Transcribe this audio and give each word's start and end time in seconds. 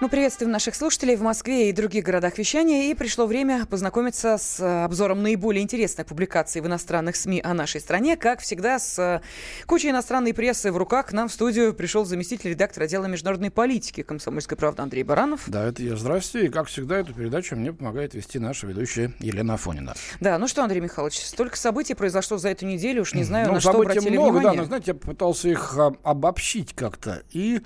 Мы 0.00 0.08
приветствуем 0.08 0.50
наших 0.50 0.76
слушателей 0.76 1.14
в 1.14 1.20
Москве 1.20 1.68
и 1.68 1.72
других 1.72 2.04
городах 2.04 2.38
вещания. 2.38 2.90
И 2.90 2.94
пришло 2.94 3.26
время 3.26 3.66
познакомиться 3.66 4.38
с 4.38 4.58
э, 4.58 4.84
обзором 4.84 5.22
наиболее 5.22 5.62
интересных 5.62 6.06
публикаций 6.06 6.62
в 6.62 6.66
иностранных 6.66 7.16
СМИ 7.16 7.42
о 7.44 7.52
нашей 7.52 7.82
стране. 7.82 8.16
Как 8.16 8.40
всегда, 8.40 8.78
с 8.78 8.98
э, 8.98 9.20
кучей 9.66 9.90
иностранной 9.90 10.32
прессы 10.32 10.72
в 10.72 10.78
руках 10.78 11.08
к 11.08 11.12
нам 11.12 11.28
в 11.28 11.32
студию 11.34 11.74
пришел 11.74 12.06
заместитель 12.06 12.48
редактора 12.48 12.84
отдела 12.84 13.04
международной 13.04 13.50
политики 13.50 14.02
комсомольской 14.02 14.56
правды 14.56 14.80
Андрей 14.80 15.02
Баранов. 15.02 15.42
Да, 15.48 15.66
это 15.66 15.82
я. 15.82 15.96
Здравствуйте. 15.96 16.46
И, 16.46 16.50
как 16.50 16.68
всегда, 16.68 17.00
эту 17.00 17.12
передачу 17.12 17.54
мне 17.54 17.70
помогает 17.70 18.14
вести 18.14 18.38
наша 18.38 18.66
ведущая 18.66 19.12
Елена 19.18 19.54
Афонина. 19.54 19.92
Да, 20.18 20.38
ну 20.38 20.48
что, 20.48 20.62
Андрей 20.62 20.80
Михайлович, 20.80 21.18
столько 21.18 21.58
событий 21.58 21.92
произошло 21.92 22.38
за 22.38 22.48
эту 22.48 22.64
неделю, 22.64 23.02
уж 23.02 23.12
не 23.12 23.24
знаю, 23.24 23.48
ну, 23.48 23.52
на 23.52 23.60
что 23.60 23.72
обратили 23.72 24.16
много, 24.16 24.38
внимание. 24.38 24.52
Да, 24.52 24.62
но, 24.62 24.64
знаете, 24.64 24.92
я 24.92 24.94
пытался 24.94 25.50
их 25.50 25.76
а, 25.76 25.92
обобщить 26.04 26.72
как-то. 26.74 27.22
И 27.32 27.60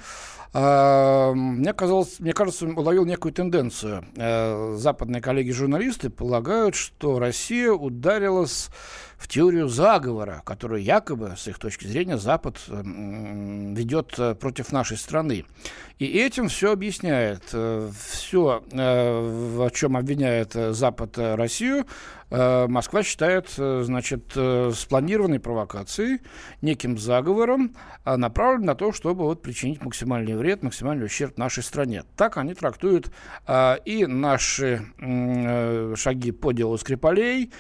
а, 0.57 1.33
мне 1.33 1.73
казалось, 1.73 2.21
мне 2.25 2.33
кажется, 2.33 2.67
уловил 2.67 3.05
некую 3.05 3.35
тенденцию. 3.35 4.07
Э, 4.17 4.77
западные 4.79 5.21
коллеги-журналисты 5.21 6.09
полагают, 6.09 6.75
что 6.75 7.19
Россия 7.19 7.71
ударилась 7.71 8.71
в 9.17 9.29
теорию 9.29 9.69
заговора, 9.69 10.43
которую 10.45 10.83
якобы, 10.83 11.35
с 11.37 11.49
их 11.49 11.59
точки 11.59 11.87
зрения, 11.87 12.19
Запад 12.19 12.61
ведет 12.69 14.15
э, 14.19 14.35
против 14.35 14.73
нашей 14.73 14.97
страны. 14.97 15.45
И 15.99 16.07
этим 16.07 16.49
все 16.49 16.73
объясняет. 16.73 17.43
Э, 17.53 17.91
все, 18.09 18.63
в 18.71 19.71
чем 19.71 19.97
обвиняет 19.97 20.53
Запад 20.53 21.17
Россию, 21.17 21.87
Москва 22.31 23.03
считает, 23.05 23.51
значит, 23.51 24.33
спланированной 24.33 25.39
провокацией, 25.39 26.21
неким 26.63 26.99
заговором, 26.99 27.77
направленным 28.05 28.67
на 28.67 28.75
то, 28.75 28.93
чтобы 28.93 29.25
вот 29.25 29.43
причинить 29.43 29.83
максимальный 29.85 30.35
вред, 30.35 30.63
максимальный 30.63 31.05
ущерб 31.05 31.39
нашей 31.39 31.63
стране. 31.63 32.03
Так 32.17 32.37
они 32.39 32.55
трактуют 32.55 33.13
и 33.85 34.07
наши 34.09 34.85
шаги 35.97 36.33
по 36.33 36.53
делу 36.53 36.77
Скрипалей, 36.77 37.53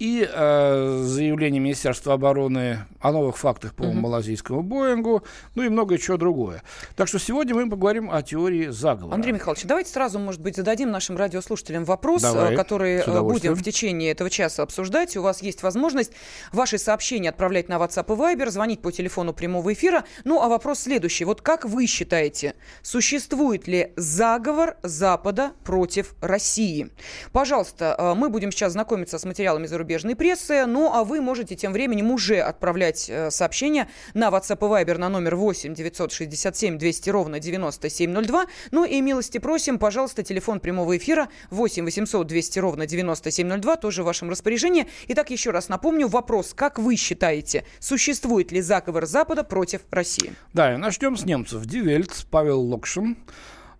и 0.00 0.26
э, 0.26 1.02
заявление 1.04 1.60
Министерства 1.60 2.14
обороны 2.14 2.78
о 3.00 3.12
новых 3.12 3.36
фактах 3.36 3.74
по 3.74 3.82
uh-huh. 3.82 3.92
малазийскому 3.92 4.62
Боингу, 4.62 5.22
ну 5.54 5.62
и 5.62 5.68
многое 5.68 5.98
чего 5.98 6.16
другое. 6.16 6.62
Так 6.96 7.06
что 7.06 7.18
сегодня 7.18 7.54
мы 7.54 7.68
поговорим 7.68 8.10
о 8.10 8.22
теории 8.22 8.68
заговора. 8.68 9.14
Андрей 9.14 9.32
Михайлович, 9.32 9.64
давайте 9.64 9.90
сразу, 9.90 10.18
может 10.18 10.40
быть, 10.40 10.56
зададим 10.56 10.90
нашим 10.90 11.18
радиослушателям 11.18 11.84
вопрос, 11.84 12.22
Давай, 12.22 12.56
который 12.56 13.00
э, 13.00 13.20
будем 13.20 13.52
в 13.52 13.62
течение 13.62 14.10
этого 14.12 14.30
часа 14.30 14.62
обсуждать. 14.62 15.18
У 15.18 15.22
вас 15.22 15.42
есть 15.42 15.62
возможность 15.62 16.12
ваши 16.50 16.78
сообщения 16.78 17.28
отправлять 17.28 17.68
на 17.68 17.74
WhatsApp 17.74 18.06
и 18.06 18.18
Viber, 18.18 18.48
звонить 18.48 18.80
по 18.80 18.90
телефону 18.90 19.34
прямого 19.34 19.70
эфира. 19.70 20.04
Ну, 20.24 20.40
а 20.40 20.48
вопрос 20.48 20.80
следующий. 20.80 21.26
Вот 21.26 21.42
как 21.42 21.66
вы 21.66 21.86
считаете, 21.86 22.54
существует 22.80 23.68
ли 23.68 23.92
заговор 23.96 24.78
Запада 24.82 25.52
против 25.62 26.14
России? 26.22 26.88
Пожалуйста, 27.32 27.94
э, 27.98 28.14
мы 28.14 28.30
будем 28.30 28.50
сейчас 28.50 28.72
знакомиться 28.72 29.18
с 29.18 29.26
материалами 29.26 29.66
зарубежных 29.66 29.89
зарубежной 29.90 30.14
прессы. 30.14 30.66
Ну, 30.66 30.92
а 30.92 31.02
вы 31.02 31.20
можете 31.20 31.56
тем 31.56 31.72
временем 31.72 32.10
уже 32.12 32.38
отправлять 32.38 33.10
э, 33.10 33.30
сообщения 33.30 33.88
на 34.14 34.28
WhatsApp 34.28 34.58
и 34.58 34.84
Viber 34.84 34.98
на 34.98 35.08
номер 35.08 35.34
8 35.34 35.74
967 35.74 36.78
200 36.78 37.10
ровно 37.10 37.40
9702. 37.40 38.46
Ну 38.70 38.84
и 38.84 39.00
милости 39.00 39.38
просим, 39.38 39.78
пожалуйста, 39.78 40.22
телефон 40.22 40.60
прямого 40.60 40.96
эфира 40.96 41.28
8 41.50 41.84
800 41.84 42.26
200 42.26 42.58
ровно 42.60 42.86
9702, 42.86 43.76
тоже 43.76 44.02
в 44.02 44.06
вашем 44.06 44.30
распоряжении. 44.30 44.86
Итак, 45.08 45.30
еще 45.30 45.50
раз 45.50 45.68
напомню, 45.68 46.06
вопрос, 46.06 46.52
как 46.54 46.78
вы 46.78 46.94
считаете, 46.94 47.64
существует 47.80 48.52
ли 48.52 48.60
заговор 48.60 49.06
Запада 49.06 49.42
против 49.42 49.80
России? 49.90 50.34
Да, 50.52 50.74
и 50.74 50.76
начнем 50.76 51.16
с 51.16 51.24
немцев. 51.24 51.66
Дивельт, 51.66 52.26
Павел 52.30 52.60
Локшин, 52.60 53.16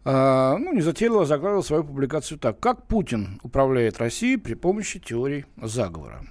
Uh, 0.03 0.57
ну, 0.57 0.73
незатейливо 0.73 1.27
заглавил 1.27 1.63
свою 1.63 1.85
публикацию 1.85 2.39
так. 2.39 2.59
Как 2.59 2.87
Путин 2.87 3.39
управляет 3.43 3.99
Россией 3.99 4.39
при 4.39 4.55
помощи 4.55 4.99
теорий 4.99 5.45
заговора. 5.61 6.25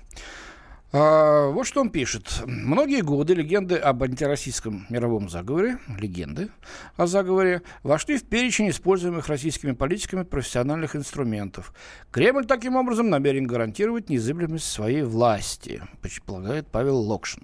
Uh, 0.92 1.52
вот 1.52 1.68
что 1.68 1.82
он 1.82 1.92
пишет. 1.92 2.42
Многие 2.48 3.02
годы 3.02 3.36
легенды 3.36 3.76
об 3.76 4.02
антироссийском 4.02 4.88
мировом 4.90 5.30
заговоре, 5.30 5.78
легенды 6.00 6.50
о 6.98 7.06
заговоре, 7.06 7.62
вошли 7.84 8.18
в 8.18 8.24
перечень 8.24 8.72
используемых 8.72 9.28
российскими 9.28 9.74
политиками 9.74 10.24
профессиональных 10.24 10.96
инструментов. 10.96 11.72
Кремль 12.10 12.48
таким 12.48 12.76
образом 12.76 13.12
намерен 13.12 13.46
гарантировать 13.46 14.10
незыблемость 14.10 14.66
своей 14.66 15.04
власти, 15.04 15.84
предполагает 16.02 16.68
Павел 16.70 16.98
Локшин. 16.98 17.44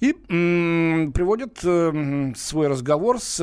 И 0.00 0.14
м- 0.28 1.12
приводит 1.12 1.60
э, 1.64 2.32
свой 2.36 2.68
разговор 2.68 3.20
с 3.20 3.40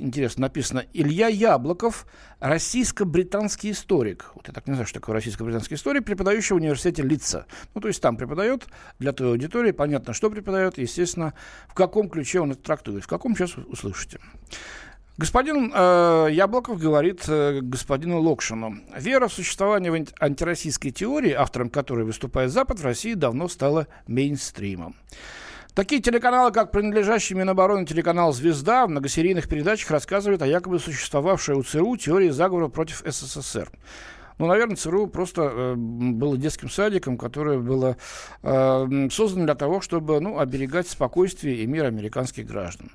интересно 0.00 0.42
написано, 0.42 0.84
Илья 0.92 1.28
Яблоков, 1.28 2.06
российско-британский 2.40 3.70
историк. 3.70 4.30
Вот 4.34 4.48
я 4.48 4.54
так 4.54 4.66
не 4.66 4.74
знаю, 4.74 4.86
что 4.86 5.00
такое 5.00 5.14
российско-британский 5.14 5.74
историк, 5.74 6.04
преподающий 6.04 6.54
в 6.54 6.58
университете 6.58 7.02
Лица. 7.02 7.46
Ну, 7.74 7.80
то 7.80 7.88
есть 7.88 8.00
там 8.00 8.16
преподает, 8.16 8.66
для 8.98 9.12
той 9.12 9.28
аудитории 9.28 9.72
понятно, 9.72 10.12
что 10.12 10.30
преподает, 10.30 10.78
естественно, 10.78 11.34
в 11.68 11.74
каком 11.74 12.08
ключе 12.08 12.40
он 12.40 12.52
это 12.52 12.62
трактует. 12.62 13.04
В 13.04 13.08
каком 13.08 13.36
сейчас 13.36 13.56
услышите. 13.56 14.18
Господин 15.20 15.70
э, 15.74 16.28
Яблоков 16.30 16.78
говорит 16.78 17.24
э, 17.28 17.60
господину 17.60 18.20
Локшину. 18.20 18.78
Вера 18.96 19.28
в 19.28 19.32
существование 19.34 20.06
антироссийской 20.18 20.92
теории, 20.92 21.32
автором 21.32 21.68
которой 21.68 22.06
выступает 22.06 22.50
Запад, 22.50 22.80
в 22.80 22.84
России 22.84 23.12
давно 23.12 23.48
стала 23.48 23.86
мейнстримом. 24.06 24.96
Такие 25.74 26.02
телеканалы, 26.02 26.50
как 26.50 26.72
принадлежащий 26.72 27.34
Минобороны 27.34 27.86
телеканал 27.86 28.32
«Звезда» 28.32 28.86
в 28.86 28.90
многосерийных 28.90 29.48
передачах 29.48 29.90
рассказывают 29.92 30.42
о 30.42 30.46
якобы 30.46 30.80
существовавшей 30.80 31.54
у 31.54 31.62
ЦРУ 31.62 31.96
теории 31.96 32.30
заговора 32.30 32.68
против 32.68 33.02
СССР. 33.06 33.70
Ну, 34.38 34.46
наверное, 34.46 34.74
ЦРУ 34.74 35.06
просто 35.06 35.42
э, 35.42 35.74
было 35.76 36.36
детским 36.38 36.70
садиком, 36.70 37.18
которое 37.18 37.58
было 37.58 37.98
э, 38.42 39.08
создано 39.12 39.44
для 39.44 39.54
того, 39.54 39.82
чтобы 39.82 40.18
ну, 40.18 40.38
оберегать 40.38 40.88
спокойствие 40.88 41.56
и 41.56 41.66
мир 41.66 41.84
американских 41.84 42.46
граждан. 42.46 42.90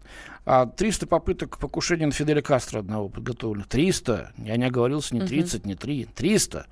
А 0.46 0.66
300 0.66 1.06
попыток 1.06 1.60
покушения 1.60 2.08
на 2.08 2.12
Фиделя 2.12 2.42
Кастро 2.42 2.80
одного 2.80 3.10
подготовленных. 3.10 3.68
300. 3.68 4.34
Я 4.40 4.58
не 4.58 4.66
оговорился, 4.66 5.16
не 5.16 5.22
30, 5.22 5.62
uh-huh. 5.62 5.68
не 5.68 5.76
3. 5.76 6.08
300 6.16 6.66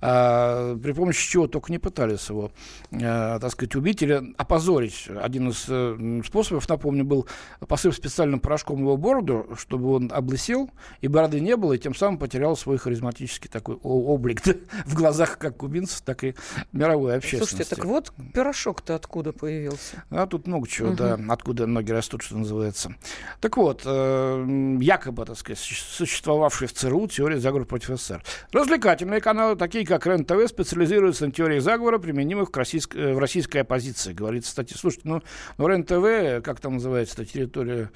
а, 0.00 0.76
при 0.76 0.92
помощи 0.92 1.30
чего 1.30 1.46
только 1.46 1.72
не 1.72 1.78
пытались 1.78 2.28
его, 2.28 2.52
а, 2.92 3.38
так 3.38 3.50
сказать, 3.50 3.74
убить 3.76 4.02
или 4.02 4.34
опозорить. 4.36 5.08
Один 5.08 5.48
из 5.48 5.66
а, 5.68 6.20
способов, 6.24 6.68
напомню, 6.68 7.04
был 7.04 7.26
посыв 7.66 7.94
специальным 7.94 8.40
порошком 8.40 8.80
его 8.80 8.96
бороду, 8.96 9.48
чтобы 9.56 9.94
он 9.94 10.10
облысел, 10.12 10.70
и 11.00 11.08
бороды 11.08 11.40
не 11.40 11.56
было, 11.56 11.72
и 11.72 11.78
тем 11.78 11.94
самым 11.94 12.18
потерял 12.18 12.56
свой 12.56 12.78
харизматический 12.78 13.48
такой 13.48 13.76
облик 13.76 14.42
в 14.84 14.94
глазах 14.94 15.38
как 15.38 15.56
кубинцев, 15.56 16.02
так 16.02 16.24
и 16.24 16.34
мировой 16.72 17.16
общественности. 17.16 17.56
Слушайте, 17.56 17.76
так 17.76 17.84
вот 17.84 18.12
пирожок-то 18.34 18.94
откуда 18.94 19.32
появился? 19.32 20.04
А 20.10 20.26
тут 20.26 20.46
много 20.46 20.68
чего, 20.68 20.88
угу. 20.88 20.96
да, 20.96 21.18
откуда 21.28 21.66
ноги 21.66 21.92
растут, 21.92 22.22
что 22.22 22.36
называется. 22.36 22.94
Так 23.40 23.56
вот, 23.56 23.82
э, 23.84 24.76
якобы, 24.80 25.24
так 25.24 25.38
сказать, 25.38 25.58
существовавшая 25.58 26.68
в 26.68 26.72
ЦРУ 26.72 27.08
теория 27.08 27.38
заговора 27.38 27.64
против 27.64 27.98
СССР. 27.98 28.22
Развлекательные 28.52 29.20
каналы, 29.20 29.56
такие 29.56 29.85
как 29.86 30.06
РЕН-ТВ 30.06 30.48
специализируется 30.48 31.26
на 31.26 31.32
теории 31.32 31.58
заговора, 31.58 31.98
применимых 31.98 32.50
в 32.50 32.56
российской, 32.56 32.98
э, 32.98 33.14
в 33.14 33.18
российской 33.18 33.58
оппозиции. 33.58 34.12
Говорится, 34.12 34.50
кстати, 34.50 34.74
слушайте, 34.74 35.08
ну, 35.08 35.22
ну 35.58 35.68
РЕН-ТВ, 35.68 36.44
как 36.44 36.60
там 36.60 36.74
называется 36.74 37.24
территория 37.24 37.90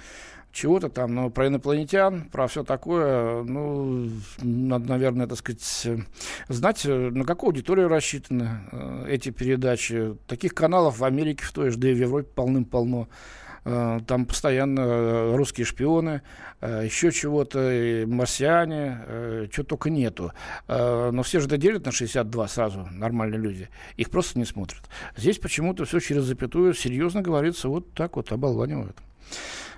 чего-то 0.52 0.88
там, 0.88 1.14
ну, 1.14 1.30
про 1.30 1.46
инопланетян, 1.46 2.22
про 2.30 2.48
все 2.48 2.64
такое, 2.64 3.42
ну, 3.42 4.10
надо, 4.42 4.88
наверное, 4.88 5.26
так 5.26 5.38
сказать, 5.38 5.86
знать, 6.48 6.84
на 6.84 7.24
какую 7.24 7.48
аудиторию 7.48 7.88
рассчитаны 7.88 8.60
э, 8.72 9.06
эти 9.08 9.31
передачи. 9.31 10.16
Таких 10.26 10.54
каналов 10.54 10.98
в 10.98 11.04
Америке 11.04 11.44
в 11.44 11.52
той 11.52 11.70
же, 11.70 11.78
да 11.78 11.90
и 11.90 11.94
в 11.94 11.98
Европе 11.98 12.28
полным-полно. 12.34 13.08
Э, 13.64 14.00
там 14.06 14.26
постоянно 14.26 14.80
э, 14.80 15.36
русские 15.36 15.64
шпионы, 15.66 16.22
э, 16.60 16.82
еще 16.84 17.12
чего-то, 17.12 18.04
марсиане, 18.06 19.48
чего 19.50 19.64
только 19.64 19.90
нету. 19.90 20.32
Но 20.68 21.22
все 21.22 21.40
же 21.40 21.48
доделят 21.48 21.84
на 21.84 21.92
62 21.92 22.48
сразу, 22.48 22.88
нормальные 22.90 23.40
люди. 23.40 23.68
Их 23.96 24.10
просто 24.10 24.38
не 24.38 24.44
смотрят. 24.44 24.82
Здесь 25.16 25.38
почему-то 25.38 25.84
все 25.84 26.00
через 26.00 26.24
запятую 26.24 26.74
серьезно 26.74 27.22
говорится, 27.22 27.68
вот 27.68 27.92
так 27.94 28.16
вот 28.16 28.32
оболванивают. 28.32 28.96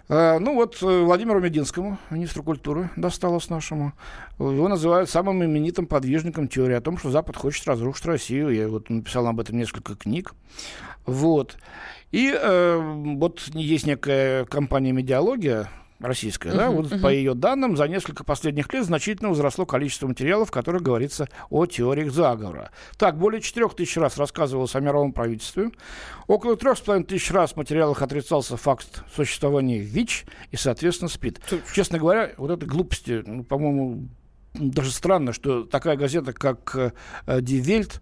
Ну 0.08 0.54
вот 0.54 0.80
Владимиру 0.82 1.40
Мединскому, 1.40 1.98
министру 2.10 2.42
культуры, 2.42 2.90
досталось 2.96 3.48
нашему. 3.48 3.92
Его 4.38 4.68
называют 4.68 5.08
самым 5.08 5.44
именитым 5.44 5.86
подвижником 5.86 6.48
теории 6.48 6.74
о 6.74 6.80
том, 6.80 6.98
что 6.98 7.10
Запад 7.10 7.36
хочет 7.36 7.66
разрушить 7.66 8.04
Россию. 8.04 8.50
Я 8.50 8.68
вот 8.68 8.90
написал 8.90 9.26
об 9.26 9.40
этом 9.40 9.56
несколько 9.56 9.94
книг. 9.94 10.34
Вот. 11.06 11.56
И 12.10 12.30
э, 12.30 12.78
вот 13.16 13.40
есть 13.54 13.86
некая 13.86 14.44
компания 14.44 14.92
«Медиалогия», 14.92 15.70
российская, 16.02 16.50
uh-huh, 16.50 16.56
да, 16.56 16.70
вот 16.70 16.86
uh-huh. 16.86 17.00
по 17.00 17.12
ее 17.12 17.34
данным, 17.34 17.76
за 17.76 17.88
несколько 17.88 18.24
последних 18.24 18.72
лет 18.72 18.84
значительно 18.84 19.30
возросло 19.30 19.66
количество 19.66 20.06
материалов, 20.06 20.48
в 20.48 20.52
которых 20.52 20.82
говорится 20.82 21.28
о 21.50 21.66
теориях 21.66 22.12
заговора. 22.12 22.70
Так, 22.98 23.18
более 23.18 23.40
4 23.40 23.68
тысяч 23.70 23.96
раз 23.96 24.18
рассказывалось 24.18 24.74
о 24.74 24.80
мировом 24.80 25.12
правительстве, 25.12 25.70
около 26.26 26.54
3,5 26.54 27.04
тысяч 27.04 27.30
раз 27.30 27.52
в 27.52 27.56
материалах 27.56 28.02
отрицался 28.02 28.56
факт 28.56 29.04
существования 29.14 29.78
ВИЧ 29.78 30.26
и, 30.50 30.56
соответственно, 30.56 31.08
СПИД. 31.08 31.40
Честно 31.74 31.98
говоря, 31.98 32.32
вот 32.36 32.50
это 32.50 32.66
глупости, 32.66 33.22
ну, 33.24 33.44
по-моему, 33.44 34.08
даже 34.54 34.90
странно, 34.90 35.32
что 35.32 35.64
такая 35.64 35.96
газета, 35.96 36.32
как 36.32 36.74
э, 36.76 36.92
Die 37.26 37.62
Welt, 37.62 38.00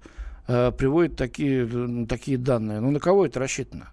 э, 0.48 0.72
приводит 0.72 1.16
такие, 1.16 2.06
такие 2.06 2.38
данные. 2.38 2.80
Ну, 2.80 2.90
на 2.90 2.98
кого 2.98 3.26
это 3.26 3.38
рассчитано? 3.38 3.90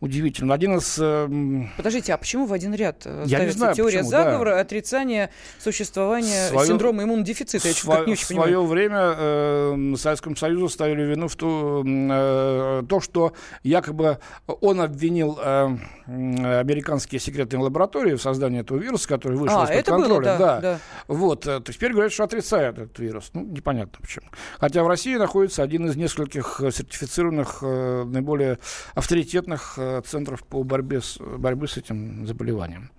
Удивительно. 0.00 0.54
Один 0.54 0.78
из... 0.78 0.98
Э, 1.00 1.28
Подождите, 1.76 2.14
а 2.14 2.18
почему 2.18 2.46
в 2.46 2.52
один 2.52 2.74
ряд 2.74 3.02
э, 3.04 3.24
Я 3.26 3.38
ставится 3.38 3.58
знаю, 3.58 3.74
теория 3.74 3.98
почему, 3.98 4.10
заговора, 4.10 4.50
да. 4.54 4.60
отрицание 4.60 5.30
существования 5.58 6.48
свое, 6.48 6.66
синдрома 6.66 7.02
иммунодефицита? 7.02 7.68
Я 7.68 7.74
сво, 7.74 8.04
не 8.06 8.12
очень 8.12 8.24
в 8.24 8.26
свое 8.26 8.62
время 8.62 9.14
э, 9.16 9.94
Советскому 9.96 10.36
Союзу 10.36 10.68
ставили 10.68 11.02
вину 11.02 11.28
в 11.28 11.36
то, 11.36 11.84
э, 11.84 12.82
то 12.88 13.00
что 13.00 13.32
якобы 13.62 14.18
он 14.46 14.80
обвинил 14.80 15.38
э, 15.42 15.76
американские 16.06 17.20
секретные 17.20 17.60
лаборатории 17.60 18.14
в 18.14 18.22
создании 18.22 18.60
этого 18.60 18.78
вируса, 18.78 19.08
который 19.08 19.36
вышел 19.36 19.60
а, 19.60 19.64
из-под 19.64 19.86
контроля. 19.86 20.08
Было, 20.08 20.22
да, 20.22 20.38
да. 20.38 20.60
Да. 20.60 20.78
Вот, 21.08 21.46
э, 21.46 21.60
теперь 21.66 21.92
говорят, 21.92 22.12
что 22.12 22.24
отрицает 22.24 22.78
этот 22.78 22.98
вирус. 22.98 23.30
Ну, 23.34 23.42
непонятно 23.42 23.98
почему. 24.00 24.26
Хотя 24.58 24.82
в 24.84 24.88
России 24.88 25.16
находится 25.16 25.62
один 25.62 25.86
из 25.86 25.96
нескольких 25.96 26.60
сертифицированных, 26.60 27.58
э, 27.62 28.04
наиболее 28.04 28.58
авторитетных 28.94 29.74
э, 29.76 29.87
центров 30.06 30.44
по 30.44 30.62
борьбе 30.62 31.00
с, 31.00 31.18
борьбе 31.18 31.66
с 31.66 31.76
этим 31.76 32.26
заболеванием. 32.26 32.90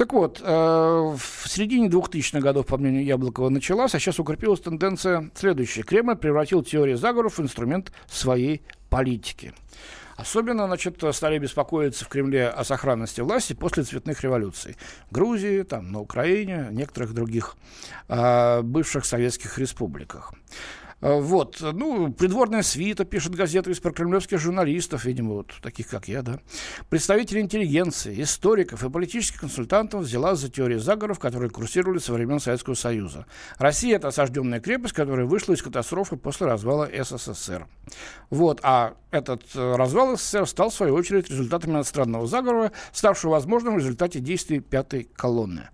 Так 0.00 0.14
вот, 0.14 0.40
э, 0.42 0.46
в 0.46 1.46
середине 1.46 1.88
2000-х 1.88 2.40
годов, 2.40 2.66
по 2.66 2.78
мнению 2.78 3.04
Яблокова, 3.04 3.50
началась, 3.50 3.94
а 3.94 3.98
сейчас 3.98 4.18
укрепилась 4.18 4.60
тенденция 4.60 5.30
следующая. 5.34 5.82
Кремль 5.82 6.16
превратил 6.16 6.62
теорию 6.62 6.96
заговоров 6.96 7.36
в 7.36 7.42
инструмент 7.42 7.92
своей 8.08 8.62
политики. 8.88 9.52
Особенно, 10.16 10.66
значит, 10.66 11.02
стали 11.12 11.38
беспокоиться 11.38 12.04
в 12.04 12.08
Кремле 12.08 12.48
о 12.48 12.64
сохранности 12.64 13.20
власти 13.20 13.52
после 13.52 13.82
цветных 13.82 14.22
революций. 14.22 14.76
В 15.10 15.14
Грузии, 15.14 15.62
там, 15.62 15.92
на 15.92 16.00
Украине, 16.00 16.68
некоторых 16.70 17.14
других 17.14 17.56
э, 18.08 18.62
бывших 18.62 19.04
советских 19.04 19.58
республиках. 19.58 20.34
Э, 21.00 21.18
вот, 21.18 21.58
ну, 21.60 22.12
придворная 22.12 22.62
свита, 22.62 23.04
пишет 23.04 23.34
газета 23.34 23.70
из 23.70 23.80
прокремлевских 23.80 24.38
журналистов, 24.38 25.04
видимо, 25.04 25.34
вот 25.34 25.54
таких, 25.62 25.88
как 25.88 26.08
я, 26.08 26.22
да. 26.22 26.40
Представители 26.88 27.40
интеллигенции, 27.40 28.22
историков 28.22 28.84
и 28.84 28.90
политических 28.90 29.40
консультантов 29.40 30.02
взяла 30.02 30.34
за 30.34 30.50
теорию 30.50 30.80
заговоров, 30.80 31.18
которые 31.18 31.50
курсировали 31.50 31.98
со 31.98 32.12
времен 32.12 32.40
Советского 32.40 32.74
Союза. 32.74 33.26
Россия– 33.58 33.96
это 33.96 34.08
осажденная 34.08 34.60
крепость, 34.60 34.94
которая 34.94 35.26
вышла 35.26 35.54
из 35.54 35.62
катастрофы 35.62 36.16
после 36.16 36.46
развала 36.46 36.88
СССР. 36.92 37.66
Вот, 38.28 38.60
а 38.62 38.94
этот 39.10 39.42
э, 39.54 39.76
развал 39.76 40.16
СССР 40.16 40.46
стал, 40.46 40.70
в 40.70 40.74
свою 40.74 40.94
очередь, 40.94 41.30
результатом 41.30 41.72
иностранного 41.72 42.26
заговора, 42.26 42.72
ставшего 42.92 43.32
возможным 43.32 43.74
в 43.74 43.78
результате 43.78 44.20
действий 44.20 44.60
пятой 44.60 45.08
колонны. 45.16 45.70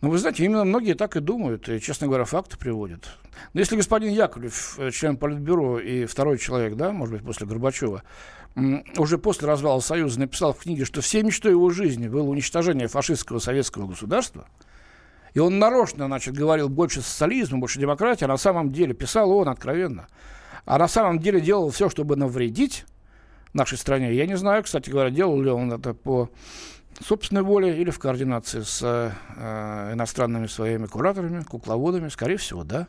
Ну, 0.00 0.08
вы 0.08 0.16
знаете, 0.16 0.44
именно 0.44 0.64
многие 0.64 0.94
так 0.94 1.16
и 1.16 1.20
думают, 1.20 1.68
и, 1.68 1.78
честно 1.78 2.06
говоря, 2.06 2.24
факты 2.24 2.56
приводят. 2.56 3.08
Но 3.52 3.60
если 3.60 3.76
господин 3.76 4.12
Яковлев, 4.12 4.78
э, 4.78 4.90
член 4.90 5.18
Политбюро 5.18 5.78
и 5.78 6.06
второй 6.06 6.38
человек, 6.38 6.74
да, 6.74 6.92
может 6.92 7.16
быть, 7.16 7.24
после 7.24 7.46
Горбачева, 7.46 8.02
уже 8.96 9.18
после 9.18 9.46
развала 9.46 9.80
Союза 9.80 10.18
написал 10.18 10.54
в 10.54 10.58
книге, 10.58 10.84
что 10.84 11.02
всей 11.02 11.22
мечтой 11.22 11.52
его 11.52 11.70
жизни 11.70 12.08
было 12.08 12.28
уничтожение 12.28 12.88
фашистского 12.88 13.38
советского 13.40 13.86
государства, 13.86 14.46
и 15.34 15.38
он 15.38 15.58
нарочно, 15.58 16.06
значит, 16.06 16.34
говорил 16.34 16.68
больше 16.68 17.02
социализма, 17.02 17.58
больше 17.58 17.78
демократии, 17.78 18.24
а 18.24 18.28
на 18.28 18.38
самом 18.38 18.72
деле, 18.72 18.94
писал 18.94 19.30
он 19.30 19.48
откровенно, 19.48 20.08
а 20.64 20.78
на 20.78 20.88
самом 20.88 21.20
деле 21.20 21.40
делал 21.40 21.70
все, 21.70 21.88
чтобы 21.90 22.16
навредить 22.16 22.86
нашей 23.52 23.78
стране. 23.78 24.14
Я 24.14 24.26
не 24.26 24.36
знаю, 24.36 24.64
кстати 24.64 24.90
говоря, 24.90 25.10
делал 25.10 25.40
ли 25.40 25.50
он 25.50 25.72
это 25.72 25.94
по 25.94 26.30
собственной 27.00 27.42
воле 27.42 27.80
или 27.80 27.90
в 27.90 27.98
координации 27.98 28.60
с 28.60 28.82
э, 28.82 29.92
иностранными 29.92 30.46
своими 30.46 30.86
кураторами, 30.86 31.42
кукловодами, 31.42 32.08
скорее 32.08 32.36
всего, 32.36 32.64
да, 32.64 32.88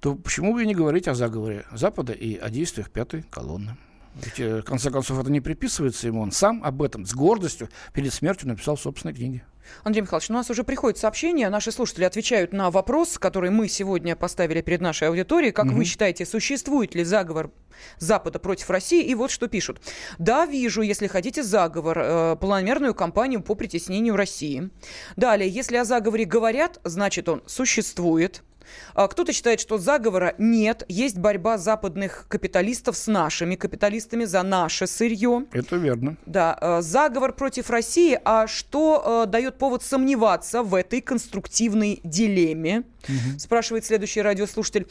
то 0.00 0.14
почему 0.14 0.52
бы 0.52 0.62
и 0.62 0.66
не 0.66 0.74
говорить 0.74 1.08
о 1.08 1.14
заговоре 1.14 1.64
Запада 1.72 2.12
и 2.12 2.36
о 2.36 2.50
действиях 2.50 2.90
пятой 2.90 3.22
колонны? 3.22 3.76
Ведь, 4.16 4.38
э, 4.38 4.60
в 4.60 4.64
конце 4.64 4.90
концов, 4.90 5.18
это 5.18 5.30
не 5.30 5.40
приписывается 5.40 6.06
ему. 6.06 6.20
Он 6.20 6.30
сам 6.30 6.62
об 6.62 6.82
этом 6.82 7.04
с 7.06 7.14
гордостью 7.14 7.68
перед 7.92 8.12
смертью 8.12 8.48
написал 8.48 8.76
в 8.76 8.80
собственной 8.80 9.14
книге. 9.14 9.44
Андрей 9.82 10.02
Михайлович, 10.02 10.30
у 10.30 10.32
нас 10.32 10.50
уже 10.50 10.64
приходит 10.64 10.98
сообщение, 10.98 11.48
наши 11.48 11.72
слушатели 11.72 12.04
отвечают 12.04 12.52
на 12.52 12.70
вопрос, 12.70 13.18
который 13.18 13.50
мы 13.50 13.68
сегодня 13.68 14.16
поставили 14.16 14.60
перед 14.60 14.80
нашей 14.80 15.08
аудиторией. 15.08 15.52
Как 15.52 15.66
угу. 15.66 15.76
вы 15.76 15.84
считаете, 15.84 16.24
существует 16.26 16.94
ли 16.94 17.04
заговор 17.04 17.50
Запада 17.98 18.38
против 18.38 18.70
России? 18.70 19.04
И 19.04 19.14
вот 19.14 19.30
что 19.30 19.48
пишут. 19.48 19.80
Да, 20.18 20.46
вижу, 20.46 20.82
если 20.82 21.06
хотите, 21.06 21.42
заговор, 21.42 21.98
э, 21.98 22.36
планомерную 22.40 22.94
кампанию 22.94 23.42
по 23.42 23.54
притеснению 23.54 24.16
России. 24.16 24.70
Далее, 25.16 25.48
если 25.48 25.76
о 25.76 25.84
заговоре 25.84 26.24
говорят, 26.24 26.80
значит 26.84 27.28
он 27.28 27.42
существует. 27.46 28.42
А, 28.94 29.08
кто-то 29.08 29.32
считает, 29.32 29.60
что 29.60 29.78
заговора 29.78 30.34
нет, 30.38 30.84
есть 30.88 31.18
борьба 31.18 31.58
западных 31.58 32.26
капиталистов 32.28 32.96
с 32.96 33.06
нашими 33.06 33.56
капиталистами 33.56 34.24
за 34.24 34.42
наше 34.42 34.86
сырье. 34.86 35.44
Это 35.52 35.76
верно. 35.76 36.16
Да, 36.26 36.56
а, 36.60 36.82
заговор 36.82 37.32
против 37.32 37.70
России, 37.70 38.18
а 38.24 38.46
что 38.46 39.02
а, 39.22 39.26
дает 39.26 39.58
повод 39.58 39.82
сомневаться 39.82 40.62
в 40.62 40.74
этой 40.74 41.00
конструктивной 41.00 42.00
дилемме? 42.04 42.84
Угу. 43.08 43.38
Спрашивает 43.38 43.84
следующий 43.84 44.22
радиослушатель. 44.22 44.86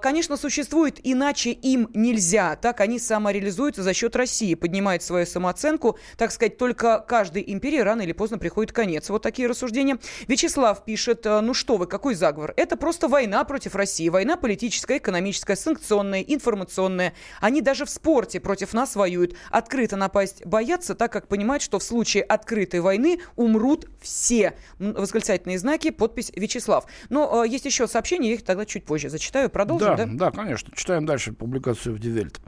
Конечно, 0.00 0.36
существует, 0.36 1.00
иначе 1.02 1.50
им 1.50 1.90
нельзя. 1.94 2.56
Так 2.56 2.80
они 2.80 2.98
самореализуются 2.98 3.82
за 3.82 3.94
счет 3.94 4.16
России, 4.16 4.54
поднимают 4.54 5.02
свою 5.02 5.26
самооценку. 5.26 5.98
Так 6.16 6.32
сказать, 6.32 6.56
только 6.58 6.98
каждой 7.00 7.44
империи 7.46 7.78
рано 7.78 8.02
или 8.02 8.12
поздно 8.12 8.38
приходит 8.38 8.72
конец. 8.72 9.08
Вот 9.10 9.22
такие 9.22 9.48
рассуждения. 9.48 9.98
Вячеслав 10.26 10.84
пишет, 10.84 11.24
ну 11.24 11.54
что 11.54 11.76
вы, 11.76 11.86
какой 11.86 12.14
заговор? 12.14 12.54
Это 12.56 12.76
просто 12.76 13.08
война 13.08 13.44
против 13.44 13.74
России. 13.74 14.08
Война 14.08 14.36
политическая, 14.36 14.98
экономическая, 14.98 15.56
санкционная, 15.56 16.22
информационная. 16.22 17.14
Они 17.40 17.60
даже 17.60 17.84
в 17.84 17.90
спорте 17.90 18.40
против 18.40 18.72
нас 18.72 18.96
воюют. 18.96 19.34
Открыто 19.50 19.96
напасть 19.96 20.44
боятся, 20.44 20.94
так 20.94 21.12
как 21.12 21.28
понимают, 21.28 21.62
что 21.62 21.78
в 21.78 21.82
случае 21.82 22.22
открытой 22.22 22.80
войны 22.80 23.20
умрут 23.36 23.86
все. 24.00 24.54
Восклицательные 24.78 25.58
знаки, 25.58 25.90
подпись 25.90 26.32
Вячеслав. 26.34 26.86
Но 27.08 27.44
э, 27.44 27.48
есть 27.58 27.66
еще 27.66 27.86
сообщения, 27.86 28.30
я 28.30 28.34
их 28.34 28.44
тогда 28.44 28.64
чуть 28.64 28.84
позже 28.84 29.08
зачитаю. 29.08 29.50
Продолжим, 29.50 29.96
да? 29.96 30.06
Да, 30.06 30.12
да 30.12 30.30
конечно. 30.30 30.72
Читаем 30.74 31.06
дальше 31.06 31.32
публикацию 31.32 31.94
в 31.94 31.98
Дивельт. 31.98 32.40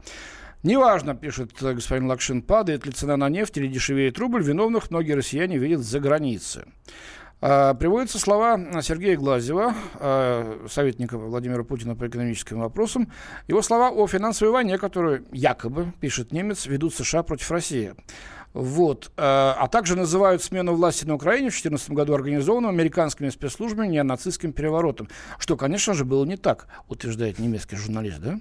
Неважно, 0.63 1.15
пишет 1.15 1.51
господин 1.59 2.07
Лакшин, 2.07 2.41
падает 2.41 2.85
ли 2.85 2.91
цена 2.91 3.17
на 3.17 3.29
нефть 3.29 3.57
или 3.57 3.67
дешевеет 3.67 4.19
рубль, 4.19 4.43
виновных 4.43 4.91
многие 4.91 5.13
россияне 5.13 5.57
видят 5.57 5.81
за 5.81 5.99
границей. 5.99 6.63
А, 7.43 7.73
приводятся 7.73 8.19
слова 8.19 8.59
Сергея 8.83 9.17
Глазева, 9.17 9.73
а, 9.95 10.67
советника 10.69 11.17
Владимира 11.17 11.63
Путина 11.63 11.95
по 11.95 12.07
экономическим 12.07 12.59
вопросам. 12.59 13.11
Его 13.47 13.63
слова 13.63 13.89
о 13.89 14.05
финансовой 14.05 14.53
войне, 14.53 14.77
которую 14.77 15.25
якобы, 15.31 15.91
пишет 15.99 16.31
немец, 16.31 16.67
ведут 16.67 16.93
США 16.93 17.23
против 17.23 17.49
России. 17.49 17.95
Вот. 18.53 19.11
А, 19.17 19.55
а 19.59 19.67
также 19.67 19.95
называют 19.95 20.43
смену 20.43 20.73
власти 20.73 21.05
на 21.05 21.15
Украине 21.15 21.49
в 21.49 21.53
2014 21.53 21.91
году 21.91 22.13
организованную 22.13 22.69
американскими 22.69 23.29
спецслужбами 23.29 23.87
неонацистским 23.87 24.51
переворотом. 24.53 25.07
Что, 25.39 25.55
конечно 25.55 25.93
же, 25.93 26.05
было 26.05 26.25
не 26.25 26.37
так, 26.37 26.67
утверждает 26.87 27.39
немецкий 27.39 27.77
журналист. 27.77 28.19
Да? 28.19 28.39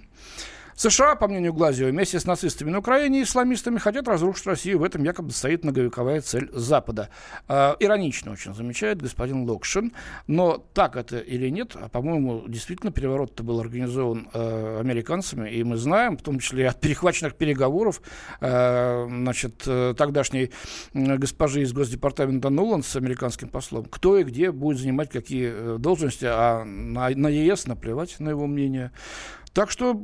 США, 0.77 1.15
по 1.15 1.29
мнению 1.29 1.53
Глазиева, 1.53 1.91
вместе 1.91 2.19
с 2.21 2.27
нацистами 2.27 2.71
на 2.71 2.79
Украине 2.79 3.21
и 3.21 3.23
исламистами 3.23 3.79
хотят 3.79 4.09
разрушить 4.09 4.47
Россию. 4.47 4.79
В 4.79 4.85
этом 4.85 5.05
якобы 5.05 5.31
стоит 5.33 5.65
многовековая 5.65 6.21
цель 6.21 6.51
Запада. 6.53 7.09
Э, 7.49 7.75
иронично 7.81 8.33
очень 8.33 8.55
замечает 8.55 9.03
господин 9.03 9.49
Локшин. 9.49 9.93
Но 10.27 10.65
так 10.75 10.97
это 10.97 11.19
или 11.19 11.49
нет, 11.49 11.77
а, 11.81 11.89
по-моему, 11.89 12.45
действительно 12.49 12.93
переворот-то 12.93 13.43
был 13.43 13.61
организован 13.61 14.29
э, 14.33 14.81
американцами. 14.81 15.51
И 15.51 15.63
мы 15.65 15.77
знаем, 15.77 16.17
в 16.17 16.23
том 16.23 16.39
числе 16.39 16.69
от 16.69 16.81
перехваченных 16.81 17.35
переговоров, 17.35 18.01
э, 18.41 19.07
значит, 19.09 19.67
тогдашней 19.97 20.51
госпожи 20.95 21.63
из 21.63 21.73
Госдепартамента 21.73 22.51
Нуланд 22.51 22.85
с 22.85 22.97
американским 22.97 23.49
послом, 23.49 23.85
кто 23.85 24.19
и 24.19 24.25
где 24.25 24.51
будет 24.51 24.79
занимать 24.79 25.11
какие 25.11 25.53
э, 25.53 25.79
должности, 25.79 26.27
а 26.29 26.65
на, 26.65 27.11
на 27.11 27.29
ЕС 27.29 27.67
наплевать 27.67 28.19
на 28.21 28.31
его 28.31 28.47
мнение. 28.47 28.93
Так 29.53 29.71
что, 29.71 30.01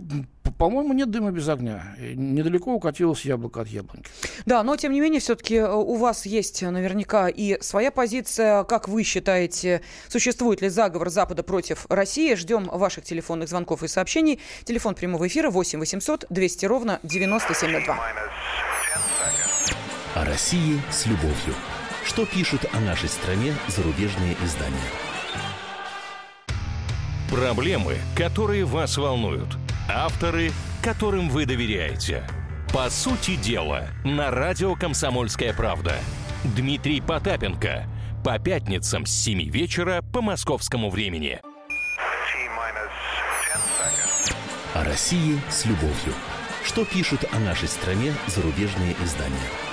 по-моему, 0.58 0.92
нет 0.92 1.10
дыма 1.10 1.30
без 1.30 1.48
огня. 1.48 1.94
Недалеко 1.98 2.74
укатилось 2.74 3.24
яблоко 3.24 3.60
от 3.60 3.68
яблоньки. 3.68 4.10
Да, 4.44 4.62
но 4.64 4.76
тем 4.76 4.92
не 4.92 5.00
менее, 5.00 5.20
все-таки 5.20 5.54
э, 5.56 5.72
у 5.72 5.94
вас 5.94 6.26
есть 6.26 6.62
наверняка 6.62 7.28
и 7.28 7.60
своя 7.62 7.92
позиция. 7.92 8.64
Как 8.64 8.88
вы 8.88 9.04
считаете, 9.04 9.82
существует 10.08 10.62
ли 10.62 10.68
заговор 10.68 11.10
Запада 11.10 11.44
против 11.44 11.86
России? 11.88 12.34
Ждем 12.34 12.64
ваших 12.64 13.04
телефонных 13.04 13.48
звонков 13.48 13.84
и 13.84 13.88
сообщений. 13.88 14.40
Телефон 14.64 14.96
прямого 14.96 15.28
эфира 15.28 15.50
8 15.50 15.78
800 15.78 16.26
200 16.28 16.66
ровно 16.66 16.98
9702. 17.04 17.98
О 20.14 20.24
России 20.24 20.80
с 20.90 21.06
любовью. 21.06 21.54
Что 22.04 22.26
пишут 22.26 22.64
о 22.72 22.80
нашей 22.80 23.08
стране 23.08 23.54
зарубежные 23.68 24.36
издания? 24.42 25.15
Проблемы, 27.30 27.97
которые 28.14 28.64
вас 28.64 28.97
волнуют. 28.97 29.56
Авторы, 29.88 30.52
которым 30.80 31.28
вы 31.28 31.45
доверяете. 31.45 32.25
По 32.73 32.88
сути 32.88 33.35
дела, 33.35 33.88
на 34.04 34.30
радио 34.30 34.76
«Комсомольская 34.76 35.52
правда». 35.52 35.97
Дмитрий 36.45 37.00
Потапенко. 37.00 37.87
По 38.25 38.38
пятницам 38.38 39.06
с 39.06 39.11
7 39.11 39.50
вечера 39.50 40.02
по 40.12 40.23
московскому 40.23 40.88
времени. 40.88 41.40
О 44.75 44.85
России 44.85 45.40
с 45.49 45.64
любовью. 45.64 46.14
Что 46.62 46.85
пишут 46.85 47.25
о 47.33 47.40
нашей 47.40 47.68
стране 47.68 48.14
зарубежные 48.28 48.95
издания? 49.02 49.65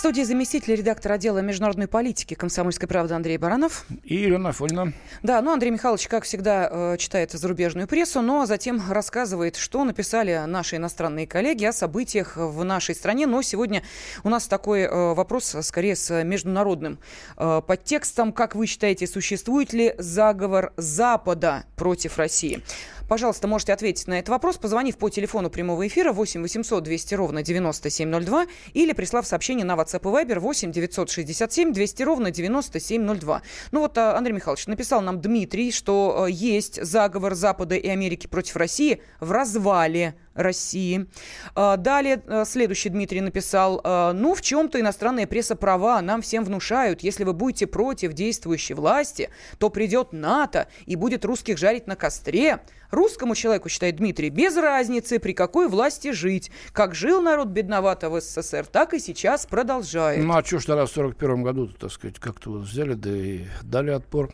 В 0.00 0.02
студии 0.02 0.22
заместитель 0.22 0.76
редактора 0.76 1.12
отдела 1.12 1.40
международной 1.40 1.86
политики 1.86 2.32
«Комсомольской 2.32 2.88
правды» 2.88 3.12
Андрей 3.12 3.36
Баранов. 3.36 3.84
И 4.02 4.24
Ирина 4.24 4.48
Афонина. 4.48 4.94
Да, 5.22 5.42
ну 5.42 5.52
Андрей 5.52 5.68
Михайлович, 5.68 6.08
как 6.08 6.24
всегда, 6.24 6.70
э, 6.72 6.96
читает 6.96 7.32
зарубежную 7.32 7.86
прессу, 7.86 8.22
но 8.22 8.46
затем 8.46 8.80
рассказывает, 8.90 9.56
что 9.56 9.84
написали 9.84 10.44
наши 10.46 10.76
иностранные 10.76 11.26
коллеги 11.26 11.66
о 11.66 11.74
событиях 11.74 12.38
в 12.38 12.64
нашей 12.64 12.94
стране. 12.94 13.26
Но 13.26 13.42
сегодня 13.42 13.82
у 14.24 14.30
нас 14.30 14.46
такой 14.46 14.84
э, 14.84 15.12
вопрос, 15.12 15.54
скорее, 15.60 15.96
с 15.96 16.24
международным 16.24 16.98
э, 17.36 17.60
подтекстом. 17.60 18.32
Как 18.32 18.54
вы 18.54 18.66
считаете, 18.66 19.06
существует 19.06 19.74
ли 19.74 19.94
заговор 19.98 20.72
Запада 20.78 21.64
против 21.76 22.16
России? 22.16 22.62
Пожалуйста, 23.10 23.48
можете 23.48 23.72
ответить 23.72 24.06
на 24.06 24.20
этот 24.20 24.28
вопрос, 24.28 24.56
позвонив 24.56 24.96
по 24.96 25.10
телефону 25.10 25.50
прямого 25.50 25.84
эфира 25.84 26.12
8 26.12 26.42
800 26.42 26.84
200 26.84 27.14
ровно 27.16 27.42
9702 27.42 28.46
или 28.72 28.92
прислав 28.92 29.26
сообщение 29.26 29.64
на 29.64 29.72
WhatsApp 29.72 29.89
и 29.98 30.08
Viber 30.08 30.38
8 30.38 30.72
967 30.72 31.72
200 31.72 32.02
ровно 32.02 32.30
9702. 32.30 33.42
Ну 33.72 33.80
вот 33.80 33.98
а, 33.98 34.16
Андрей 34.16 34.34
Михайлович 34.34 34.66
написал 34.66 35.00
нам 35.00 35.20
Дмитрий, 35.20 35.72
что 35.72 36.26
э, 36.26 36.30
есть 36.30 36.82
заговор 36.82 37.34
Запада 37.34 37.74
и 37.76 37.88
Америки 37.88 38.26
против 38.26 38.56
России 38.56 39.02
в 39.20 39.32
развале 39.32 40.14
России. 40.34 41.06
А, 41.54 41.76
далее 41.76 42.22
следующий 42.44 42.88
Дмитрий 42.88 43.20
написал, 43.20 43.80
ну, 43.84 44.34
в 44.34 44.42
чем-то 44.42 44.80
иностранная 44.80 45.26
пресса 45.26 45.56
права, 45.56 46.00
нам 46.00 46.22
всем 46.22 46.44
внушают, 46.44 47.02
если 47.02 47.24
вы 47.24 47.32
будете 47.32 47.66
против 47.66 48.12
действующей 48.12 48.74
власти, 48.74 49.30
то 49.58 49.70
придет 49.70 50.12
НАТО 50.12 50.68
и 50.86 50.96
будет 50.96 51.24
русских 51.24 51.58
жарить 51.58 51.86
на 51.86 51.96
костре. 51.96 52.60
Русскому 52.90 53.34
человеку, 53.34 53.68
считает 53.68 53.96
Дмитрий, 53.96 54.30
без 54.30 54.56
разницы, 54.56 55.18
при 55.18 55.32
какой 55.32 55.68
власти 55.68 56.12
жить. 56.12 56.50
Как 56.72 56.94
жил 56.94 57.20
народ 57.20 57.48
бедновато 57.48 58.10
в 58.10 58.20
СССР, 58.20 58.66
так 58.66 58.94
и 58.94 58.98
сейчас 58.98 59.46
продолжает. 59.46 60.24
Ну, 60.24 60.34
а 60.34 60.44
что 60.44 60.58
ж 60.58 60.64
тогда 60.64 60.86
в 60.86 60.90
41 60.90 61.42
году, 61.42 61.68
так 61.68 61.92
сказать, 61.92 62.18
как-то 62.18 62.50
вот 62.50 62.62
взяли, 62.62 62.94
да 62.94 63.10
и 63.10 63.44
дали 63.62 63.90
отпор 63.90 64.30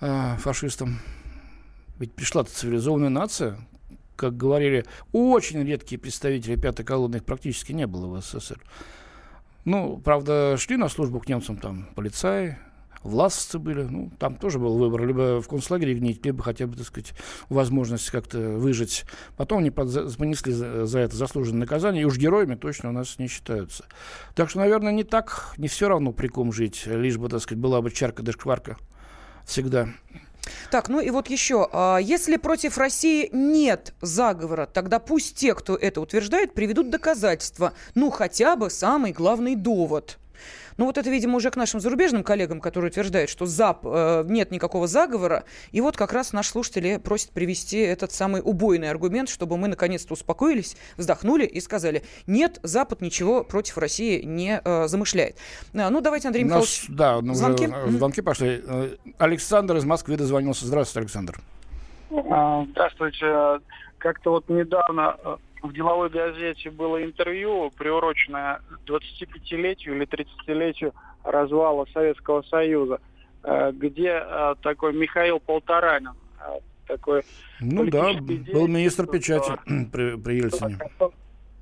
э, 0.00 0.36
фашистам. 0.38 1.00
Ведь 1.98 2.12
пришла-то 2.12 2.50
цивилизованная 2.50 3.08
нация, 3.08 3.58
как 4.16 4.36
говорили, 4.36 4.84
очень 5.12 5.62
редкие 5.64 5.98
представители 5.98 6.56
пятой 6.56 6.84
колонны, 6.84 7.16
их 7.16 7.24
практически 7.24 7.72
не 7.72 7.86
было 7.86 8.06
в 8.06 8.20
СССР. 8.20 8.60
Ну, 9.64 9.98
правда, 9.98 10.56
шли 10.58 10.76
на 10.76 10.88
службу 10.88 11.20
к 11.20 11.28
немцам 11.28 11.56
там 11.56 11.88
полицаи, 11.94 12.58
властцы 13.02 13.58
были. 13.58 13.82
Ну, 13.82 14.10
там 14.18 14.36
тоже 14.36 14.58
был 14.58 14.76
выбор. 14.76 15.06
Либо 15.06 15.40
в 15.40 15.48
концлагере 15.48 15.94
гнить, 15.94 16.24
либо 16.24 16.42
хотя 16.42 16.66
бы, 16.66 16.76
так 16.76 16.86
сказать, 16.86 17.12
возможность 17.48 18.10
как-то 18.10 18.38
выжить. 18.38 19.04
Потом 19.36 19.58
они 19.58 19.70
понесли 19.70 20.52
за, 20.52 20.86
за 20.86 20.98
это 21.00 21.16
заслуженное 21.16 21.60
наказание. 21.60 22.02
И 22.02 22.04
уж 22.04 22.18
героями 22.18 22.54
точно 22.54 22.90
у 22.90 22.92
нас 22.92 23.18
не 23.18 23.28
считаются. 23.28 23.84
Так 24.34 24.50
что, 24.50 24.60
наверное, 24.60 24.92
не 24.92 25.04
так, 25.04 25.54
не 25.56 25.68
все 25.68 25.88
равно 25.88 26.12
при 26.12 26.28
ком 26.28 26.52
жить. 26.52 26.86
Лишь 26.86 27.18
бы, 27.18 27.28
так 27.28 27.40
сказать, 27.40 27.60
была 27.60 27.80
бы 27.80 27.90
чарка 27.90 28.22
да 28.22 28.32
шкварка 28.32 28.76
всегда. 29.44 29.88
Так, 30.70 30.88
ну 30.88 31.00
и 31.00 31.10
вот 31.10 31.28
еще. 31.28 31.68
А, 31.72 31.98
если 31.98 32.36
против 32.36 32.78
России 32.78 33.28
нет 33.32 33.94
заговора, 34.00 34.66
тогда 34.66 34.98
пусть 34.98 35.36
те, 35.36 35.54
кто 35.54 35.76
это 35.76 36.00
утверждает, 36.00 36.54
приведут 36.54 36.90
доказательства. 36.90 37.72
Ну, 37.94 38.10
хотя 38.10 38.56
бы 38.56 38.70
самый 38.70 39.12
главный 39.12 39.54
довод– 39.54 40.18
ну 40.76 40.86
вот 40.86 40.98
это, 40.98 41.10
видимо, 41.10 41.36
уже 41.36 41.50
к 41.50 41.56
нашим 41.56 41.80
зарубежным 41.80 42.22
коллегам, 42.22 42.60
которые 42.60 42.90
утверждают, 42.90 43.30
что 43.30 43.46
ЗАП, 43.46 43.84
э, 43.84 44.24
нет 44.26 44.50
никакого 44.50 44.86
заговора. 44.86 45.44
И 45.70 45.80
вот 45.80 45.96
как 45.96 46.12
раз 46.12 46.32
наш 46.32 46.48
слушатель 46.48 46.98
просит 46.98 47.30
привести 47.30 47.78
этот 47.78 48.12
самый 48.12 48.40
убойный 48.44 48.90
аргумент, 48.90 49.28
чтобы 49.28 49.56
мы 49.56 49.68
наконец-то 49.68 50.14
успокоились, 50.14 50.76
вздохнули 50.96 51.44
и 51.44 51.60
сказали, 51.60 52.02
нет, 52.26 52.58
Запад 52.62 53.00
ничего 53.00 53.44
против 53.44 53.78
России 53.78 54.22
не 54.22 54.60
э, 54.64 54.88
замышляет. 54.88 55.36
А, 55.74 55.90
ну 55.90 56.00
давайте, 56.00 56.28
Андрей 56.28 56.44
Михайлович, 56.44 56.88
Нас, 56.88 56.96
да, 56.96 57.20
ну, 57.20 57.34
звонки. 57.34 57.68
Звонки 57.88 58.20
пошли. 58.20 58.62
Э, 58.64 58.96
Александр 59.18 59.76
из 59.76 59.84
Москвы 59.84 60.16
дозвонился. 60.16 60.66
Здравствуйте, 60.66 61.00
Александр. 61.00 61.40
А, 62.30 62.64
здравствуйте. 62.70 63.60
Как-то 63.98 64.32
вот 64.32 64.48
недавно 64.48 65.16
э, 65.24 65.36
в 65.62 65.72
деловой 65.72 66.10
газете 66.10 66.70
было 66.70 67.02
интервью, 67.02 67.70
приуроченное 67.76 68.60
25-летию 68.86 69.96
или 69.96 70.06
30-летию 70.06 70.92
развала 71.22 71.86
Советского 71.92 72.42
Союза, 72.42 73.00
э, 73.44 73.70
где 73.72 74.22
э, 74.24 74.54
такой 74.62 74.92
Михаил 74.92 75.38
Полторанин, 75.38 76.14
э, 76.40 76.58
такой 76.86 77.22
ну 77.60 77.86
да, 77.86 78.12
был 78.12 78.66
министр 78.66 79.06
печати 79.06 79.52
при, 79.92 80.16
при 80.16 80.34
Ельцине. 80.34 80.78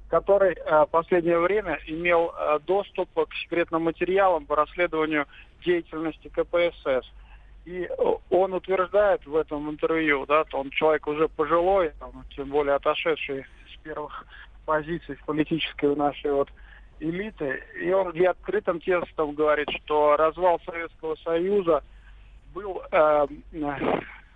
Который 0.08 0.56
в 0.56 0.88
последнее 0.90 1.38
время 1.38 1.78
имел 1.86 2.34
доступ 2.66 3.08
к 3.14 3.32
секретным 3.44 3.82
материалам 3.82 4.44
по 4.44 4.56
расследованию 4.56 5.26
деятельности 5.64 6.26
КПСС. 6.26 7.08
И 7.64 7.88
он 8.28 8.52
утверждает 8.52 9.24
в 9.24 9.36
этом 9.36 9.70
интервью, 9.70 10.26
да, 10.26 10.44
он 10.52 10.70
человек 10.70 11.06
уже 11.06 11.28
пожилой, 11.28 11.92
там, 12.00 12.24
тем 12.34 12.48
более 12.48 12.74
отошедший 12.74 13.44
первых 13.82 14.24
позиций 14.64 15.16
в 15.16 15.24
политической 15.24 15.94
нашей 15.96 16.32
вот 16.32 16.48
элиты. 17.00 17.62
И 17.80 17.90
он 17.92 18.12
где 18.12 18.28
открытым 18.28 18.80
текстом 18.80 19.34
говорит, 19.34 19.68
что 19.82 20.16
развал 20.16 20.60
Советского 20.64 21.16
Союза 21.16 21.82
был 22.54 22.82
э, 22.90 23.26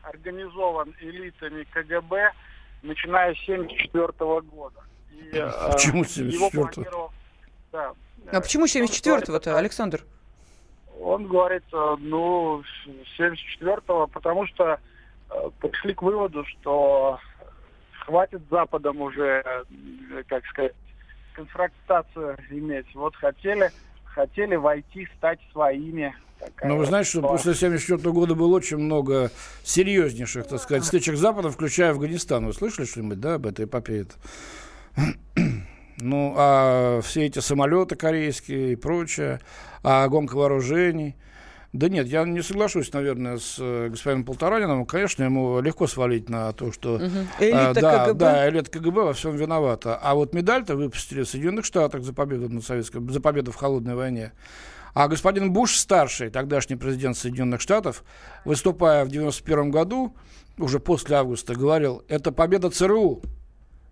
организован 0.02 0.94
элитами 1.00 1.64
КГБ, 1.64 2.32
начиная 2.82 3.34
с 3.34 3.42
1974 3.48 4.40
года. 4.42 4.80
И, 5.10 5.30
э, 5.36 5.72
почему 5.72 6.04
74 6.04 6.90
да, 7.72 7.92
А 8.30 8.40
почему 8.40 8.66
74-го-то, 8.66 9.58
Александр? 9.58 10.04
Он 11.00 11.26
говорит, 11.26 11.64
э, 11.72 11.96
ну, 11.98 12.62
74-го, 13.18 14.06
потому 14.06 14.46
что 14.46 14.78
э, 15.30 15.50
пришли 15.60 15.92
к 15.92 16.02
выводу, 16.02 16.44
что 16.44 17.18
хватит 18.06 18.42
Западом 18.50 19.00
уже, 19.00 19.42
э, 19.44 20.22
как 20.28 20.44
сказать, 20.46 20.72
конфронтацию 21.34 22.36
иметь. 22.50 22.86
Вот 22.94 23.16
хотели, 23.16 23.70
хотели 24.04 24.56
войти, 24.56 25.08
стать 25.16 25.40
своими. 25.52 26.14
Такая 26.38 26.68
Но 26.68 26.76
вы 26.76 26.86
знаете, 26.86 27.10
что 27.10 27.22
после 27.22 27.52
1974 27.52 28.12
года 28.12 28.34
было 28.34 28.56
очень 28.56 28.78
много 28.78 29.30
серьезнейших, 29.62 30.46
так 30.46 30.60
сказать, 30.60 30.84
стычек 30.84 31.16
с 31.16 31.20
Западом, 31.20 31.52
включая 31.52 31.90
Афганистан. 31.90 32.46
Вы 32.46 32.52
слышали 32.52 32.86
что-нибудь, 32.86 33.20
да, 33.20 33.34
об 33.34 33.46
этой 33.46 33.64
эпопее? 33.66 34.06
Ну, 35.96 36.34
а 36.36 37.00
все 37.02 37.26
эти 37.26 37.38
самолеты 37.38 37.94
корейские 37.94 38.72
и 38.72 38.76
прочее, 38.76 39.38
а 39.84 40.08
гонка 40.08 40.34
вооружений– 40.34 41.14
да 41.74 41.88
нет, 41.88 42.06
я 42.06 42.24
не 42.24 42.40
соглашусь, 42.40 42.92
наверное, 42.92 43.36
с 43.36 43.56
э, 43.58 43.88
господином 43.88 44.24
Полторанином. 44.24 44.86
Конечно, 44.86 45.24
ему 45.24 45.60
легко 45.60 45.88
свалить 45.88 46.28
на 46.28 46.52
то, 46.52 46.70
что... 46.70 46.94
Угу. 46.94 47.04
Элита 47.40 47.70
а, 47.70 47.74
да, 47.74 48.04
КГБ. 48.04 48.14
Да, 48.14 48.48
элита 48.48 48.70
КГБ 48.70 49.02
во 49.02 49.12
всем 49.12 49.34
виновата. 49.34 49.96
А 50.00 50.14
вот 50.14 50.34
медаль-то 50.34 50.76
выпустили 50.76 51.22
в 51.22 51.28
Соединенных 51.28 51.64
Штатах 51.64 52.04
за 52.04 52.14
победу, 52.14 52.48
над 52.48 52.64
Советской, 52.64 53.04
за 53.10 53.20
победу 53.20 53.50
в 53.50 53.56
холодной 53.56 53.96
войне. 53.96 54.30
А 54.94 55.08
господин 55.08 55.52
Буш 55.52 55.76
старший, 55.76 56.30
тогдашний 56.30 56.76
президент 56.76 57.16
Соединенных 57.16 57.60
Штатов, 57.60 58.04
выступая 58.44 59.04
в 59.04 59.08
91 59.08 59.72
году, 59.72 60.14
уже 60.58 60.78
после 60.78 61.16
августа, 61.16 61.54
говорил, 61.54 62.04
это 62.06 62.30
победа 62.30 62.70
ЦРУ, 62.70 63.20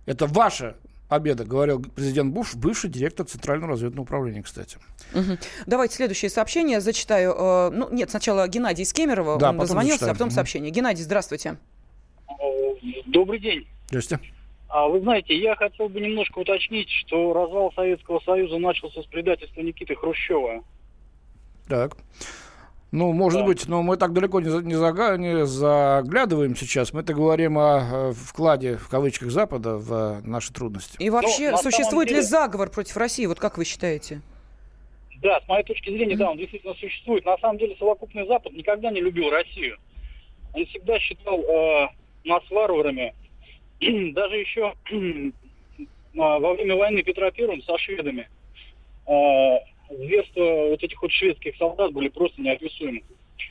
это 0.07 0.29
ваша 0.29 0.77
победа, 1.13 1.45
говорил 1.45 1.83
президент 1.95 2.33
Буш, 2.33 2.55
бывший 2.55 2.89
директор 2.89 3.27
Центрального 3.27 3.73
разведного 3.73 4.05
управления, 4.05 4.43
кстати. 4.43 4.79
Угу. 5.13 5.37
Давайте 5.67 5.97
следующее 5.97 6.31
сообщение 6.31 6.81
зачитаю. 6.81 7.35
Э, 7.39 7.71
ну, 7.71 7.91
нет, 7.93 8.09
сначала 8.09 8.49
Геннадий 8.49 8.85
из 8.85 8.95
Кемерово, 8.95 9.39
да, 9.39 9.51
он 9.51 9.59
дозвонился, 9.59 10.07
а 10.07 10.15
потом 10.15 10.29
угу. 10.29 10.35
сообщение. 10.35 10.71
Геннадий, 10.71 11.05
здравствуйте. 11.05 11.59
Добрый 13.05 13.41
день. 13.41 13.67
Здравствуйте. 13.89 14.25
А 14.71 14.89
вы 14.89 15.01
знаете, 15.01 15.37
я 15.37 15.55
хотел 15.55 15.91
бы 15.91 16.01
немножко 16.01 16.39
уточнить, 16.39 16.89
что 16.89 17.35
развал 17.35 17.71
Советского 17.75 18.19
Союза 18.21 18.57
начался 18.57 19.03
с 19.03 19.05
предательства 19.05 19.61
Никиты 19.61 19.95
Хрущева. 19.95 20.65
Так. 21.69 21.95
Ну, 22.93 23.11
может 23.15 23.41
да. 23.41 23.47
быть, 23.47 23.69
но 23.69 23.83
мы 23.83 23.97
так 23.97 24.13
далеко 24.13 24.41
не, 24.41 24.51
не, 24.65 24.75
зага, 24.75 25.17
не 25.17 25.47
заглядываем 25.47 26.55
сейчас. 26.55 26.93
Мы-то 26.93 27.15
говорим 27.15 27.57
о, 27.57 28.11
о 28.11 28.13
вкладе, 28.13 28.77
в 28.77 28.89
кавычках, 28.89 29.31
Запада 29.31 29.79
в 29.79 30.21
наши 30.27 30.53
трудности. 30.53 30.97
И 31.03 31.09
вообще, 31.09 31.53
ну, 31.53 31.57
существует 31.57 32.09
деле... 32.09 32.21
ли 32.21 32.27
заговор 32.27 32.69
против 32.69 32.99
России? 32.99 33.25
Вот 33.25 33.41
как 33.41 33.57
вы 33.57 33.65
считаете? 33.65 34.21
Да, 35.23 35.41
с 35.41 35.49
моей 35.49 35.65
точки 35.65 35.89
зрения, 35.89 36.17
да, 36.17 36.33
он 36.33 36.37
действительно 36.37 36.75
существует. 36.75 37.25
На 37.25 37.39
самом 37.39 37.57
деле 37.57 37.75
совокупный 37.79 38.27
Запад 38.27 38.53
никогда 38.53 38.91
не 38.91 39.01
любил 39.01 39.31
Россию. 39.31 39.79
Он 40.53 40.67
всегда 40.67 40.99
считал 40.99 41.41
э, 41.41 41.89
нас 42.25 42.43
варварами. 42.51 43.15
Даже 43.81 44.37
еще 44.37 44.75
во 46.15 46.55
время 46.55 46.77
войны 46.77 47.03
Петра 47.03 47.31
Первым 47.31 47.63
со 47.63 47.79
шведами 47.79 48.29
э, 49.07 49.72
зверства 49.97 50.69
вот 50.69 50.83
этих 50.83 51.01
вот 51.03 51.11
шведских 51.11 51.57
солдат 51.57 51.93
были 51.93 52.09
просто 52.09 52.41
неописуемы. 52.41 53.03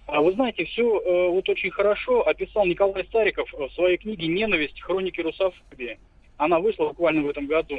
А 0.07 0.21
вы 0.21 0.33
знаете, 0.33 0.65
все 0.65 0.99
э, 0.99 1.27
вот 1.29 1.47
очень 1.49 1.71
хорошо 1.71 2.27
описал 2.27 2.65
Николай 2.65 3.03
Стариков 3.05 3.51
в 3.51 3.69
своей 3.71 3.97
книге 3.97 4.27
«Ненависть. 4.27 4.81
Хроники 4.81 5.21
русофобии». 5.21 5.99
Она 6.37 6.59
вышла 6.59 6.87
буквально 6.87 7.23
в 7.23 7.29
этом 7.29 7.45
году. 7.47 7.77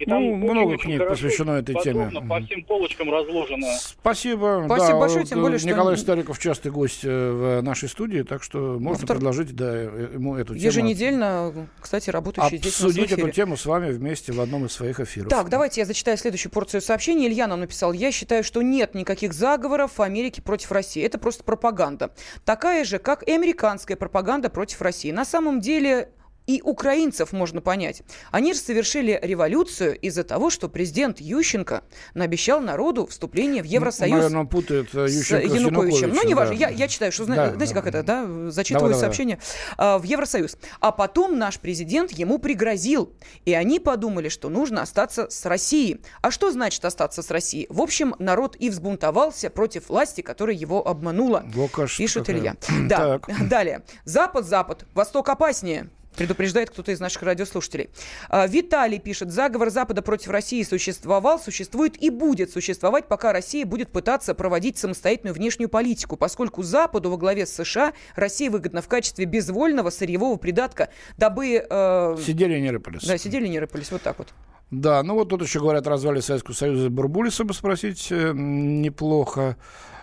И 0.00 0.06
там 0.06 0.22
ну, 0.22 0.34
много 0.36 0.78
книг 0.78 1.06
посвящено 1.06 1.58
этой 1.58 1.74
теме. 1.82 2.10
По 2.26 2.40
всем 2.40 2.64
полочкам 2.64 3.10
разложено. 3.10 3.66
Спасибо. 3.78 4.62
Спасибо 4.64 4.92
да, 4.92 4.98
большое, 4.98 5.26
тем 5.26 5.42
более, 5.42 5.60
Николай 5.60 5.96
что... 5.96 6.04
Стариков 6.04 6.38
частый 6.38 6.72
гость 6.72 7.04
э, 7.04 7.58
в 7.60 7.62
нашей 7.62 7.90
студии, 7.90 8.22
так 8.22 8.42
что 8.42 8.78
можно 8.80 9.02
Автор... 9.02 9.18
предложить 9.18 9.54
да, 9.54 9.82
ему 9.82 10.36
эту 10.36 10.54
тему. 10.54 10.64
Еженедельно, 10.64 11.68
кстати, 11.78 12.08
работающий 12.08 12.56
здесь 12.56 12.80
Обсудить 12.80 13.12
эту 13.12 13.28
тему 13.28 13.58
с 13.58 13.66
вами 13.66 13.90
вместе 13.90 14.32
в 14.32 14.40
одном 14.40 14.64
из 14.64 14.72
своих 14.72 15.00
эфиров. 15.00 15.28
Так, 15.28 15.50
давайте 15.50 15.82
я 15.82 15.84
зачитаю 15.84 16.16
следующую 16.16 16.50
порцию 16.50 16.80
сообщений. 16.80 17.28
Илья 17.28 17.46
нам 17.46 17.60
написал, 17.60 17.92
я 17.92 18.10
считаю, 18.10 18.42
что 18.42 18.62
нет 18.62 18.94
никаких 18.94 19.34
заговоров 19.34 19.98
в 19.98 20.02
Америке 20.02 20.40
против 20.40 20.72
России. 20.72 21.04
Это 21.04 21.18
просто 21.18 21.44
пропаганда. 21.44 22.14
Такая 22.46 22.86
же, 22.86 22.98
как 22.98 23.22
и 23.28 23.32
американская 23.32 23.98
пропаганда 23.98 24.48
против 24.48 24.80
России. 24.80 25.10
На 25.10 25.26
самом 25.26 25.60
деле 25.60 26.08
и 26.50 26.62
украинцев 26.62 27.32
можно 27.32 27.60
понять. 27.60 28.02
Они 28.32 28.54
же 28.54 28.58
совершили 28.58 29.16
революцию 29.22 29.96
из-за 30.00 30.24
того, 30.24 30.50
что 30.50 30.68
президент 30.68 31.20
Ющенко 31.20 31.84
наобещал 32.14 32.60
народу 32.60 33.06
вступление 33.06 33.62
в 33.62 33.66
Евросоюз. 33.66 34.16
Наверное, 34.16 34.44
путает 34.46 34.92
э, 34.92 35.06
Ющенко 35.08 35.48
с 35.48 35.54
Януковичем. 35.54 36.10
Ну, 36.10 36.26
неважно, 36.26 36.56
да. 36.56 36.68
я, 36.68 36.70
я 36.70 36.88
читаю, 36.88 37.12
что, 37.12 37.24
да, 37.26 37.52
знаете, 37.52 37.74
да, 37.74 37.80
как 37.80 37.86
это, 37.86 38.02
да, 38.02 38.50
зачитываю 38.50 38.90
давай, 38.90 39.00
сообщение 39.00 39.38
давай. 39.78 40.00
в 40.00 40.02
Евросоюз. 40.02 40.56
А 40.80 40.90
потом 40.90 41.38
наш 41.38 41.60
президент 41.60 42.10
ему 42.10 42.40
пригрозил, 42.40 43.12
и 43.44 43.54
они 43.54 43.78
подумали, 43.78 44.28
что 44.28 44.48
нужно 44.48 44.82
остаться 44.82 45.30
с 45.30 45.46
Россией. 45.46 46.00
А 46.20 46.32
что 46.32 46.50
значит 46.50 46.84
остаться 46.84 47.22
с 47.22 47.30
Россией? 47.30 47.68
В 47.70 47.80
общем, 47.80 48.16
народ 48.18 48.56
и 48.58 48.70
взбунтовался 48.70 49.50
против 49.50 49.88
власти, 49.88 50.20
которая 50.20 50.56
его 50.56 50.84
обманула, 50.84 51.44
Лукаш 51.54 51.96
пишет 51.96 52.26
какая. 52.26 52.40
Илья. 52.40 52.56
Да, 52.88 53.20
далее. 53.48 53.82
Запад, 54.04 54.46
Запад, 54.46 54.84
Восток 54.94 55.28
опаснее. 55.28 55.90
Предупреждает 56.20 56.68
кто-то 56.68 56.92
из 56.92 57.00
наших 57.00 57.22
радиослушателей. 57.22 57.88
А, 58.28 58.46
Виталий 58.46 58.98
пишет, 58.98 59.30
заговор 59.30 59.70
Запада 59.70 60.02
против 60.02 60.28
России 60.28 60.62
существовал, 60.62 61.40
существует 61.40 61.96
и 61.96 62.10
будет 62.10 62.50
существовать, 62.50 63.08
пока 63.08 63.32
Россия 63.32 63.64
будет 63.64 63.90
пытаться 63.90 64.34
проводить 64.34 64.76
самостоятельную 64.76 65.32
внешнюю 65.34 65.70
политику, 65.70 66.18
поскольку 66.18 66.62
Западу 66.62 67.08
во 67.08 67.16
главе 67.16 67.46
с 67.46 67.54
США 67.54 67.94
Россия 68.16 68.50
выгодна 68.50 68.82
в 68.82 68.88
качестве 68.88 69.24
безвольного 69.24 69.88
сырьевого 69.88 70.36
придатка, 70.36 70.90
дабы... 71.16 71.64
Э... 71.70 72.16
Сидели 72.22 72.58
и 72.58 72.60
не 72.60 72.70
рыпались. 72.70 73.04
Да, 73.06 73.16
сидели 73.16 73.46
и 73.46 73.48
не 73.48 73.58
рыпались, 73.58 73.90
вот 73.90 74.02
так 74.02 74.18
вот. 74.18 74.28
Да, 74.70 75.02
ну 75.02 75.14
вот 75.14 75.30
тут 75.30 75.40
еще 75.40 75.58
говорят, 75.58 75.86
развали 75.86 76.20
Советского 76.20 76.54
Союза 76.54 76.90
Бурбулиса 76.90 77.44
бы 77.44 77.54
спросить 77.54 78.08
э, 78.10 78.32
неплохо. 78.34 79.56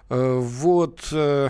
Э, 0.09 0.39
вот. 0.39 1.09
Э, 1.11 1.49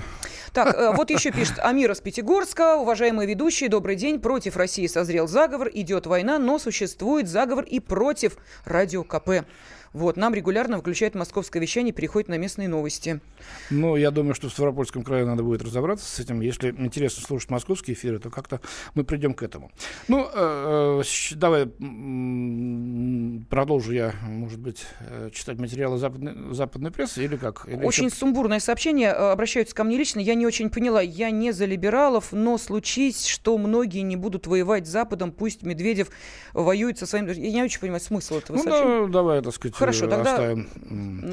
так, 0.53 0.75
э, 0.75 0.91
вот 0.95 1.09
еще 1.11 1.31
пишет 1.31 1.59
Амир 1.59 1.91
из 1.91 2.01
Пятигорска. 2.01 2.77
Уважаемые 2.77 3.27
ведущие, 3.27 3.69
добрый 3.69 3.95
день. 3.95 4.19
Против 4.19 4.57
России 4.57 4.87
созрел 4.87 5.27
заговор, 5.27 5.69
идет 5.73 6.07
война, 6.07 6.39
но 6.39 6.57
существует 6.57 7.27
заговор 7.27 7.63
и 7.63 7.79
против 7.79 8.37
радио 8.65 9.03
КП. 9.03 9.45
Вот, 9.93 10.17
нам 10.17 10.33
регулярно 10.33 10.79
включают 10.79 11.15
московское 11.15 11.61
вещание, 11.61 11.93
переходит 11.93 12.29
на 12.29 12.37
местные 12.37 12.67
новости. 12.67 13.19
Ну, 13.69 13.95
я 13.95 14.11
думаю, 14.11 14.33
что 14.33 14.49
в 14.49 14.51
Ставропольском 14.51 15.03
крае 15.03 15.25
надо 15.25 15.43
будет 15.43 15.61
разобраться 15.61 16.05
с 16.05 16.19
этим. 16.19 16.41
Если 16.41 16.71
интересно 16.71 17.23
слушать 17.23 17.49
московские 17.49 17.95
эфиры, 17.95 18.19
то 18.19 18.29
как-то 18.29 18.61
мы 18.93 19.03
придем 19.03 19.33
к 19.33 19.43
этому. 19.43 19.71
Ну, 20.07 20.27
э, 20.33 21.01
э, 21.01 21.35
давай 21.35 21.65
продолжу 23.49 23.93
я, 23.93 24.13
может 24.23 24.59
быть, 24.59 24.85
э, 24.99 25.29
читать 25.33 25.57
материалы 25.57 25.97
западной, 25.97 26.53
западной 26.53 26.91
прессы 26.91 27.23
или 27.23 27.37
как? 27.37 27.67
Или 27.67 27.83
очень 27.83 28.07
еще... 28.07 28.15
сумбурное 28.15 28.59
сообщение. 28.59 29.11
Обращаются 29.11 29.75
ко 29.75 29.83
мне 29.83 29.97
лично. 29.97 30.19
Я 30.19 30.35
не 30.35 30.45
очень 30.45 30.69
поняла. 30.69 31.01
Я 31.01 31.31
не 31.31 31.51
за 31.51 31.65
либералов, 31.65 32.31
но 32.31 32.57
случись, 32.57 33.25
что 33.25 33.57
многие 33.57 34.01
не 34.01 34.15
будут 34.15 34.47
воевать 34.47 34.87
с 34.87 34.89
Западом, 34.89 35.31
пусть 35.31 35.63
Медведев 35.63 36.09
воюет 36.53 36.97
со 36.97 37.05
своим... 37.05 37.27
Я 37.27 37.51
не 37.51 37.63
очень 37.63 37.79
понимаю 37.79 38.01
смысл 38.01 38.37
этого 38.37 38.57
ну, 38.57 38.63
сообщения. 38.63 39.05
Да, 39.07 39.13
давай, 39.13 39.41
так 39.41 39.53
сказать, 39.53 39.75
Хорошо, 39.87 40.07
тогда 40.07 40.31
оставим. 40.31 40.69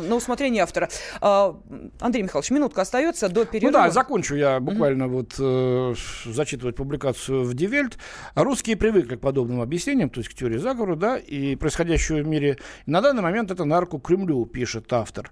на 0.09 0.15
усмотрение 0.15 0.63
автора. 0.63 0.89
А, 1.21 1.57
Андрей 2.01 2.23
Михайлович, 2.23 2.51
минутка 2.51 2.83
остается 2.83 3.29
до 3.29 3.45
перерыва. 3.45 3.79
Ну 3.79 3.85
да, 3.85 3.91
закончу 3.91 4.35
я 4.35 4.61
буквально 4.61 5.09
вот 5.09 5.35
э, 5.39 5.95
зачитывать 6.27 6.77
публикацию 6.77 7.45
в 7.45 7.55
Дивельт. 7.55 7.99
Русские 8.35 8.77
привыкли 8.77 9.17
к 9.17 9.21
подобным 9.21 9.61
объяснениям, 9.61 10.11
то 10.11 10.21
есть 10.21 10.31
к 10.31 10.35
теории 10.35 10.59
заговора, 10.59 10.97
да, 10.97 11.17
и 11.17 11.57
происходящего 11.57 12.19
в 12.19 12.27
мире. 12.27 12.59
На 12.87 13.01
данный 13.01 13.23
момент 13.23 13.51
это 13.51 13.65
на 13.65 13.81
руку 13.81 13.99
Кремлю, 13.99 14.45
пишет 14.47 14.93
автор. 14.93 15.31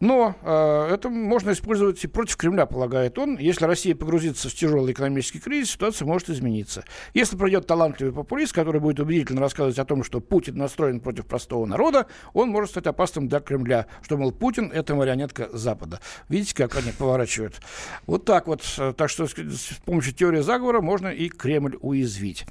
Но 0.00 0.34
э, 0.42 0.94
это 0.94 1.08
можно 1.08 1.52
использовать 1.52 2.02
и 2.04 2.08
против 2.08 2.36
Кремля, 2.36 2.66
полагает 2.66 3.18
он. 3.18 3.38
Если 3.38 3.64
Россия 3.64 3.94
погрузится 3.94 4.48
в 4.48 4.54
тяжелый 4.54 4.92
экономический 4.92 5.40
кризис, 5.40 5.72
ситуация 5.72 6.06
может 6.06 6.30
измениться. 6.30 6.84
Если 7.12 7.36
придет 7.36 7.66
талантливый 7.66 8.12
популист, 8.14 8.52
который 8.52 8.80
будет 8.80 9.00
убедительно 9.00 9.40
рассказывать 9.40 9.78
о 9.78 9.84
том, 9.84 10.04
что 10.04 10.20
Путин 10.20 10.56
настроен 10.56 11.00
против 11.00 11.26
простого 11.26 11.66
народа, 11.66 12.06
он 12.32 12.50
может 12.54 12.70
стать 12.70 12.86
опасным 12.86 13.28
для 13.28 13.40
Кремля, 13.40 13.86
что, 14.00 14.16
мол, 14.16 14.32
Путин– 14.32 14.70
это 14.74 14.94
марионетка 14.94 15.48
Запада. 15.52 16.00
Видите, 16.28 16.54
как 16.54 16.76
они 16.76 16.92
поворачивают? 16.92 17.60
Вот 18.06 18.24
так 18.24 18.46
вот. 18.46 18.62
Так 18.96 19.10
что 19.10 19.26
с 19.26 19.80
помощью 19.84 20.14
теории 20.14 20.40
заговора 20.40 20.80
можно 20.80 21.08
и 21.08 21.28
Кремль 21.28 21.76
уязвить. 21.80 22.46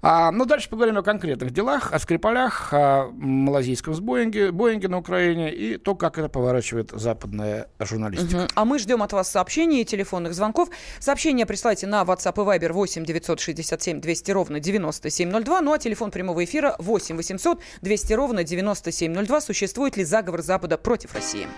А, 0.00 0.30
ну, 0.30 0.44
дальше 0.46 0.70
поговорим 0.70 0.96
о 0.98 1.02
конкретных 1.02 1.52
делах, 1.52 1.92
о 1.92 1.98
Скрипалях, 1.98 2.72
о 2.72 3.10
малазийском 3.12 3.94
Боинге, 3.98 4.52
Боинге 4.52 4.88
на 4.88 4.98
Украине 4.98 5.52
и 5.52 5.76
то, 5.76 5.96
как 5.96 6.18
это 6.18 6.28
поворачивает 6.28 6.92
западная 6.92 7.68
журналистика. 7.80 8.36
Угу. 8.36 8.46
А 8.54 8.64
мы 8.64 8.78
ждем 8.78 9.02
от 9.02 9.12
вас 9.12 9.28
сообщений 9.30 9.80
и 9.80 9.84
телефонных 9.84 10.34
звонков. 10.34 10.68
Сообщения 11.00 11.46
присылайте 11.46 11.88
на 11.88 12.02
WhatsApp 12.02 12.34
и 12.34 12.58
Viber 12.58 12.72
8 12.72 13.04
967 13.04 14.00
200 14.00 14.30
ровно 14.30 14.60
9702. 14.60 15.60
Ну 15.62 15.72
а 15.72 15.78
телефон 15.78 16.12
прямого 16.12 16.44
эфира 16.44 16.76
8 16.78 17.16
800 17.16 17.60
200 17.82 18.12
ровно 18.12 18.44
9702. 18.44 19.40
Существует 19.48 19.96
ли 19.96 20.04
заговор 20.04 20.42
Запада 20.42 20.76
против 20.76 21.14
России? 21.14 21.48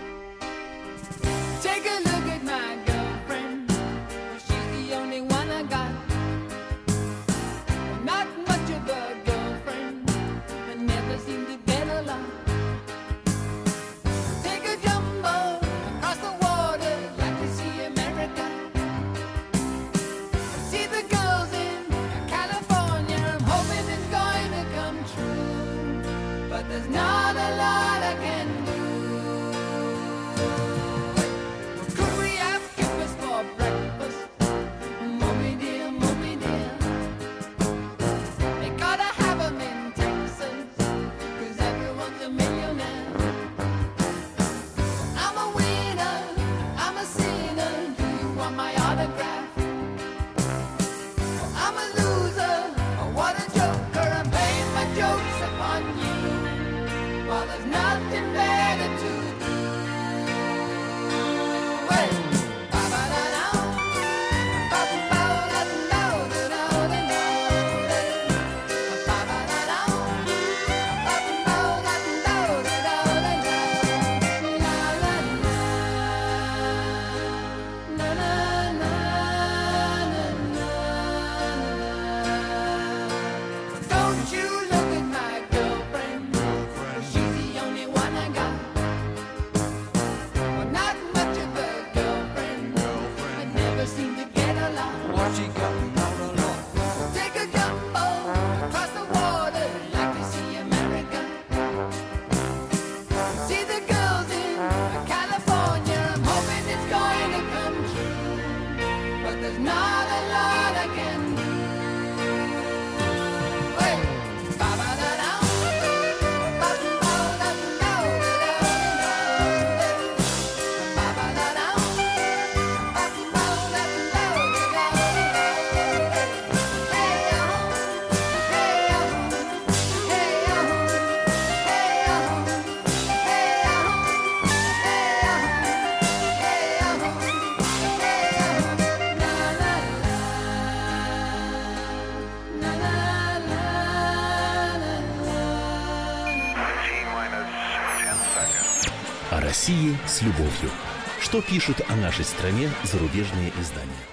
Что 151.31 151.41
пишут 151.41 151.77
о 151.87 151.95
нашей 151.95 152.25
стране 152.25 152.69
зарубежные 152.83 153.53
издания? 153.57 154.03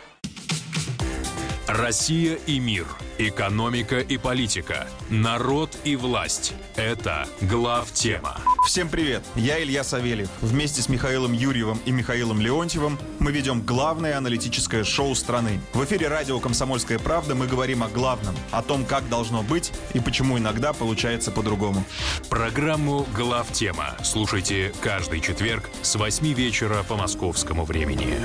Россия 1.67 2.37
и 2.47 2.61
мир. 2.61 2.87
Экономика 3.19 3.99
и 3.99 4.17
политика. 4.19 4.87
Народ 5.11 5.77
и 5.83 5.97
власть. 5.97 6.55
Это 6.77 7.27
глав 7.41 7.91
тема. 7.91 8.41
Всем 8.65 8.89
привет! 8.89 9.23
Я 9.35 9.63
Илья 9.63 9.83
Савельев. 9.85 10.29
Вместе 10.43 10.83
с 10.83 10.89
Михаилом 10.89 11.33
Юрьевым 11.33 11.81
и 11.85 11.91
Михаилом 11.91 12.41
Леонтьевым 12.41 12.99
мы 13.19 13.33
ведем 13.33 13.63
главное 13.63 14.17
аналитическое 14.19 14.85
шоу 14.85 15.15
страны. 15.15 15.61
В 15.73 15.85
эфире 15.85 16.09
радио 16.09 16.39
«Комсомольская 16.41 16.99
правда» 16.99 17.35
мы 17.35 17.47
говорим 17.47 17.83
о 17.83 17.89
главном, 17.89 18.35
о 18.51 18.63
том, 18.63 18.85
как 18.85 19.09
должно 19.09 19.43
быть 19.43 19.73
и 19.95 20.01
почему 20.01 20.39
иногда 20.39 20.73
получается 20.73 21.31
по-другому. 21.31 21.85
Программу 22.29 23.07
«Глав 23.15 23.51
тема» 23.53 23.97
слушайте 24.03 24.73
каждый 24.83 25.21
четверг 25.21 25.71
с 25.83 25.95
8 25.95 26.27
вечера 26.35 26.83
по 26.83 26.97
московскому 26.97 27.65
времени. 27.65 28.19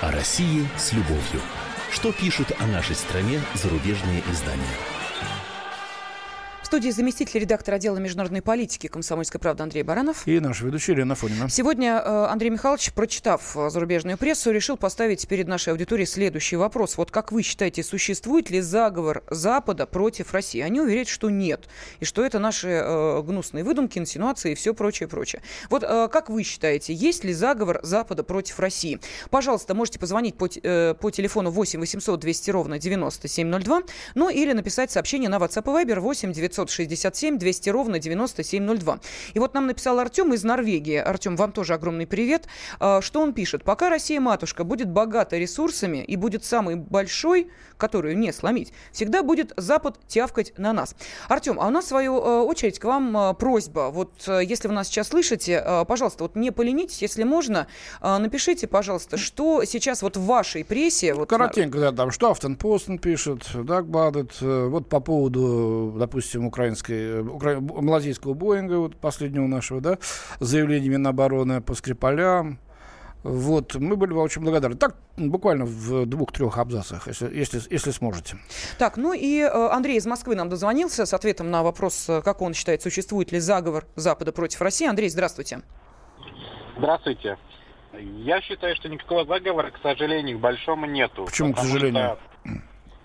О 0.00 0.10
России 0.10 0.68
с 0.76 0.92
любовью. 0.92 1.40
Что 1.90 2.10
пишут 2.10 2.52
о 2.58 2.66
нашей 2.66 2.96
стране 2.96 3.40
зарубежные 3.54 4.22
издания? 4.30 5.01
Студии 6.72 6.88
заместитель 6.88 7.40
редактора 7.40 7.74
отдела 7.74 7.98
международной 7.98 8.40
политики 8.40 8.86
«Комсомольской 8.86 9.38
правды» 9.38 9.62
Андрей 9.62 9.82
Баранов. 9.82 10.26
И 10.26 10.40
наш 10.40 10.62
ведущий 10.62 10.92
Ирина 10.92 11.14
Фонина. 11.14 11.50
Сегодня 11.50 12.00
э, 12.02 12.26
Андрей 12.30 12.48
Михайлович, 12.48 12.94
прочитав 12.94 13.54
э, 13.58 13.68
зарубежную 13.68 14.16
прессу, 14.16 14.50
решил 14.52 14.78
поставить 14.78 15.28
перед 15.28 15.46
нашей 15.48 15.74
аудиторией 15.74 16.06
следующий 16.06 16.56
вопрос. 16.56 16.96
Вот 16.96 17.10
как 17.10 17.30
вы 17.30 17.42
считаете, 17.42 17.82
существует 17.82 18.48
ли 18.48 18.62
заговор 18.62 19.22
Запада 19.28 19.84
против 19.84 20.32
России? 20.32 20.62
Они 20.62 20.80
уверяют, 20.80 21.08
что 21.08 21.28
нет. 21.28 21.68
И 22.00 22.06
что 22.06 22.24
это 22.24 22.38
наши 22.38 22.68
э, 22.68 23.20
гнусные 23.22 23.64
выдумки, 23.64 23.98
инсинуации 23.98 24.52
и 24.52 24.54
все 24.54 24.72
прочее, 24.72 25.10
прочее. 25.10 25.42
Вот 25.68 25.82
э, 25.82 26.08
как 26.10 26.30
вы 26.30 26.42
считаете, 26.42 26.94
есть 26.94 27.22
ли 27.22 27.34
заговор 27.34 27.80
Запада 27.82 28.22
против 28.22 28.58
России? 28.58 28.98
Пожалуйста, 29.28 29.74
можете 29.74 29.98
позвонить 29.98 30.38
по, 30.38 30.48
э, 30.50 30.94
по 30.98 31.10
телефону 31.10 31.50
8 31.50 31.80
800 31.80 32.18
200 32.18 32.50
ровно 32.50 32.78
9702, 32.78 33.82
ну 34.14 34.30
или 34.30 34.54
написать 34.54 34.90
сообщение 34.90 35.28
на 35.28 35.36
WhatsApp 35.36 35.82
и 35.82 35.84
Viber 35.84 36.00
8 36.00 36.32
900 36.32 36.61
967 36.66 37.38
200 37.38 37.70
ровно 37.70 37.98
9702. 37.98 39.00
И 39.34 39.38
вот 39.38 39.54
нам 39.54 39.66
написал 39.66 39.98
Артем 39.98 40.32
из 40.32 40.44
Норвегии. 40.44 40.96
Артем, 40.96 41.36
вам 41.36 41.52
тоже 41.52 41.74
огромный 41.74 42.06
привет. 42.06 42.46
А, 42.80 43.00
что 43.00 43.20
он 43.20 43.32
пишет? 43.32 43.64
Пока 43.64 43.90
Россия-матушка 43.90 44.64
будет 44.64 44.88
богата 44.88 45.38
ресурсами 45.38 46.04
и 46.04 46.16
будет 46.16 46.44
самой 46.44 46.76
большой, 46.76 47.50
которую 47.82 48.16
не 48.16 48.32
сломить, 48.32 48.72
всегда 48.92 49.24
будет 49.24 49.52
Запад 49.56 49.98
тявкать 50.06 50.56
на 50.56 50.72
нас. 50.72 50.94
Артем, 51.28 51.58
а 51.58 51.66
у 51.66 51.70
нас, 51.70 51.86
в 51.86 51.88
свою 51.88 52.16
э, 52.16 52.42
очередь, 52.42 52.78
к 52.78 52.84
вам 52.84 53.16
э, 53.16 53.34
просьба. 53.34 53.90
Вот 53.90 54.12
э, 54.28 54.44
если 54.44 54.68
вы 54.68 54.74
нас 54.74 54.86
сейчас 54.86 55.08
слышите, 55.08 55.84
пожалуйста, 55.88 56.22
вот 56.22 56.36
не 56.36 56.52
поленитесь, 56.52 57.02
если 57.02 57.24
можно, 57.24 57.66
напишите, 58.00 58.68
пожалуйста, 58.68 59.16
что 59.16 59.64
сейчас 59.64 60.02
вот 60.02 60.16
в 60.16 60.24
вашей 60.24 60.64
прессе... 60.64 61.12
Вот 61.14 61.28
Коротенько, 61.28 61.80
да, 61.80 61.90
там, 61.90 62.12
что 62.12 62.30
Автонпостен 62.30 62.98
пишет, 62.98 63.50
Дагбадет, 63.52 64.40
вот 64.40 64.88
по 64.88 65.00
поводу, 65.00 65.94
допустим, 65.98 66.46
украинской, 66.46 67.20
укра... 67.20 67.58
малазийского 67.58 68.34
Боинга, 68.34 68.74
вот 68.74 68.96
последнего 68.96 69.48
нашего, 69.48 69.80
да, 69.80 69.98
заявления 70.38 70.90
Минобороны 70.90 71.60
по 71.60 71.74
Скрипалям, 71.74 72.58
вот, 73.22 73.76
мы 73.76 73.96
были 73.96 74.12
бы 74.12 74.20
очень 74.20 74.42
благодарны. 74.42 74.76
Так, 74.76 74.96
буквально 75.16 75.64
в 75.64 76.06
двух-трех 76.06 76.58
абзацах, 76.58 77.06
если, 77.06 77.34
если, 77.34 77.60
если 77.70 77.90
сможете. 77.90 78.36
Так, 78.78 78.96
ну 78.96 79.12
и 79.12 79.40
э, 79.40 79.68
Андрей 79.70 79.96
из 79.98 80.06
Москвы 80.06 80.34
нам 80.34 80.48
дозвонился 80.48 81.06
с 81.06 81.14
ответом 81.14 81.50
на 81.50 81.62
вопрос, 81.62 82.08
э, 82.08 82.22
как 82.22 82.42
он 82.42 82.52
считает, 82.54 82.82
существует 82.82 83.30
ли 83.30 83.38
заговор 83.38 83.86
Запада 83.94 84.32
против 84.32 84.60
России. 84.60 84.88
Андрей, 84.88 85.08
здравствуйте. 85.08 85.62
Здравствуйте. 86.76 87.38
Я 88.00 88.40
считаю, 88.40 88.74
что 88.76 88.88
никакого 88.88 89.24
заговора, 89.24 89.70
к 89.70 89.78
сожалению, 89.82 90.38
к 90.38 90.40
большому 90.40 90.86
нету. 90.86 91.26
Почему, 91.26 91.52
к 91.52 91.58
сожалению? 91.58 92.16
Что, 92.44 92.50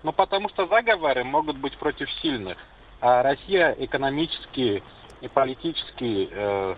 ну, 0.03 0.13
потому 0.13 0.49
что 0.49 0.67
заговоры 0.67 1.23
могут 1.23 1.57
быть 1.57 1.77
против 1.77 2.09
сильных. 2.21 2.57
А 3.01 3.21
Россия 3.21 3.75
экономически 3.77 4.81
и 5.21 5.27
политически 5.27 6.29
э, 6.31 6.75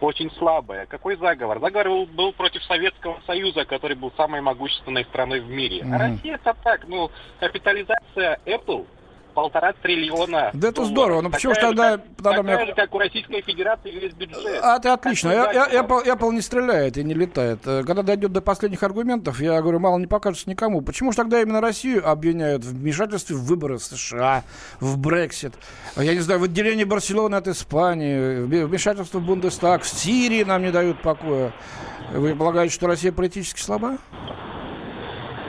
очень 0.00 0.30
слабая. 0.32 0.86
Какой 0.86 1.16
заговор? 1.16 1.60
Заговор 1.60 1.88
был, 1.88 2.06
был 2.06 2.32
против 2.32 2.62
Советского 2.64 3.20
Союза, 3.26 3.64
который 3.64 3.96
был 3.96 4.12
самой 4.16 4.40
могущественной 4.40 5.04
страной 5.04 5.40
в 5.40 5.48
мире. 5.48 5.80
Mm-hmm. 5.80 5.94
А 5.94 5.98
Россия 5.98 6.34
это 6.34 6.54
так, 6.62 6.86
ну, 6.88 7.10
капитализация 7.40 8.40
Apple 8.44 8.86
полтора 9.36 9.74
триллиона. 9.74 10.50
Да 10.54 10.68
это 10.68 10.86
здорово, 10.86 11.20
но 11.20 11.28
почему 11.28 11.54
же 11.54 11.60
тогда... 11.60 11.98
Такая 12.16 12.42
мне... 12.42 12.66
же, 12.66 12.74
как 12.74 12.94
у 12.94 12.98
Российской 12.98 13.42
Федерации 13.42 13.90
весь 13.90 14.14
бюджет. 14.14 14.60
А, 14.62 14.78
это 14.78 14.94
отлично. 14.94 15.28
Я, 15.30 15.52
я, 15.52 15.82
Apple, 15.82 16.06
Apple 16.06 16.32
не 16.32 16.40
стреляет 16.40 16.96
и 16.96 17.04
не 17.04 17.12
летает. 17.12 17.58
Э, 17.66 17.84
когда 17.86 18.02
дойдет 18.02 18.32
до 18.32 18.40
последних 18.40 18.82
аргументов, 18.82 19.38
я 19.38 19.60
говорю, 19.60 19.78
мало 19.78 19.98
не 19.98 20.06
покажется 20.06 20.48
никому. 20.48 20.80
Почему 20.80 21.12
же 21.12 21.18
тогда 21.18 21.42
именно 21.42 21.60
Россию 21.60 22.08
обвиняют 22.08 22.64
в 22.64 22.70
вмешательстве 22.70 23.36
в 23.36 23.44
выборы 23.44 23.78
США, 23.78 24.42
в 24.80 24.96
Брексит, 24.96 25.52
я 25.96 26.14
не 26.14 26.20
знаю, 26.20 26.40
в 26.40 26.44
отделении 26.44 26.84
Барселоны 26.84 27.34
от 27.34 27.46
Испании, 27.46 28.38
вмешательство 28.64 29.18
в 29.18 29.26
Бундестаг, 29.26 29.82
в 29.82 29.88
Сирии 29.88 30.44
нам 30.44 30.62
не 30.62 30.70
дают 30.70 31.02
покоя. 31.02 31.52
Вы 32.10 32.34
полагаете, 32.34 32.72
что 32.72 32.86
Россия 32.86 33.12
политически 33.12 33.60
слаба? 33.60 33.98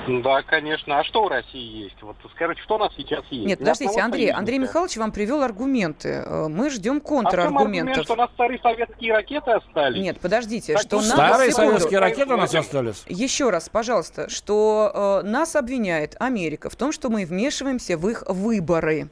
Да, 0.07 0.41
конечно. 0.41 0.99
А 0.99 1.03
что 1.03 1.25
у 1.25 1.29
России 1.29 1.83
есть? 1.83 2.01
Вот 2.01 2.15
скажите, 2.33 2.61
что 2.61 2.75
у 2.75 2.77
нас 2.79 2.93
сейчас 2.95 3.25
есть? 3.29 3.45
Нет, 3.45 3.59
подождите, 3.59 3.99
Андрей, 3.99 4.31
Андрей 4.31 4.59
Михайлович 4.59 4.97
вам 4.97 5.11
привел 5.11 5.43
аргументы. 5.43 6.23
Э, 6.25 6.47
мы 6.47 6.69
ждем 6.69 7.01
контраргументов. 7.01 7.99
А 7.99 8.03
что 8.03 8.13
у 8.13 8.17
нас 8.17 8.29
старые 8.33 8.59
советские 8.59 9.13
ракеты 9.13 9.51
остались? 9.51 10.01
Нет, 10.01 10.19
подождите, 10.19 10.73
так 10.73 10.81
что 10.81 10.97
нас... 10.97 11.07
Старые 11.07 11.51
советские 11.51 11.99
ракеты 11.99 12.33
у 12.33 12.37
нас 12.37 12.53
остались? 12.55 13.03
Еще 13.07 13.49
раз, 13.49 13.69
пожалуйста, 13.69 14.29
что 14.29 15.21
э, 15.23 15.27
нас 15.27 15.55
обвиняет 15.55 16.15
Америка 16.19 16.69
в 16.69 16.75
том, 16.75 16.91
что 16.91 17.09
мы 17.09 17.25
вмешиваемся 17.25 17.97
в 17.97 18.07
их 18.07 18.23
выборы. 18.27 19.09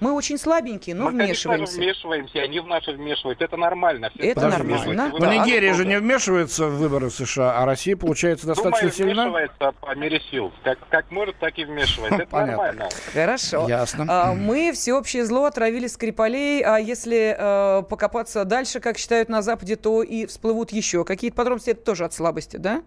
Мы 0.00 0.12
очень 0.12 0.38
слабенькие, 0.38 0.94
но 0.94 1.06
мы, 1.06 1.10
вмешиваемся. 1.10 1.78
Мы, 1.78 1.84
вмешиваемся, 1.84 2.38
они 2.40 2.60
в 2.60 2.66
наши 2.66 2.92
вмешиваются. 2.92 3.44
Это 3.44 3.56
нормально. 3.56 4.10
Все 4.14 4.30
это 4.30 4.48
нормально. 4.48 5.12
Но 5.18 5.32
Нигерия 5.32 5.74
же 5.74 5.84
не 5.84 5.98
вмешивается 5.98 6.66
в 6.66 6.78
выборы 6.78 7.10
США, 7.10 7.58
а 7.58 7.64
Россия, 7.66 7.96
получается, 7.96 8.46
достаточно 8.46 8.90
Думаю, 8.90 8.94
сильна. 8.94 9.24
вмешивается 9.24 9.72
по 9.80 9.94
мере 9.96 10.20
сил. 10.30 10.52
Как, 10.62 10.78
как 10.88 11.10
может, 11.10 11.36
так 11.38 11.58
и 11.58 11.64
вмешивается. 11.64 12.22
Это 12.22 12.30
Понятно. 12.30 12.56
нормально. 12.56 12.88
Хорошо. 13.12 13.68
Ясно. 13.68 14.06
А, 14.08 14.34
мы 14.34 14.72
всеобщее 14.72 15.24
зло 15.24 15.46
отравили 15.46 15.86
Скрипалей, 15.88 16.62
а 16.62 16.78
если 16.78 17.36
а, 17.38 17.82
покопаться 17.82 18.44
дальше, 18.44 18.80
как 18.80 18.98
считают 18.98 19.28
на 19.28 19.42
Западе, 19.42 19.76
то 19.76 20.02
и 20.02 20.26
всплывут 20.26 20.70
еще 20.70 21.04
какие-то 21.04 21.36
подробности. 21.36 21.70
Это 21.70 21.82
тоже 21.82 22.04
от 22.04 22.12
слабости, 22.12 22.56
да? 22.56 22.82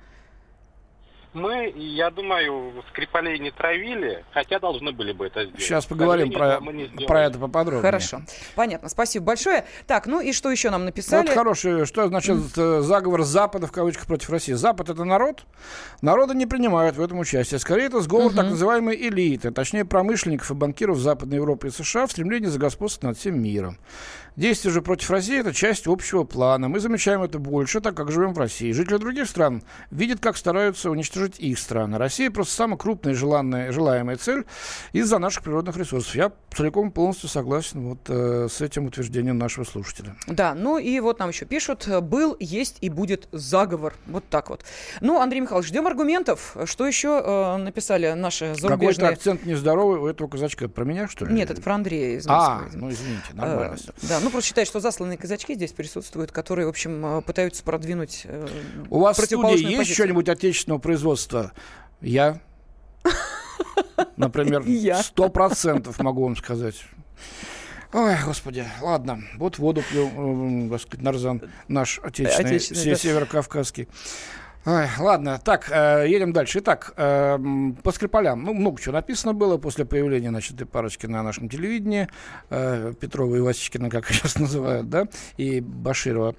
Мы, 1.34 1.74
я 1.76 2.10
думаю, 2.10 2.84
Скрипалей 2.90 3.40
не 3.40 3.52
травили, 3.52 4.26
хотя 4.34 4.60
должны 4.60 4.92
были 4.92 5.14
бы 5.14 5.28
это 5.28 5.44
сделать. 5.44 5.62
Сейчас 5.62 5.86
поговорим 5.86 6.32
про, 6.32 6.60
про 7.08 7.26
это 7.26 7.40
поподробнее. 7.40 7.82
Хорошо. 7.82 8.22
Понятно. 8.56 8.90
Спасибо 8.90 9.26
большое. 9.26 9.66
Так, 9.88 10.08
ну 10.08 10.20
и 10.20 10.34
что 10.34 10.52
еще 10.52 10.70
нам 10.70 10.86
написали? 10.86 11.28
Вот 11.28 11.36
хороший, 11.36 11.86
что 11.86 12.08
значит 12.08 12.36
mm. 12.36 12.82
заговор 12.82 13.24
Запада 13.24 13.68
в 13.68 13.72
кавычках 13.72 14.08
против 14.08 14.30
России. 14.30 14.54
Запад 14.54 14.90
это 14.90 15.04
народ. 15.04 15.44
Народы 16.02 16.36
не 16.36 16.46
принимают 16.46 16.98
в 16.98 17.02
этом 17.02 17.20
участие. 17.20 17.60
Скорее, 17.60 17.86
это 17.86 18.02
сговор 18.02 18.32
mm-hmm. 18.32 18.36
так 18.36 18.46
называемой 18.50 18.96
элиты, 18.96 19.52
точнее 19.52 19.86
промышленников 19.86 20.52
и 20.52 20.54
банкиров 20.54 20.98
Западной 20.98 21.38
Европы 21.38 21.68
и 21.68 21.72
США 21.72 22.08
в 22.08 22.12
стремлении 22.12 22.48
загосподствовать 22.48 23.04
над 23.04 23.18
всем 23.18 23.42
миром. 23.42 23.78
Действия 24.38 24.72
же 24.72 24.82
против 24.82 25.12
России– 25.12 25.40
это 25.42 25.54
часть 25.54 25.88
общего 25.88 26.24
плана. 26.24 26.70
Мы 26.70 26.80
замечаем 26.80 27.22
это 27.22 27.38
больше, 27.38 27.82
так 27.82 27.96
как 27.96 28.12
живем 28.12 28.34
в 28.34 28.40
России. 28.40 28.72
Жители 28.72 28.98
других 28.98 29.28
стран 29.28 29.62
видят, 29.92 30.22
как 30.22 30.38
стараются 30.38 30.90
уничтожить 30.90 31.21
их 31.26 31.60
страны. 31.60 31.98
Россия 31.98 32.30
просто 32.32 32.54
самая 32.54 32.78
крупная 32.78 33.14
желанная, 33.14 33.72
желаемая 33.72 34.18
цель 34.18 34.46
из-за 34.94 35.20
наших 35.20 35.44
природных 35.44 35.78
ресурсов. 35.78 36.16
Я 36.16 36.32
целиком 36.56 36.92
полностью 36.92 37.30
согласен 37.30 37.88
вот 37.90 38.00
э, 38.08 38.48
с 38.50 38.62
этим 38.62 38.86
утверждением 38.86 39.38
нашего 39.38 39.64
слушателя. 39.64 40.16
Да, 40.28 40.54
ну 40.54 40.78
и 40.78 41.00
вот 41.00 41.20
нам 41.20 41.30
еще 41.30 41.46
пишут, 41.46 41.88
был, 42.02 42.36
есть 42.40 42.78
и 42.82 42.90
будет 42.90 43.28
заговор. 43.32 43.94
Вот 44.08 44.24
так 44.30 44.50
вот. 44.50 44.64
Ну, 45.00 45.20
Андрей 45.20 45.42
Михайлович, 45.42 45.70
ждем 45.70 45.88
аргументов. 45.88 46.56
Что 46.66 46.88
еще 46.88 47.22
э, 47.24 47.58
написали 47.58 48.14
наши 48.14 48.56
зарубежные... 48.56 49.08
Какой-то 49.08 49.08
акцент 49.08 49.46
нездоровый 49.46 50.00
у 50.00 50.08
этого 50.08 50.28
казачка. 50.28 50.68
Про 50.68 50.84
меня, 50.86 51.08
что 51.08 51.26
ли? 51.26 51.34
Нет, 51.34 51.50
это 51.50 51.62
про 51.62 51.76
Андрея 51.76 52.18
из 52.18 52.26
Москвы. 52.26 52.70
А, 52.72 52.78
ну 52.78 52.90
извините, 52.90 53.34
нормально. 53.34 53.78
Э, 53.88 53.92
да, 54.08 54.20
ну 54.22 54.30
просто 54.30 54.48
считаю, 54.50 54.66
что 54.66 54.80
засланные 54.80 55.18
казачки 55.18 55.54
здесь 55.56 55.72
присутствуют, 55.72 56.32
которые, 56.32 56.66
в 56.66 56.70
общем, 56.70 57.06
э, 57.06 57.22
пытаются 57.22 57.64
продвинуть 57.64 58.22
э, 58.26 58.48
У 58.90 59.00
вас 59.00 59.18
в 59.18 59.26
студии 59.26 59.72
есть 59.72 59.94
что-нибудь 59.94 60.30
отечественного 60.30 60.80
производства? 60.80 61.11
Я. 62.02 62.42
Например, 64.18 64.64
сто 65.04 65.30
процентов 65.30 66.00
могу 66.00 66.24
вам 66.24 66.36
сказать. 66.36 66.86
Ой, 67.94 68.16
господи, 68.26 68.66
ладно, 68.82 69.22
вот 69.36 69.58
воду 69.58 69.84
пью, 69.90 70.08
э, 70.08 70.80
нарзан 70.98 71.42
наш 71.68 72.00
отечественный, 72.00 72.50
отечественный 72.52 72.92
да. 72.92 72.96
северокавказский. 72.96 73.90
Ой, 74.64 74.86
ладно, 75.00 75.40
так, 75.44 75.72
э, 75.72 76.06
едем 76.08 76.34
дальше. 76.34 76.60
Итак, 76.60 76.94
э, 76.96 77.40
по 77.82 77.92
Скрипалям. 77.92 78.44
Ну, 78.44 78.54
много 78.54 78.80
чего 78.80 78.94
написано 78.94 79.34
было 79.34 79.58
после 79.58 79.86
появления, 79.86 80.30
значит, 80.30 80.54
этой 80.54 80.68
парочки 80.68 81.08
на 81.08 81.24
нашем 81.24 81.50
телевидении. 81.50 82.08
Э, 82.52 82.94
Петрова 83.00 83.36
и 83.36 83.40
Васечкина, 83.40 83.90
как 83.90 84.06
сейчас 84.12 84.38
называют, 84.38 84.88
да, 84.88 85.08
и 85.38 85.62
Баширова. 85.62 86.36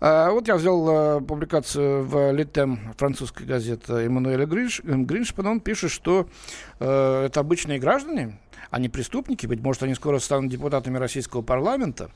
Э, 0.00 0.30
вот 0.30 0.46
я 0.46 0.54
взял 0.54 1.18
э, 1.18 1.20
публикацию 1.22 2.04
в 2.04 2.30
Литем 2.30 2.94
французской 2.96 3.44
газеты 3.44 3.92
Эммануэля 3.94 4.46
Гринш, 4.46 4.80
Гриншпана. 4.84 5.50
Он 5.50 5.58
пишет, 5.58 5.90
что 5.90 6.28
э, 6.78 7.24
это 7.26 7.40
обычные 7.40 7.80
граждане, 7.80 8.38
они 8.70 8.88
преступники, 8.88 9.46
быть 9.46 9.60
может, 9.60 9.82
они 9.82 9.94
скоро 9.94 10.18
станут 10.18 10.50
депутатами 10.50 10.98
российского 10.98 11.42
парламента. 11.42 12.10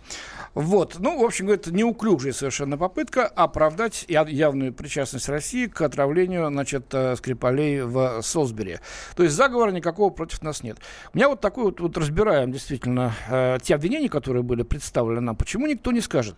Вот. 0.55 0.97
Ну, 0.99 1.21
в 1.21 1.25
общем, 1.25 1.47
говорит, 1.47 1.67
неуклюжая 1.69 2.33
совершенно 2.33 2.77
попытка 2.77 3.27
оправдать 3.27 4.05
явную 4.09 4.73
причастность 4.73 5.29
России 5.29 5.67
к 5.67 5.81
отравлению, 5.83 6.49
значит, 6.49 6.87
э, 6.93 7.17
Скрипалей 7.17 7.83
в 7.83 8.23
Солсбери. 8.23 8.79
То 9.17 9.23
есть 9.23 9.35
заговора 9.35 9.71
никакого 9.71 10.11
против 10.11 10.43
нас 10.43 10.63
нет. 10.63 10.79
У 11.13 11.17
меня 11.17 11.29
вот 11.29 11.41
такой 11.41 11.65
вот, 11.65 11.81
вот 11.81 11.97
разбираем 11.97 12.53
действительно 12.53 13.15
э, 13.29 13.59
те 13.63 13.75
обвинения, 13.75 14.09
которые 14.09 14.43
были 14.43 14.63
представлены 14.63 15.21
нам. 15.21 15.37
Почему 15.37 15.67
никто 15.67 15.93
не 15.93 16.01
скажет? 16.01 16.37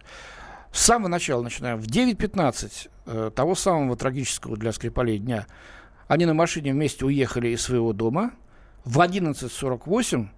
С 0.72 0.84
самого 0.84 1.08
начала 1.08 1.42
начинаем. 1.42 1.78
В 1.78 1.86
9.15 1.86 2.88
э, 3.06 3.30
того 3.34 3.54
самого 3.54 3.96
трагического 3.96 4.56
для 4.56 4.72
Скрипалей 4.72 5.18
дня 5.18 5.46
они 6.06 6.26
на 6.26 6.34
машине 6.34 6.72
вместе 6.72 7.04
уехали 7.04 7.48
из 7.48 7.62
своего 7.62 7.92
дома– 7.92 8.32
в 8.84 8.98
11.48 9.00 10.28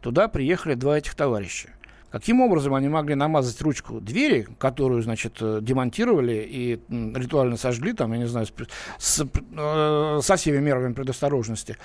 туда 0.00 0.28
приехали 0.28 0.74
два 0.74 0.98
этих 0.98 1.14
товарища. 1.14 1.70
Каким 2.12 2.42
образом 2.42 2.74
они 2.74 2.90
могли 2.90 3.14
намазать 3.14 3.62
ручку 3.62 3.98
двери, 3.98 4.46
которую, 4.58 5.00
значит, 5.00 5.38
э, 5.40 5.60
демонтировали 5.62 6.46
и 6.46 6.78
ритуально 6.90 7.56
сожгли, 7.56 7.94
там, 7.94 8.12
я 8.12 8.18
не 8.18 8.26
знаю, 8.26 8.44
с, 8.44 8.52
с, 8.98 9.26
э, 9.56 10.20
со 10.22 10.36
всеми 10.36 10.58
мерами 10.58 10.92
предосторожности, 10.92 11.78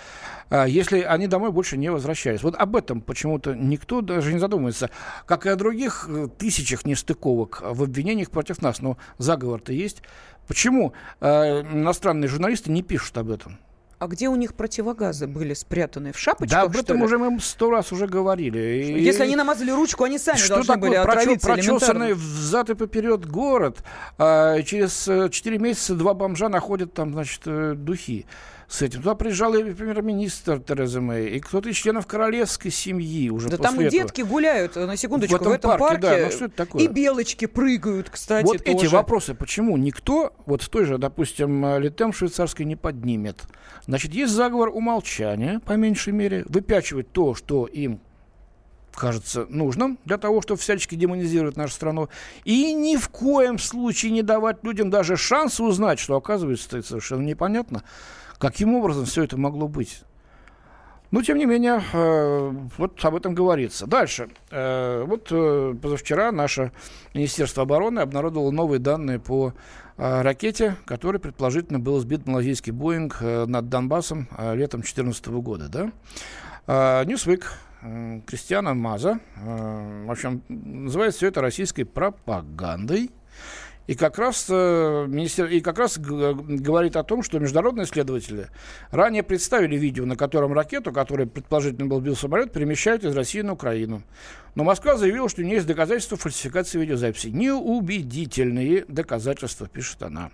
э, 0.50 0.66
если 0.68 1.00
они 1.00 1.28
домой 1.28 1.54
больше 1.54 1.78
не 1.78 1.90
возвращались? 1.90 2.44
Вот 2.44 2.56
об 2.56 2.76
этом 2.76 3.00
почему-то 3.00 3.56
никто 3.56 4.02
даже 4.02 4.34
не 4.34 4.40
задумывается. 4.40 4.90
Как 5.26 5.46
и 5.46 5.50
о 5.50 5.56
других 5.56 6.10
э, 6.10 6.28
тысячах 6.38 6.86
нестыковок 6.86 7.62
в 7.64 7.84
обвинениях 7.84 8.30
против 8.30 8.62
нас. 8.62 8.82
Но 8.82 8.98
заговор-то 9.18 9.72
есть. 9.72 10.04
Почему 10.46 10.92
э, 11.22 11.62
иностранные 11.62 12.28
журналисты 12.28 12.70
не 12.70 12.84
пишут 12.84 13.18
об 13.18 13.32
этом? 13.32 13.60
А 14.00 14.08
где 14.08 14.30
у 14.30 14.36
них 14.36 14.54
противогазы 14.54 15.26
были 15.26 15.56
спрятаны? 15.56 16.12
В 16.12 16.20
шапочках, 16.20 16.50
Да, 16.50 16.62
об 16.62 16.78
этом 16.78 17.02
уже 17.02 17.18
мы 17.18 17.40
сто 17.40 17.72
раз 17.72 17.92
уже 17.92 18.06
говорили. 18.06 18.60
И... 18.60 19.02
Если 19.02 19.24
они 19.24 19.36
намазали 19.36 19.72
ручку, 19.72 20.04
они 20.04 20.20
сами 20.20 20.38
что 20.38 20.56
должны 20.56 20.76
такое 20.76 20.90
были 20.90 21.00
отравиться 21.00 21.48
прочесанный 21.48 22.14
взад 22.14 22.70
и 22.70 22.76
поперед 22.76 23.26
город, 23.26 23.80
а 24.20 24.62
через 24.62 25.08
э, 25.08 25.30
четыре 25.32 25.58
месяца 25.58 25.96
два 25.96 26.14
бомжа 26.14 26.48
находят 26.48 26.94
там, 26.94 27.14
значит, 27.14 27.42
э, 27.46 27.74
духи 27.76 28.28
с 28.68 28.82
этим. 28.82 29.02
Туда 29.02 29.16
приезжал 29.16 29.54
и 29.56 29.72
премьер-министр 29.74 30.60
Тереза 30.60 31.00
Мэй, 31.00 31.30
и 31.30 31.40
кто-то 31.40 31.70
из 31.70 31.76
членов 31.76 32.06
королевской 32.06 32.70
семьи 32.70 33.30
уже 33.30 33.50
Да 33.50 33.58
там 33.58 33.76
этого. 33.76 33.90
детки 33.90 34.22
гуляют, 34.22 34.76
на 34.76 34.98
секундочку, 34.98 35.38
в 35.38 35.42
этом, 35.42 35.52
в 35.52 35.56
этом 35.56 35.72
парке. 35.72 36.02
парке 36.02 36.02
да, 36.02 36.26
ну, 36.26 36.32
что 36.32 36.46
это 36.46 36.56
такое? 36.56 36.82
И 36.84 36.88
белочки 36.88 37.46
прыгают, 37.46 38.10
кстати, 38.10 38.46
Вот 38.46 38.64
тоже. 38.64 38.78
эти 38.78 38.86
вопросы, 38.88 39.34
почему 39.36 39.78
никто, 39.78 40.34
вот 40.46 40.62
в 40.62 40.70
той 40.70 40.86
же, 40.86 40.98
допустим, 40.98 41.78
Литем 41.80 42.12
швейцарской 42.12 42.66
не 42.66 42.76
поднимет. 42.76 43.44
Значит, 43.86 44.14
есть 44.14 44.34
заговор 44.34 44.70
умолчания, 44.70 45.60
по 45.60 45.74
меньшей 45.74 46.12
мере, 46.12 46.44
выпячивать 46.50 47.12
то, 47.12 47.36
что 47.36 47.66
им 47.66 48.02
кажется 48.94 49.46
нужным 49.48 50.00
для 50.06 50.18
того, 50.18 50.42
чтобы 50.42 50.60
всячески 50.60 50.96
демонизировать 50.96 51.56
нашу 51.56 51.74
страну. 51.74 52.10
И 52.44 52.74
ни 52.74 52.98
в 52.98 53.10
коем 53.10 53.60
случае 53.60 54.12
не 54.12 54.24
давать 54.24 54.64
людям 54.64 54.90
даже 54.90 55.16
шанс 55.16 55.60
узнать, 55.60 56.00
что, 56.00 56.16
оказывается, 56.16 56.80
это 56.80 56.88
совершенно 56.88 57.22
непонятно, 57.22 57.84
каким 58.38 58.76
образом 58.76 59.06
все 59.06 59.24
это 59.24 59.38
могло 59.38 59.68
быть. 59.68 60.02
Но, 61.10 61.22
тем 61.22 61.38
не 61.38 61.46
менее, 61.46 61.82
э, 61.94 62.52
вот 62.78 63.04
об 63.06 63.16
этом 63.16 63.34
говорится. 63.34 63.88
Дальше. 63.88 64.30
Э, 64.52 65.04
вот 65.08 65.28
э, 65.32 65.76
позавчера 65.82 66.34
наше 66.34 66.74
Министерство 67.14 67.64
обороны 67.64 68.02
обнародовало 68.02 68.52
новые 68.52 68.80
данные 68.80 69.20
по 69.20 69.54
Э, 69.98 70.22
ракете, 70.22 70.76
которой 70.86 71.18
предположительно 71.18 71.80
был 71.80 72.00
сбит 72.00 72.28
малазийский 72.28 72.72
Боинг 72.72 73.18
э, 73.20 73.46
над 73.48 73.68
Донбассом 73.70 74.28
э, 74.38 74.56
летом 74.56 74.82
2014 74.82 75.28
года. 75.28 75.70
Да? 75.70 77.04
Ньюсвик, 77.06 77.54
Кристиана 78.26 78.74
Маза, 78.74 79.22
в 79.38 80.12
общем, 80.12 80.44
называет 80.50 81.16
все 81.16 81.28
это 81.28 81.40
российской 81.40 81.86
пропагандой. 81.86 83.10
И 83.88 83.96
как 83.96 84.20
раз, 84.20 84.48
э, 84.50 85.08
и 85.50 85.62
как 85.62 85.80
раз 85.80 85.98
говорит 85.98 86.98
о 86.98 87.04
том, 87.04 87.24
что 87.24 87.40
международные 87.40 87.86
исследователи 87.86 88.48
ранее 88.92 89.24
представили 89.24 89.78
видео, 89.78 90.06
на 90.06 90.18
котором 90.18 90.54
ракету, 90.54 90.92
которая 90.92 91.26
предположительно 91.26 91.88
был 91.88 92.02
бил 92.02 92.16
самолет, 92.16 92.52
перемещают 92.52 93.06
из 93.06 93.16
России 93.16 93.42
на 93.42 93.54
Украину. 93.54 94.04
Но 94.56 94.66
Москва 94.66 94.98
заявила, 94.98 95.30
что 95.30 95.42
у 95.42 95.46
нее 95.46 95.56
есть 95.56 95.68
доказательства 95.68 96.18
фальсификации 96.18 96.80
видеозаписи. 96.80 97.28
Неубедительные 97.28 98.84
доказательства, 98.88 99.68
пишет 99.68 100.04
она. 100.04 100.32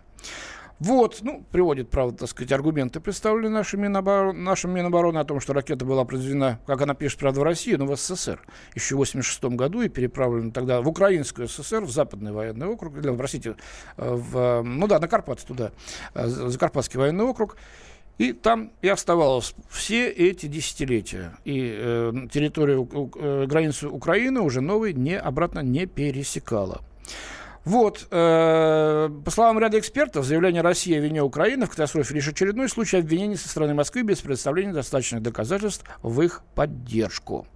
Вот, 0.84 1.20
ну, 1.22 1.46
приводит, 1.50 1.90
правда, 1.90 2.18
так 2.18 2.30
сказать, 2.30 2.52
аргументы, 2.52 3.00
представленные 3.00 3.52
нашим 3.52 3.84
Миноборон, 3.84 4.44
нашим 4.44 4.72
Минобороны 4.72 5.18
о 5.18 5.24
том, 5.24 5.40
что 5.40 5.54
ракета 5.54 5.86
была 5.86 6.04
произведена, 6.04 6.60
как 6.66 6.82
она 6.82 6.94
пишет, 6.94 7.20
правда, 7.20 7.40
в 7.40 7.44
России, 7.44 7.76
но 7.76 7.86
в 7.86 7.96
СССР 7.96 8.42
еще 8.76 8.96
в 8.96 8.98
86 8.98 9.46
году 9.56 9.82
и 9.82 9.88
переправлена 9.88 10.52
тогда 10.52 10.82
в 10.82 10.90
Украинскую 10.90 11.48
ССР, 11.48 11.86
в 11.86 11.90
Западный 11.90 12.34
военный 12.34 12.68
округ, 12.68 12.98
или, 12.98 13.16
простите, 13.16 13.56
э, 13.96 14.14
в, 14.14 14.62
ну 14.62 14.88
да, 14.88 15.00
на 15.00 15.08
Карпаты 15.08 15.46
туда, 15.48 15.72
э, 16.16 16.28
Закарпатский 16.28 17.00
военный 17.00 17.24
округ. 17.24 17.56
И 18.18 18.34
там 18.34 18.74
и 18.82 18.90
оставалось 18.90 19.56
все 19.70 20.10
эти 20.10 20.48
десятилетия. 20.48 21.32
И 21.46 21.76
э, 21.78 22.14
территорию, 22.30 22.90
э, 23.16 23.46
границу 23.48 23.90
Украины 23.90 24.42
уже 24.42 24.60
новой 24.60 24.94
не, 24.94 25.18
обратно 25.18 25.62
не 25.62 25.86
пересекала. 25.86 26.82
Вот, 27.66 28.08
э, 28.12 29.10
по 29.24 29.32
словам 29.32 29.60
ряда 29.60 29.80
экспертов, 29.80 30.26
заявление 30.26 30.62
России 30.62 30.98
о 30.98 31.00
вине 31.00 31.24
Украины 31.24 31.66
в 31.66 31.70
катастрофе 31.70 32.16
лишь 32.16 32.28
очередной 32.28 32.68
случай 32.68 32.98
обвинений 32.98 33.38
со 33.38 33.48
стороны 33.48 33.74
Москвы 33.74 34.02
без 34.02 34.20
представления 34.20 34.74
достаточных 34.74 35.22
доказательств 35.22 35.86
в 36.02 36.22
их 36.22 36.42
поддержку. 36.56 37.48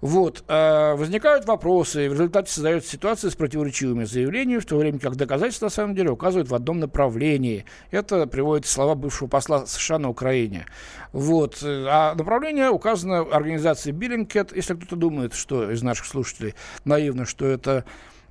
Вот, 0.00 0.44
э, 0.46 0.94
возникают 0.94 1.46
вопросы, 1.46 2.06
и 2.06 2.08
в 2.08 2.12
результате 2.12 2.50
создается 2.50 2.90
ситуация 2.90 3.30
с 3.30 3.34
противоречивыми 3.34 4.04
заявлениями, 4.04 4.60
в 4.60 4.66
то 4.66 4.76
время 4.76 4.98
как 4.98 5.16
доказательства 5.16 5.66
на 5.66 5.70
самом 5.70 5.94
деле 5.94 6.10
указывают 6.10 6.48
в 6.48 6.54
одном 6.54 6.80
направлении. 6.80 7.64
Это 7.90 8.26
приводит 8.26 8.66
слова 8.66 8.94
бывшего 8.94 9.28
посла 9.28 9.66
США 9.66 9.98
на 9.98 10.10
Украине. 10.10 10.66
Вот, 11.12 11.62
э, 11.62 11.86
а 11.88 12.14
направление 12.14 12.70
указано 12.70 13.20
организацией 13.20 13.94
Биллингкет. 13.94 14.54
Если 14.54 14.74
кто-то 14.74 14.96
думает, 14.96 15.34
что 15.34 15.70
из 15.70 15.82
наших 15.82 16.06
слушателей 16.06 16.54
наивно, 16.84 17.24
что 17.24 17.46
это 17.46 17.84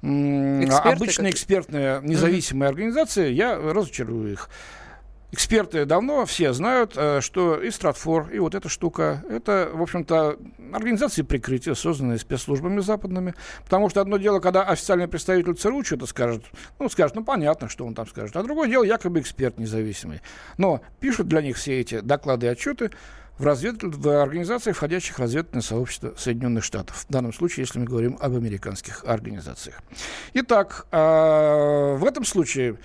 Эксперты 0.06 0.90
обычная 0.90 1.32
экспертная 1.32 2.02
независимая 2.02 2.70
mm-hmm. 2.70 2.72
организация, 2.72 3.30
я 3.30 3.58
разочарую 3.58 4.34
их. 4.34 4.50
Эксперты 5.32 5.86
давно 5.86 6.26
все 6.26 6.54
знают, 6.54 6.94
э, 6.96 7.20
что 7.20 7.60
и 7.60 7.72
Стратфор, 7.72 8.30
и 8.30 8.40
вот 8.40 8.56
эта 8.56 8.70
штука, 8.70 9.24
это, 9.28 9.70
в 9.74 9.82
общем-то, 9.82 10.38
организации 10.72 11.24
прикрытия, 11.24 11.74
созданные 11.74 12.20
спецслужбами 12.20 12.80
западными. 12.80 13.34
Потому 13.64 13.90
что 13.90 14.00
одно 14.00 14.18
дело, 14.18 14.40
когда 14.40 14.64
официальный 14.64 15.08
представитель 15.08 15.56
ЦРУ 15.56 15.84
что-то 15.84 16.06
скажет, 16.06 16.46
ну, 16.80 16.88
скажет, 16.88 17.16
ну, 17.16 17.24
понятно, 17.26 17.68
что 17.68 17.86
он 17.86 17.96
там 17.96 18.08
скажет. 18.08 18.36
А 18.38 18.44
другое 18.44 18.70
дело, 18.70 18.84
якобы 18.84 19.20
эксперт 19.20 19.58
независимый. 19.58 20.22
Но 20.58 20.82
пишут 21.02 21.28
для 21.28 21.42
них 21.42 21.58
все 21.58 21.82
эти 21.82 22.00
доклады 22.00 22.46
и 22.46 22.50
отчеты 22.50 22.92
в, 23.38 23.46
развед... 23.46 23.84
в 23.84 24.22
организациях, 24.22 24.78
входящих 24.78 25.18
в 25.18 25.20
разведывательное 25.20 25.62
сообщество 25.62 26.14
Соединенных 26.18 26.64
Штатов. 26.64 27.06
В 27.08 27.12
данном 27.12 27.34
случае, 27.34 27.64
если 27.64 27.80
мы 27.80 27.86
говорим 27.86 28.18
об 28.20 28.36
американских 28.36 29.04
организациях. 29.06 29.82
Итак, 30.34 30.88
э, 30.92 31.96
в 31.98 32.06
этом 32.06 32.26
случае, 32.26 32.78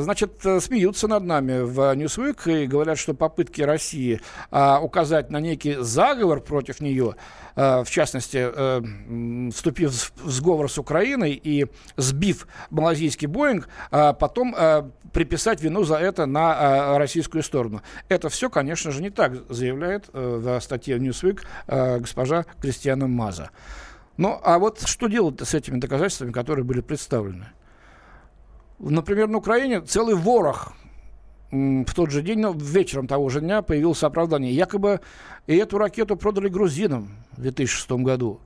значит, 0.00 0.40
смеются 0.60 1.08
над 1.08 1.24
нами 1.24 1.60
в 1.60 1.78
Newsweek 1.94 2.64
и 2.64 2.66
говорят, 2.66 2.98
что 2.98 3.14
попытки 3.14 3.62
России 3.62 4.20
э, 4.50 4.78
указать 4.80 5.30
на 5.30 5.40
некий 5.40 5.76
заговор 5.80 6.40
против 6.40 6.80
нее, 6.80 7.14
в 7.54 7.86
частности, 7.86 9.50
вступив 9.50 9.90
в 9.90 10.30
сговор 10.30 10.70
с 10.70 10.78
Украиной 10.78 11.32
и 11.32 11.66
сбив 11.98 12.46
малазийский 12.70 13.26
Боинг, 13.26 13.68
потом 13.90 14.54
приписать 15.12 15.60
вину 15.60 15.84
за 15.84 15.96
это 15.96 16.26
на 16.26 16.98
российскую 16.98 17.42
сторону. 17.42 17.82
Это 18.08 18.28
все, 18.28 18.50
конечно 18.50 18.90
же, 18.90 19.02
не 19.02 19.10
так, 19.10 19.32
заявляет 19.48 20.08
э, 20.12 20.40
в 20.42 20.60
статье 20.60 20.98
Newsweek 20.98 21.40
э, 21.66 21.98
госпожа 21.98 22.44
Кристиана 22.60 23.06
Маза. 23.06 23.50
Ну, 24.16 24.40
а 24.42 24.58
вот 24.58 24.82
что 24.86 25.08
делать 25.08 25.40
с 25.40 25.54
этими 25.54 25.78
доказательствами, 25.78 26.32
которые 26.32 26.64
были 26.64 26.80
представлены? 26.80 27.48
Например, 28.82 29.28
на 29.28 29.38
Украине 29.38 29.80
целый 29.80 30.14
ворох 30.14 30.72
в 31.50 31.94
тот 31.94 32.10
же 32.10 32.22
день, 32.22 32.40
ну, 32.40 32.52
вечером 32.52 33.06
того 33.06 33.28
же 33.28 33.40
дня 33.40 33.62
появилось 33.62 34.02
оправдание. 34.02 34.52
Якобы 34.52 35.00
и 35.46 35.54
эту 35.56 35.78
ракету 35.78 36.16
продали 36.16 36.48
грузинам 36.48 37.10
в 37.32 37.42
2006 37.42 37.90
году. 38.02 38.40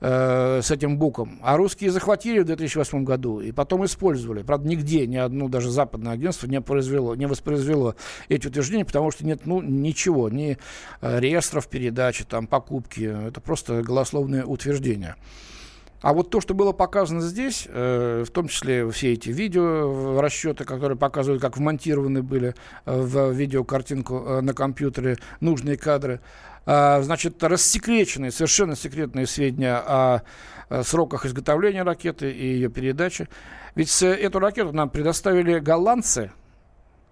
э, 0.00 0.60
с 0.62 0.70
этим 0.70 0.98
буком. 0.98 1.40
А 1.42 1.56
русские 1.56 1.90
захватили 1.90 2.40
в 2.40 2.44
2008 2.44 3.04
году 3.04 3.40
и 3.40 3.52
потом 3.52 3.84
использовали. 3.84 4.42
Правда, 4.42 4.68
нигде 4.68 5.06
ни 5.06 5.16
одно 5.16 5.48
даже 5.48 5.70
западное 5.70 6.12
агентство 6.12 6.46
не, 6.46 6.60
произвело, 6.60 7.14
не 7.14 7.26
воспроизвело 7.26 7.96
эти 8.28 8.46
утверждения, 8.46 8.84
потому 8.84 9.10
что 9.10 9.26
нет 9.26 9.40
ну, 9.44 9.60
ничего, 9.60 10.28
ни 10.28 10.58
э, 11.00 11.20
реестров 11.20 11.68
передачи, 11.68 12.24
там, 12.24 12.46
покупки. 12.46 13.28
Это 13.28 13.40
просто 13.40 13.82
голословные 13.82 14.44
утверждения. 14.44 15.16
А 16.00 16.12
вот 16.12 16.30
то, 16.30 16.40
что 16.40 16.54
было 16.54 16.72
показано 16.72 17.20
здесь, 17.20 17.66
э, 17.68 18.24
в 18.24 18.30
том 18.30 18.46
числе 18.48 18.88
все 18.90 19.14
эти 19.14 19.30
видео 19.30 20.20
расчеты, 20.20 20.64
которые 20.64 20.96
показывают, 20.96 21.42
как 21.42 21.56
вмонтированы 21.56 22.22
были 22.22 22.54
э, 22.86 23.00
в 23.00 23.32
видеокартинку 23.32 24.24
э, 24.24 24.40
на 24.40 24.54
компьютере 24.54 25.16
нужные 25.40 25.76
кадры, 25.76 26.20
э, 26.66 27.02
значит, 27.02 27.42
рассекреченные, 27.42 28.30
совершенно 28.30 28.76
секретные 28.76 29.26
сведения 29.26 29.74
о, 29.74 30.22
о 30.68 30.84
сроках 30.84 31.26
изготовления 31.26 31.82
ракеты 31.82 32.30
и 32.30 32.46
ее 32.46 32.68
передачи. 32.68 33.28
Ведь 33.74 34.00
эту 34.02 34.38
ракету 34.38 34.72
нам 34.72 34.90
предоставили 34.90 35.58
голландцы, 35.58 36.30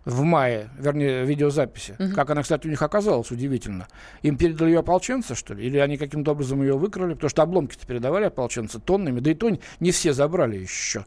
в 0.06 0.22
мае, 0.22 0.70
вернее, 0.78 1.24
видеозаписи. 1.24 1.96
Угу. 1.98 2.14
Как 2.14 2.30
она, 2.30 2.42
кстати, 2.42 2.66
у 2.68 2.70
них 2.70 2.80
оказалась, 2.80 3.32
удивительно. 3.32 3.88
Им 4.22 4.38
передали 4.38 4.70
ее 4.70 4.78
ополченцы, 4.78 5.34
что 5.34 5.52
ли? 5.52 5.66
Или 5.66 5.78
они 5.78 5.96
каким-то 5.96 6.30
образом 6.30 6.62
ее 6.62 6.78
выкрали? 6.78 7.14
Потому 7.14 7.28
что 7.28 7.42
обломки-то 7.42 7.84
передавали 7.86 8.26
ополченцы 8.26 8.78
тоннами. 8.78 9.18
Да 9.18 9.32
и 9.32 9.34
то 9.34 9.50
не 9.80 9.90
все 9.90 10.12
забрали 10.12 10.56
еще. 10.56 11.04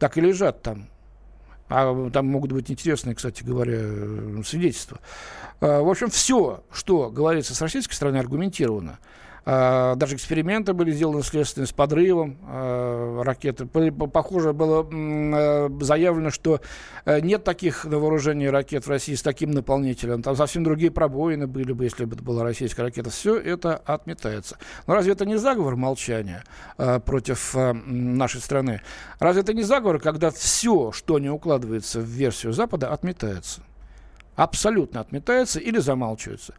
Так 0.00 0.18
и 0.18 0.20
лежат 0.20 0.60
там. 0.60 0.88
А 1.68 2.10
там 2.10 2.26
могут 2.26 2.50
быть 2.50 2.68
интересные, 2.68 3.14
кстати 3.14 3.44
говоря, 3.44 3.78
свидетельства. 4.44 4.98
А, 5.60 5.80
в 5.80 5.88
общем, 5.88 6.10
все, 6.10 6.64
что 6.72 7.10
говорится 7.10 7.54
с 7.54 7.62
российской 7.62 7.94
стороны, 7.94 8.16
аргументировано. 8.16 8.98
А, 9.44 9.96
даже 9.96 10.14
эксперименты 10.14 10.72
были 10.72 10.92
сделаны 10.92 11.22
следственные 11.22 11.66
с 11.66 11.72
подрывом 11.72 12.38
а, 12.44 13.22
ракеты. 13.22 13.66
Похоже, 13.66 14.52
было 14.52 14.86
а, 14.88 15.68
заявлено, 15.80 16.30
что 16.30 16.60
э, 17.04 17.20
нет 17.20 17.42
таких 17.42 17.84
на 17.84 17.98
вооружении 17.98 18.46
ракет 18.46 18.86
в 18.86 18.90
России 18.90 19.14
с 19.14 19.22
таким 19.22 19.50
наполнителем. 19.50 20.22
Там 20.22 20.36
совсем 20.36 20.62
другие 20.62 20.92
пробоины 20.92 21.46
были 21.46 21.72
бы, 21.72 21.84
если 21.84 22.04
бы 22.04 22.14
это 22.14 22.22
была 22.22 22.44
российская 22.44 22.82
ракета. 22.82 23.10
Все 23.10 23.36
это 23.36 23.76
отметается. 23.76 24.58
Но 24.86 24.94
разве 24.94 25.12
это 25.12 25.26
не 25.26 25.36
заговор 25.36 25.76
молчания 25.76 26.44
против 26.76 27.54
нашей 27.54 28.40
страны? 28.40 28.80
Разве 29.18 29.42
это 29.42 29.54
не 29.54 29.62
заговор, 29.62 29.98
когда 29.98 30.30
все, 30.30 30.92
что 30.92 31.18
не 31.18 31.30
укладывается 31.30 32.00
в 32.00 32.04
версию 32.04 32.52
Запада, 32.52 32.92
отметается? 32.92 33.62
Абсолютно 34.36 35.00
отметается 35.00 35.58
или 35.60 35.78
замалчивается. 35.78 36.54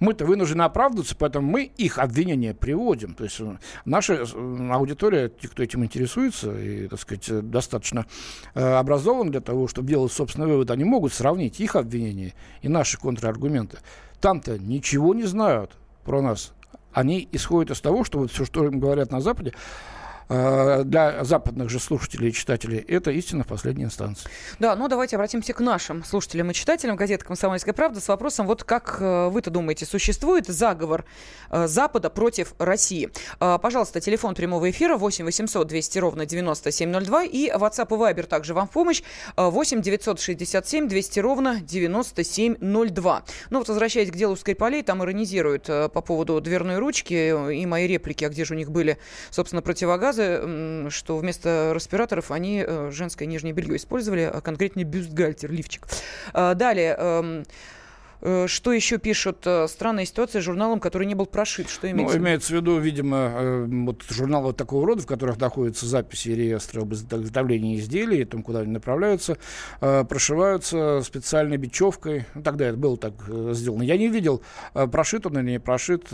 Мы-то 0.00 0.24
вынуждены 0.24 0.62
оправдываться, 0.62 1.14
поэтому 1.16 1.46
мы 1.46 1.64
их 1.64 1.98
обвинения 1.98 2.54
приводим. 2.54 3.14
То 3.14 3.24
есть 3.24 3.38
э, 3.40 3.56
наша 3.84 4.14
э, 4.14 4.70
аудитория, 4.72 5.28
те, 5.28 5.48
кто 5.48 5.62
этим 5.62 5.84
интересуется 5.84 6.58
и, 6.58 6.88
так 6.88 6.98
сказать, 6.98 7.50
достаточно 7.50 8.06
э, 8.54 8.60
образован 8.60 9.30
для 9.30 9.40
того, 9.40 9.68
чтобы 9.68 9.88
делать 9.88 10.12
собственный 10.12 10.48
вывод, 10.48 10.70
они 10.70 10.84
могут 10.84 11.12
сравнить 11.12 11.60
их 11.60 11.76
обвинения 11.76 12.34
и 12.62 12.68
наши 12.68 12.98
контраргументы. 12.98 13.78
Там-то 14.20 14.58
ничего 14.58 15.14
не 15.14 15.24
знают 15.24 15.72
про 16.04 16.22
нас. 16.22 16.52
Они 16.92 17.28
исходят 17.30 17.70
из 17.70 17.80
того, 17.80 18.02
что 18.02 18.18
вот 18.18 18.32
все, 18.32 18.44
что 18.44 18.64
им 18.66 18.80
говорят 18.80 19.12
на 19.12 19.20
Западе, 19.20 19.52
Э, 19.52 19.99
для 20.30 21.24
западных 21.24 21.70
же 21.70 21.80
слушателей 21.80 22.28
и 22.28 22.32
читателей 22.32 22.78
это 22.78 23.10
истина 23.10 23.42
в 23.42 23.48
последней 23.48 23.84
инстанции. 23.84 24.30
Да, 24.60 24.76
ну 24.76 24.86
давайте 24.86 25.16
обратимся 25.16 25.52
к 25.52 25.60
нашим 25.60 26.04
слушателям 26.04 26.52
и 26.52 26.54
читателям 26.54 26.94
газеты 26.94 27.24
«Комсомольская 27.24 27.74
правда» 27.74 28.00
с 28.00 28.06
вопросом, 28.06 28.46
вот 28.46 28.62
как 28.62 28.98
э, 29.00 29.28
вы-то 29.28 29.50
думаете, 29.50 29.86
существует 29.86 30.46
заговор 30.46 31.04
э, 31.50 31.66
Запада 31.66 32.10
против 32.10 32.54
России? 32.58 33.10
Пожалуйста, 33.38 34.00
телефон 34.00 34.36
прямого 34.36 34.70
эфира 34.70 34.96
8 34.96 35.24
800 35.24 35.66
200 35.66 35.98
ровно 35.98 36.26
9702 36.26 37.24
и 37.24 37.50
WhatsApp 37.50 37.88
и 37.88 37.98
Viber 37.98 38.26
также 38.26 38.54
вам 38.54 38.68
в 38.68 38.70
помощь 38.70 39.02
8 39.36 39.82
967 39.82 40.88
200 40.88 41.20
ровно 41.20 41.60
9702. 41.60 43.22
Ну 43.50 43.58
вот 43.58 43.68
возвращаясь 43.68 44.10
к 44.10 44.14
делу 44.14 44.36
Скрипалей, 44.36 44.82
там 44.82 45.02
иронизируют 45.02 45.64
по 45.64 45.88
поводу 45.88 46.40
дверной 46.40 46.78
ручки 46.78 47.52
и 47.52 47.66
мои 47.66 47.86
реплики, 47.86 48.24
а 48.24 48.28
где 48.28 48.44
же 48.44 48.54
у 48.54 48.56
них 48.56 48.70
были, 48.70 48.98
собственно, 49.30 49.62
противогазы 49.62 50.19
рассказы, 50.20 50.90
что 50.90 51.18
вместо 51.18 51.72
респираторов 51.74 52.30
они 52.30 52.64
э, 52.66 52.90
женское 52.92 53.26
нижнее 53.26 53.52
белье 53.52 53.76
использовали, 53.76 54.22
а 54.22 54.40
конкретнее 54.40 54.84
бюстгальтер, 54.84 55.50
лифчик. 55.50 55.86
А, 56.32 56.54
далее. 56.54 56.96
Эм, 56.98 57.44
э, 58.20 58.46
что 58.48 58.72
еще 58.72 58.98
пишут? 58.98 59.42
Э, 59.46 59.66
странная 59.68 60.04
ситуация 60.04 60.40
с 60.40 60.44
журналом, 60.44 60.80
который 60.80 61.06
не 61.06 61.14
был 61.14 61.26
прошит. 61.26 61.68
Что 61.68 61.90
имеется? 61.90 62.18
Ну, 62.18 62.24
имеется 62.24 62.52
в 62.52 62.56
виду, 62.56 62.78
видимо, 62.78 63.66
вот 63.84 64.04
журналы 64.08 64.52
такого 64.52 64.86
рода, 64.86 65.02
в 65.02 65.06
которых 65.06 65.38
находятся 65.38 65.86
записи 65.86 66.28
реестры 66.30 66.82
об 66.82 66.92
изготовлении 66.92 67.78
изделий, 67.78 68.24
там, 68.24 68.42
куда 68.42 68.60
они 68.60 68.72
направляются, 68.72 69.38
прошиваются 69.80 71.02
специальной 71.02 71.56
бечевкой. 71.56 72.26
Ну, 72.34 72.42
тогда 72.42 72.66
это 72.66 72.76
было 72.76 72.96
так 72.96 73.14
сделано. 73.52 73.82
Я 73.82 73.96
не 73.96 74.08
видел, 74.08 74.42
прошит 74.72 75.26
он 75.26 75.38
или 75.38 75.52
не 75.52 75.60
прошит 75.60 76.08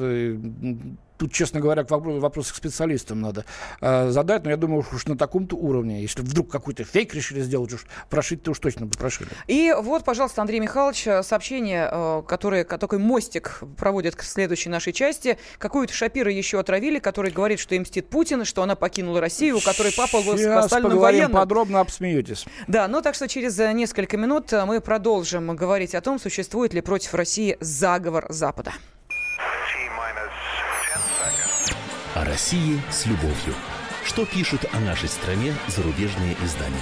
тут, 1.17 1.33
честно 1.33 1.61
говоря, 1.61 1.85
к 1.85 1.91
вопросу, 1.91 2.21
вопросы 2.21 2.53
к 2.53 2.57
специалистам 2.57 3.21
надо 3.21 3.45
э, 3.81 4.11
задать, 4.11 4.45
но 4.45 4.51
я 4.51 4.57
думаю, 4.57 4.85
уж 4.93 5.07
на 5.07 5.17
таком-то 5.17 5.57
уровне, 5.57 6.03
если 6.03 6.23
вдруг 6.23 6.51
какой-то 6.51 6.85
фейк 6.85 7.15
решили 7.15 7.41
сделать, 7.41 7.73
уж 7.73 7.87
прошить-то 8.11 8.51
уж 8.51 8.59
точно 8.59 8.87
бы 8.87 8.97
прошили. 8.97 9.31
И 9.47 9.75
вот, 9.79 10.05
пожалуйста, 10.05 10.43
Андрей 10.43 10.61
Михайлович, 10.61 11.07
э, 11.07 11.23
сообщение, 11.23 11.89
э, 11.91 12.23
которое, 12.27 12.65
такой 12.65 12.99
мостик 12.99 13.61
проводит 13.77 14.17
к 14.17 14.23
следующей 14.23 14.69
нашей 14.69 14.93
части. 14.93 15.39
Какую-то 15.59 15.93
Шапира 15.93 16.31
еще 16.31 16.61
отравили, 16.61 16.99
который 16.99 17.31
говорит, 17.31 17.59
что 17.59 17.75
им 17.75 17.83
мстит 17.83 18.09
Путин, 18.09 18.45
что 18.45 18.63
она 18.63 18.75
покинула 18.75 19.21
Россию, 19.21 19.59
у 19.59 19.61
которой 19.61 19.93
папа 19.97 20.23
был 20.23 20.37
спасательным 20.37 20.99
военным. 20.99 21.33
подробно 21.33 21.81
обсмеетесь. 21.81 22.47
Да, 22.67 22.89
ну 22.89 23.03
так 23.03 23.15
что 23.15 23.29
через 23.29 23.59
э, 23.59 23.73
несколько 23.73 24.17
минут 24.17 24.53
мы 24.53 24.81
продолжим 24.81 25.55
говорить 25.57 25.95
о 25.95 26.01
том, 26.01 26.19
существует 26.19 26.75
ли 26.75 26.81
против 26.81 27.15
России 27.15 27.57
заговор 27.61 28.27
Запада. 28.29 28.73
России 32.37 32.79
с 32.91 33.07
любовью. 33.07 33.55
Что 34.05 34.27
пишут 34.27 34.67
о 34.75 34.81
нашей 34.81 35.09
стране 35.09 35.55
зарубежные 35.69 36.37
издания? 36.45 36.77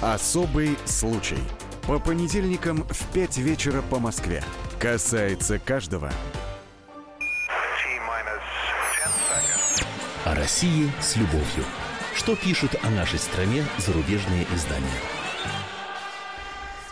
Особый 0.00 0.78
случай. 0.84 1.42
По 1.88 1.98
понедельникам 1.98 2.84
в 2.84 3.12
5 3.12 3.38
вечера 3.38 3.82
по 3.82 3.98
Москве. 3.98 4.44
Касается 4.78 5.58
каждого. 5.58 6.12
О 10.24 10.34
России 10.36 10.88
с 11.00 11.16
любовью. 11.16 11.64
Что 12.14 12.36
пишут 12.36 12.76
о 12.84 12.90
нашей 12.90 13.18
стране 13.18 13.64
зарубежные 13.78 14.46
издания? 14.54 15.17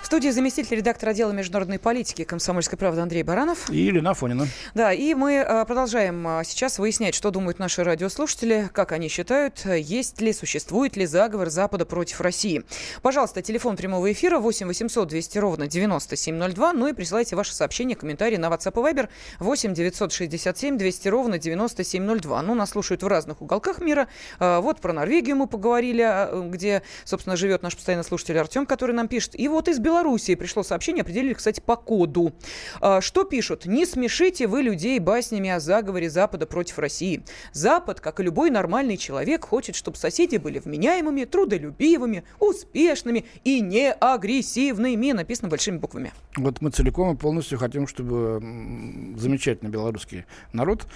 В 0.06 0.08
студии 0.08 0.28
заместитель 0.28 0.76
редактора 0.76 1.10
отдела 1.10 1.32
международной 1.32 1.80
политики 1.80 2.22
«Комсомольской 2.22 2.78
правды» 2.78 3.00
Андрей 3.00 3.24
Баранов. 3.24 3.68
И 3.70 3.78
Елена 3.78 4.14
Фонина. 4.14 4.46
Да, 4.72 4.92
и 4.92 5.14
мы 5.14 5.40
а, 5.40 5.64
продолжаем 5.64 6.24
а, 6.28 6.44
сейчас 6.44 6.78
выяснять, 6.78 7.12
что 7.12 7.32
думают 7.32 7.58
наши 7.58 7.82
радиослушатели, 7.82 8.70
как 8.72 8.92
они 8.92 9.08
считают, 9.08 9.64
есть 9.66 10.20
ли, 10.20 10.32
существует 10.32 10.96
ли 10.96 11.06
заговор 11.06 11.50
Запада 11.50 11.86
против 11.86 12.20
России. 12.20 12.62
Пожалуйста, 13.02 13.42
телефон 13.42 13.76
прямого 13.76 14.12
эфира 14.12 14.38
8 14.38 14.68
800 14.68 15.08
200 15.08 15.38
ровно 15.38 15.66
9702, 15.66 16.72
ну 16.72 16.86
и 16.86 16.92
присылайте 16.92 17.34
ваши 17.34 17.52
сообщения, 17.52 17.96
комментарии 17.96 18.36
на 18.36 18.46
WhatsApp 18.46 18.74
и 18.74 18.94
Viber 18.94 19.08
8 19.40 19.74
967 19.74 20.78
200 20.78 21.08
ровно 21.08 21.38
9702. 21.40 22.42
Ну, 22.42 22.54
нас 22.54 22.70
слушают 22.70 23.02
в 23.02 23.08
разных 23.08 23.42
уголках 23.42 23.80
мира. 23.80 24.06
А, 24.38 24.60
вот 24.60 24.80
про 24.80 24.92
Норвегию 24.92 25.34
мы 25.34 25.48
поговорили, 25.48 26.48
где, 26.48 26.84
собственно, 27.04 27.34
живет 27.34 27.64
наш 27.64 27.74
постоянный 27.74 28.04
слушатель 28.04 28.38
Артем, 28.38 28.66
который 28.66 28.94
нам 28.94 29.08
пишет. 29.08 29.36
И 29.36 29.48
вот 29.48 29.66
из 29.66 29.80
Беларуси 29.80 29.95
Белоруссии 29.96 30.34
пришло 30.34 30.62
сообщение, 30.62 31.00
определили, 31.00 31.32
кстати, 31.32 31.62
по 31.64 31.74
коду. 31.74 32.34
А, 32.82 33.00
что 33.00 33.24
пишут? 33.24 33.64
Не 33.64 33.86
смешите 33.86 34.46
вы 34.46 34.60
людей 34.60 34.98
баснями 34.98 35.48
о 35.48 35.58
заговоре 35.58 36.10
Запада 36.10 36.46
против 36.46 36.78
России. 36.78 37.24
Запад, 37.52 38.00
как 38.00 38.20
и 38.20 38.22
любой 38.22 38.50
нормальный 38.50 38.98
человек, 38.98 39.46
хочет, 39.46 39.74
чтобы 39.74 39.96
соседи 39.96 40.36
были 40.36 40.58
вменяемыми, 40.58 41.24
трудолюбивыми, 41.24 42.24
успешными 42.40 43.24
и 43.42 43.60
не 43.60 43.90
агрессивными. 43.90 45.12
Написано 45.12 45.48
большими 45.48 45.78
буквами. 45.78 46.12
Вот 46.36 46.60
мы 46.60 46.70
целиком 46.70 47.14
и 47.14 47.16
полностью 47.16 47.58
хотим, 47.58 47.86
чтобы 47.86 49.14
замечательный 49.16 49.70
белорусский 49.70 50.26
народ, 50.52 50.86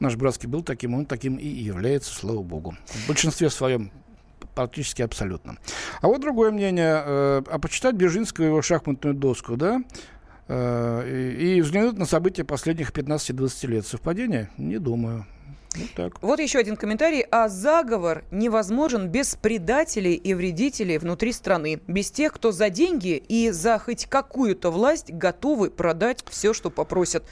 наш 0.00 0.16
братский, 0.16 0.48
был 0.48 0.64
таким, 0.64 0.94
он 0.94 1.06
таким 1.06 1.36
и 1.36 1.46
является, 1.46 2.12
слава 2.12 2.42
богу. 2.42 2.74
В 2.86 3.06
большинстве 3.06 3.50
своем 3.50 3.92
практически 4.58 5.02
абсолютно. 5.02 5.56
А 6.00 6.08
вот 6.08 6.20
другое 6.20 6.50
мнение. 6.50 7.02
Э, 7.04 7.42
а 7.46 7.58
почитать 7.58 7.94
Бежинского 7.94 8.46
его 8.46 8.62
шахматную 8.62 9.14
доску, 9.14 9.56
да, 9.56 9.80
э, 10.48 11.34
и, 11.38 11.58
и 11.58 11.60
взглянуть 11.60 11.96
на 11.96 12.06
события 12.06 12.44
последних 12.44 12.90
15-20 12.90 13.66
лет. 13.68 13.86
Совпадение? 13.86 14.50
Не 14.58 14.78
думаю. 14.78 15.26
Вот, 15.76 15.90
так. 15.94 16.22
вот 16.22 16.40
еще 16.40 16.58
один 16.58 16.76
комментарий. 16.76 17.20
А 17.30 17.48
заговор 17.48 18.24
невозможен 18.32 19.08
без 19.08 19.36
предателей 19.36 20.14
и 20.14 20.34
вредителей 20.34 20.98
внутри 20.98 21.32
страны. 21.32 21.80
Без 21.86 22.10
тех, 22.10 22.32
кто 22.32 22.50
за 22.50 22.68
деньги 22.68 23.22
и 23.28 23.50
за 23.50 23.78
хоть 23.78 24.06
какую-то 24.06 24.72
власть 24.72 25.12
готовы 25.12 25.70
продать 25.70 26.24
все, 26.28 26.52
что 26.52 26.70
попросят. 26.70 27.24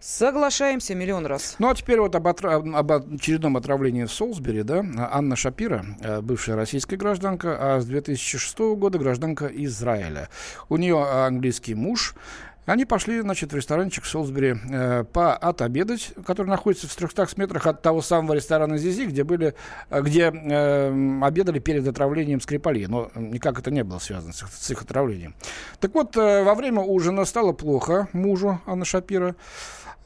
Соглашаемся 0.00 0.94
миллион 0.94 1.26
раз. 1.26 1.56
Ну, 1.58 1.68
а 1.68 1.74
теперь 1.74 2.00
вот 2.00 2.14
об, 2.14 2.28
отра... 2.28 2.56
об 2.56 2.92
очередном 2.92 3.56
отравлении 3.56 4.04
в 4.04 4.12
Солсбери, 4.12 4.62
да. 4.62 4.84
Анна 5.10 5.36
Шапира, 5.36 5.84
э, 6.00 6.20
бывшая 6.20 6.56
российская 6.56 6.96
гражданка, 6.96 7.56
а 7.58 7.80
с 7.80 7.86
2006 7.86 8.58
года 8.76 8.98
гражданка 8.98 9.46
Израиля. 9.46 10.28
У 10.68 10.76
нее 10.76 11.02
английский 11.02 11.74
муж, 11.74 12.14
они 12.66 12.84
пошли, 12.84 13.20
значит, 13.20 13.52
в 13.52 13.56
ресторанчик 13.56 14.02
в 14.02 14.08
Солсбери 14.08 14.56
э, 14.68 15.04
поотобедать, 15.04 16.12
который 16.26 16.48
находится 16.48 16.88
в 16.88 16.94
300 16.94 17.28
метрах 17.36 17.66
от 17.68 17.80
того 17.80 18.02
самого 18.02 18.34
ресторана 18.34 18.76
Зизи, 18.76 19.06
где 19.06 19.22
были, 19.22 19.54
э, 19.88 20.02
где 20.02 20.32
э, 20.32 21.20
обедали 21.22 21.60
перед 21.60 21.86
отравлением 21.86 22.40
Скрипали. 22.40 22.86
Но 22.86 23.10
никак 23.14 23.60
это 23.60 23.70
не 23.70 23.84
было 23.84 24.00
связано 24.00 24.32
с, 24.32 24.44
с 24.50 24.70
их 24.70 24.82
отравлением. 24.82 25.36
Так 25.78 25.94
вот, 25.94 26.16
э, 26.16 26.42
во 26.42 26.56
время 26.56 26.80
ужина 26.80 27.24
стало 27.24 27.52
плохо 27.52 28.08
мужу 28.12 28.60
Анны 28.66 28.84
Шапира. 28.84 29.36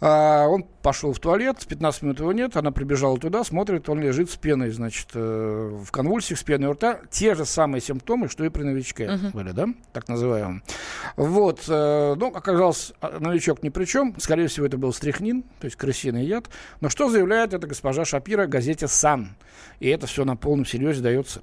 А 0.00 0.46
он 0.48 0.64
пошел 0.82 1.12
в 1.12 1.18
туалет, 1.18 1.66
15 1.68 2.02
минут 2.02 2.20
его 2.20 2.32
нет, 2.32 2.56
она 2.56 2.72
прибежала 2.72 3.18
туда, 3.18 3.44
смотрит, 3.44 3.88
он 3.90 4.00
лежит 4.00 4.30
с 4.30 4.36
пеной, 4.36 4.70
значит, 4.70 5.08
э, 5.12 5.78
в 5.84 5.90
конвульсиях, 5.90 6.38
с 6.38 6.42
пеной 6.42 6.70
у 6.70 6.72
рта. 6.72 7.00
Те 7.10 7.34
же 7.34 7.44
самые 7.44 7.82
симптомы, 7.82 8.28
что 8.28 8.44
и 8.44 8.48
при 8.48 8.62
новичке 8.62 9.04
uh-huh. 9.04 9.32
были, 9.32 9.50
да, 9.50 9.66
так 9.92 10.08
называемом. 10.08 10.62
Вот, 11.16 11.64
э, 11.68 12.14
ну, 12.16 12.28
оказалось, 12.28 12.94
а, 13.02 13.18
новичок 13.20 13.62
ни 13.62 13.68
при 13.68 13.84
чем, 13.84 14.14
скорее 14.18 14.48
всего, 14.48 14.64
это 14.64 14.78
был 14.78 14.94
стрихнин, 14.94 15.42
то 15.42 15.66
есть 15.66 15.76
крысиный 15.76 16.24
яд. 16.24 16.48
Но 16.80 16.88
что 16.88 17.10
заявляет 17.10 17.52
эта 17.52 17.66
госпожа 17.66 18.06
Шапира 18.06 18.46
в 18.46 18.48
газете 18.48 18.88
«Сан»? 18.88 19.36
И 19.80 19.88
это 19.88 20.06
все 20.06 20.24
на 20.24 20.36
полном 20.36 20.64
серьезе 20.64 21.02
дается. 21.02 21.42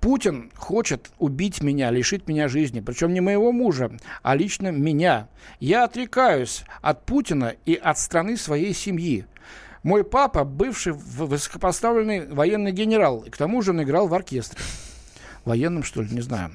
Путин 0.00 0.50
хочет 0.56 1.10
убить 1.18 1.62
меня, 1.62 1.90
лишить 1.90 2.26
меня 2.26 2.48
жизни. 2.48 2.80
Причем 2.80 3.12
не 3.12 3.20
моего 3.20 3.52
мужа, 3.52 3.92
а 4.22 4.34
лично 4.34 4.68
меня. 4.68 5.28
Я 5.60 5.84
отрекаюсь 5.84 6.64
от 6.80 7.04
Путина 7.04 7.54
и 7.66 7.74
от 7.74 7.98
страны 7.98 8.38
своей 8.38 8.72
семьи. 8.72 9.26
Мой 9.82 10.04
папа 10.04 10.44
бывший 10.44 10.94
высокопоставленный 10.94 12.26
военный 12.26 12.72
генерал. 12.72 13.20
И 13.20 13.30
к 13.30 13.36
тому 13.36 13.60
же 13.60 13.72
он 13.72 13.82
играл 13.82 14.08
в 14.08 14.14
оркестре. 14.14 14.58
Военным, 15.44 15.82
что 15.82 16.02
ли, 16.02 16.08
не 16.10 16.20
знаю. 16.20 16.50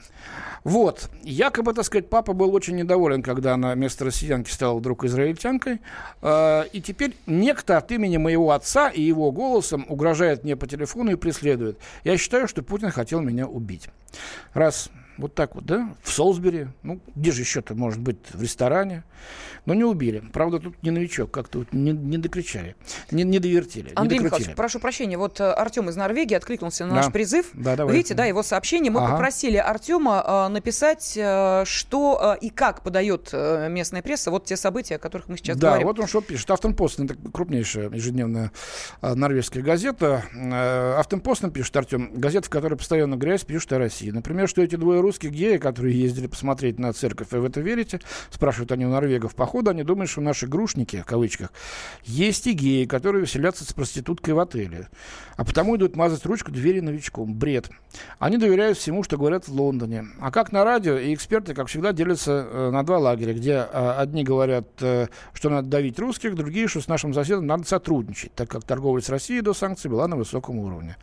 Вот. 0.63 1.09
Якобы, 1.23 1.73
так 1.73 1.85
сказать, 1.85 2.09
папа 2.09 2.33
был 2.33 2.53
очень 2.53 2.75
недоволен, 2.75 3.21
когда 3.21 3.53
она 3.53 3.73
вместо 3.73 4.05
россиянки 4.05 4.49
стала 4.49 4.77
вдруг 4.77 5.03
израильтянкой. 5.05 5.81
Э, 6.21 6.63
и 6.71 6.81
теперь 6.81 7.15
некто 7.25 7.77
от 7.77 7.91
имени 7.91 8.17
моего 8.17 8.51
отца 8.51 8.89
и 8.89 9.01
его 9.01 9.31
голосом 9.31 9.85
угрожает 9.89 10.43
мне 10.43 10.55
по 10.55 10.67
телефону 10.67 11.11
и 11.11 11.15
преследует. 11.15 11.77
Я 12.03 12.17
считаю, 12.17 12.47
что 12.47 12.63
Путин 12.63 12.91
хотел 12.91 13.21
меня 13.21 13.47
убить. 13.47 13.89
Раз 14.53 14.89
вот 15.17 15.33
так 15.33 15.55
вот, 15.55 15.65
да? 15.65 15.89
В 16.03 16.11
Солсбери. 16.11 16.67
Ну, 16.83 16.99
где 17.15 17.31
же 17.31 17.41
еще-то, 17.41 17.75
может 17.75 17.99
быть, 17.99 18.17
в 18.33 18.41
ресторане. 18.41 19.03
Но 19.65 19.73
не 19.73 19.83
убили. 19.83 20.21
Правда, 20.33 20.59
тут 20.59 20.81
не 20.83 20.91
новичок, 20.91 21.31
как-то 21.31 21.59
вот 21.59 21.73
не, 21.73 21.91
не 21.91 22.17
докричали, 22.17 22.75
не, 23.09 23.23
не 23.23 23.39
довертили. 23.39 23.91
Андрей 23.95 24.19
не 24.19 24.25
Михайлович, 24.25 24.55
прошу 24.55 24.79
прощения, 24.79 25.17
вот 25.17 25.39
э, 25.39 25.51
Артем 25.51 25.89
из 25.89 25.95
Норвегии 25.95 26.35
откликнулся 26.35 26.85
на 26.85 26.91
да. 26.91 26.95
наш 26.97 27.11
призыв. 27.11 27.47
Да, 27.53 27.75
давай. 27.75 27.95
Видите, 27.95 28.13
да, 28.13 28.25
его 28.25 28.43
сообщение. 28.43 28.91
Мы 28.91 28.99
ага. 28.99 29.13
попросили 29.13 29.57
Артема 29.57 30.23
э, 30.25 30.47
написать, 30.49 31.13
э, 31.17 31.63
что 31.65 32.35
э, 32.39 32.45
и 32.45 32.49
как 32.49 32.81
подает 32.81 33.29
э, 33.31 33.67
местная 33.69 34.03
пресса 34.03 34.29
вот 34.29 34.45
те 34.45 34.55
события, 34.55 34.95
о 34.95 34.99
которых 34.99 35.29
мы 35.29 35.37
сейчас 35.37 35.57
да, 35.57 35.69
говорим. 35.69 35.87
Да, 35.87 35.91
вот 35.93 35.99
он 35.99 36.07
что 36.07 36.21
пишет. 36.21 36.51
Автонпост, 36.51 36.99
это 36.99 37.15
крупнейшая 37.33 37.89
ежедневная 37.89 38.51
э, 39.01 39.13
норвежская 39.15 39.63
газета. 39.63 40.23
Автонпост 40.99 41.51
пишет 41.51 41.75
Артем, 41.75 42.11
газета, 42.13 42.47
в 42.47 42.49
которой 42.49 42.75
постоянно 42.75 43.15
грязь, 43.15 43.43
пишет 43.43 43.73
о 43.73 43.79
России. 43.79 44.11
Например, 44.11 44.47
что 44.47 44.61
эти 44.61 44.75
двое 44.75 45.01
русских 45.05 45.31
геи, 45.31 45.57
которые 45.57 45.99
ездили 45.99 46.27
посмотреть 46.27 46.79
на 46.79 46.91
церковь, 46.93 47.27
вы 47.31 47.41
в 47.41 47.45
это 47.45 47.61
верите? 47.61 48.01
Спрашивают 48.31 48.71
они 48.71 48.85
у 48.85 48.89
норвегов. 48.89 49.35
Походу, 49.35 49.69
они 49.69 49.83
думают, 49.83 50.09
что 50.09 50.21
наши 50.21 50.47
грушники, 50.47 51.01
в 51.01 51.05
кавычках, 51.05 51.51
есть 52.03 52.47
и 52.47 52.53
геи, 52.53 52.85
которые 52.85 53.21
веселятся 53.21 53.63
с 53.63 53.73
проституткой 53.73 54.33
в 54.33 54.39
отеле. 54.39 54.89
А 55.37 55.45
потому 55.45 55.75
идут 55.75 55.95
мазать 55.95 56.25
ручку 56.25 56.51
двери 56.51 56.79
новичком. 56.79 57.33
Бред. 57.33 57.69
Они 58.19 58.37
доверяют 58.37 58.77
всему, 58.77 59.03
что 59.03 59.17
говорят 59.17 59.47
в 59.47 59.53
Лондоне. 59.53 60.05
А 60.19 60.31
как 60.31 60.51
на 60.51 60.63
радио, 60.63 60.97
и 60.97 61.13
эксперты, 61.13 61.53
как 61.53 61.67
всегда, 61.67 61.93
делятся 61.93 62.47
э, 62.49 62.69
на 62.71 62.83
два 62.83 62.97
лагеря, 62.97 63.33
где 63.33 63.51
э, 63.51 63.93
одни 63.97 64.23
говорят, 64.23 64.67
э, 64.81 65.07
что 65.33 65.49
надо 65.49 65.67
давить 65.69 65.99
русских, 65.99 66.35
другие, 66.35 66.67
что 66.67 66.81
с 66.81 66.87
нашим 66.87 67.13
соседом 67.13 67.45
надо 67.45 67.67
сотрудничать, 67.67 68.33
так 68.33 68.49
как 68.49 68.63
торговля 68.63 69.01
с 69.01 69.09
Россией 69.09 69.41
до 69.41 69.53
санкций 69.53 69.89
была 69.89 70.07
на 70.07 70.15
высоком 70.15 70.57
уровне. 70.59 70.97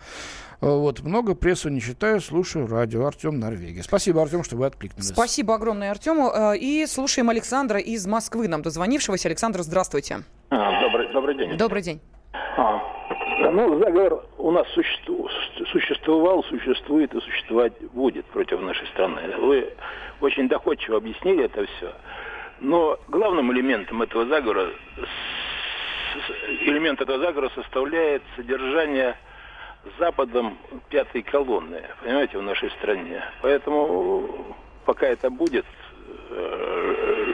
Вот, 0.62 1.00
много 1.00 1.34
прессу 1.34 1.70
не 1.70 1.80
читаю, 1.80 2.20
слушаю 2.20 2.68
радио. 2.68 3.04
Артем 3.04 3.40
Норвегия. 3.40 3.82
Спасибо, 3.82 4.22
Артем, 4.22 4.44
что 4.44 4.54
вы 4.54 4.66
откликнулись. 4.66 5.08
Спасибо 5.08 5.56
огромное 5.56 5.90
Артему. 5.90 6.30
Э, 6.30 6.56
и 6.56 6.86
слушаем 6.86 7.30
Александра 7.30 7.80
из 7.80 8.06
Москвы, 8.06 8.46
нам 8.46 8.62
дозвонившегося. 8.62 9.26
Александр, 9.26 9.62
здравствуйте. 9.62 10.18
А, 10.50 10.80
добрый, 10.80 11.12
добрый 11.12 11.34
день. 11.36 11.56
Добрый 11.56 11.82
день. 11.82 12.00
А, 12.56 12.80
ну, 13.50 13.76
заговор 13.80 14.24
у 14.38 14.52
нас 14.52 14.68
существу, 14.68 15.28
существовал, 15.72 16.44
существует 16.44 17.12
и 17.12 17.20
существовать 17.20 17.72
будет 17.92 18.24
против 18.26 18.60
нашей 18.60 18.86
страны. 18.86 19.20
Вы 19.40 19.68
очень 20.20 20.48
доходчиво 20.48 20.98
объяснили 20.98 21.46
это 21.46 21.66
все. 21.66 21.92
Но 22.60 23.00
главным 23.08 23.52
элементом 23.52 24.00
этого 24.02 24.26
заговора, 24.26 24.70
элемент 26.60 27.00
этого 27.00 27.18
заговора 27.18 27.50
составляет 27.56 28.22
содержание 28.36 29.16
Западом 29.98 30.58
пятой 30.88 31.22
колонны, 31.22 31.82
понимаете, 32.02 32.38
в 32.38 32.42
нашей 32.42 32.70
стране. 32.70 33.22
Поэтому 33.40 34.56
пока 34.84 35.06
это 35.06 35.30
будет, 35.30 35.64
Э, 35.64 35.81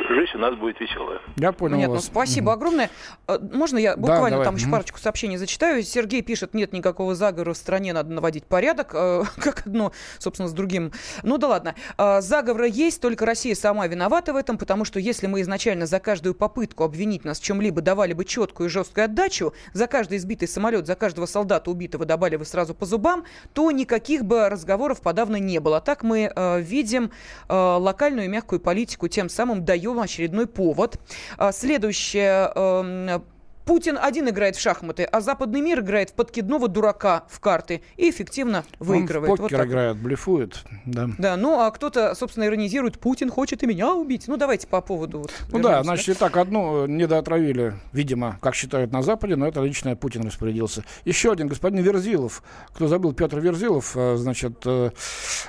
жизнь 0.09 0.33
у 0.35 0.39
нас 0.39 0.55
будет 0.57 0.81
веселая. 0.81 1.20
Я 1.37 1.53
понял 1.53 1.76
Нет, 1.76 1.91
вас. 1.91 2.03
ну 2.03 2.12
спасибо 2.12 2.51
угу. 2.51 2.57
огромное. 2.57 2.91
Э, 3.26 3.39
можно 3.53 3.79
я 3.79 3.97
буквально 3.97 4.39
да, 4.39 4.45
там 4.45 4.57
еще 4.57 4.68
парочку 4.68 4.99
сообщений 4.99 5.37
зачитаю? 5.37 5.83
Сергей 5.83 6.22
пишет, 6.22 6.55
нет 6.55 6.72
никакого 6.72 7.14
заговора 7.14 7.53
в 7.53 7.57
стране, 7.57 7.93
надо 7.93 8.12
наводить 8.12 8.45
порядок, 8.45 8.91
э, 8.95 9.22
как 9.37 9.66
одно, 9.66 9.93
собственно, 10.18 10.49
с 10.49 10.53
другим. 10.53 10.93
Ну 11.22 11.39
да 11.39 11.49
ладно. 11.49 11.74
Заговора 12.20 12.66
есть, 12.66 13.01
только 13.01 13.26
Россия 13.26 13.55
сама 13.55 13.87
виновата 13.87 14.33
в 14.33 14.37
этом, 14.37 14.59
потому 14.59 14.85
что 14.85 14.99
если 14.99 15.26
мы 15.26 15.41
изначально 15.43 15.87
за 15.87 16.01
каждую 16.01 16.35
попытку 16.35 16.85
обвинить 16.85 17.24
нас 17.24 17.41
в 17.41 17.45
чем-либо 17.45 17.81
давали 17.81 18.12
бы 18.12 18.24
четкую 18.24 18.68
и 18.68 18.70
жесткую 18.70 19.05
отдачу, 19.05 19.53
за 19.72 19.87
каждый 19.87 20.18
избитый 20.18 20.49
самолет, 20.49 20.87
за 20.87 20.95
каждого 20.95 21.26
солдата 21.26 21.70
убитого 21.70 22.05
давали 22.05 22.37
бы 22.37 22.45
сразу 22.45 22.74
по 22.74 22.87
зубам, 22.87 23.24
то 23.53 23.70
никаких 23.70 24.24
бы 24.24 24.49
разговоров 24.49 25.01
подавно 25.01 25.37
не 25.37 25.59
было. 25.59 25.81
Так 25.81 26.03
мы 26.03 26.33
видим 26.61 27.11
локальную 27.49 28.29
мягкую 28.31 28.61
политику 28.68 29.08
тем 29.08 29.30
самым 29.30 29.64
даем 29.64 29.98
очередной 29.98 30.46
повод. 30.46 31.00
А, 31.38 31.52
следующее 31.52 32.52
эм, 32.54 33.24
Путин 33.68 33.98
один 34.00 34.26
играет 34.30 34.56
в 34.56 34.60
шахматы, 34.62 35.04
а 35.04 35.20
западный 35.20 35.60
мир 35.60 35.80
играет 35.80 36.08
в 36.08 36.14
подкидного 36.14 36.68
дурака 36.68 37.24
в 37.28 37.38
карты 37.38 37.82
и 37.98 38.08
эффективно 38.08 38.64
выигрывает. 38.78 39.28
Он 39.28 39.36
в 39.36 39.40
покер 39.42 39.58
вот 39.58 39.66
играет, 39.66 39.96
блефует. 39.98 40.64
Да. 40.86 41.10
да, 41.18 41.36
ну 41.36 41.60
а 41.60 41.70
кто-то, 41.70 42.14
собственно, 42.14 42.44
иронизирует, 42.44 42.98
Путин 42.98 43.28
хочет 43.28 43.62
и 43.62 43.66
меня 43.66 43.92
убить. 43.92 44.26
Ну 44.26 44.38
давайте 44.38 44.66
по 44.68 44.80
поводу... 44.80 45.18
Вот, 45.18 45.32
ну 45.52 45.58
да, 45.58 45.82
значит, 45.82 46.16
и 46.16 46.18
так 46.18 46.38
одну 46.38 46.86
недоотравили, 46.86 47.74
видимо, 47.92 48.38
как 48.40 48.54
считают 48.54 48.90
на 48.90 49.02
Западе, 49.02 49.36
но 49.36 49.46
это 49.46 49.60
лично 49.60 49.94
Путин 49.96 50.22
распорядился. 50.22 50.82
Еще 51.04 51.30
один 51.30 51.48
господин 51.48 51.84
Верзилов, 51.84 52.42
кто 52.68 52.88
забыл, 52.88 53.12
Петр 53.12 53.38
Верзилов, 53.38 53.94
э, 53.98 54.16
значит, 54.16 54.62
э, 54.64 54.92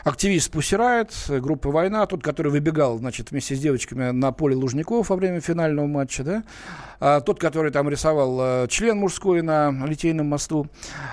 активист 0.04 0.52
Пусирает, 0.52 1.14
группа 1.30 1.72
«Война», 1.72 2.06
тот, 2.06 2.22
который 2.22 2.52
выбегал, 2.52 2.98
значит, 2.98 3.32
вместе 3.32 3.56
с 3.56 3.60
девочками 3.62 4.12
на 4.12 4.34
поле 4.34 4.58
Лужников 4.58 5.08
во 5.08 5.16
время 5.16 5.40
финального 5.40 5.88
матча, 5.88 6.26
да, 6.26 6.44
а 7.00 7.22
тот, 7.22 7.40
который 7.40 7.72
там 7.72 7.90
рисовал 7.90 8.40
э, 8.42 8.68
член 8.70 8.98
мужской 8.98 9.42
на 9.42 9.72
Литейном 9.86 10.28
мосту. 10.28 10.68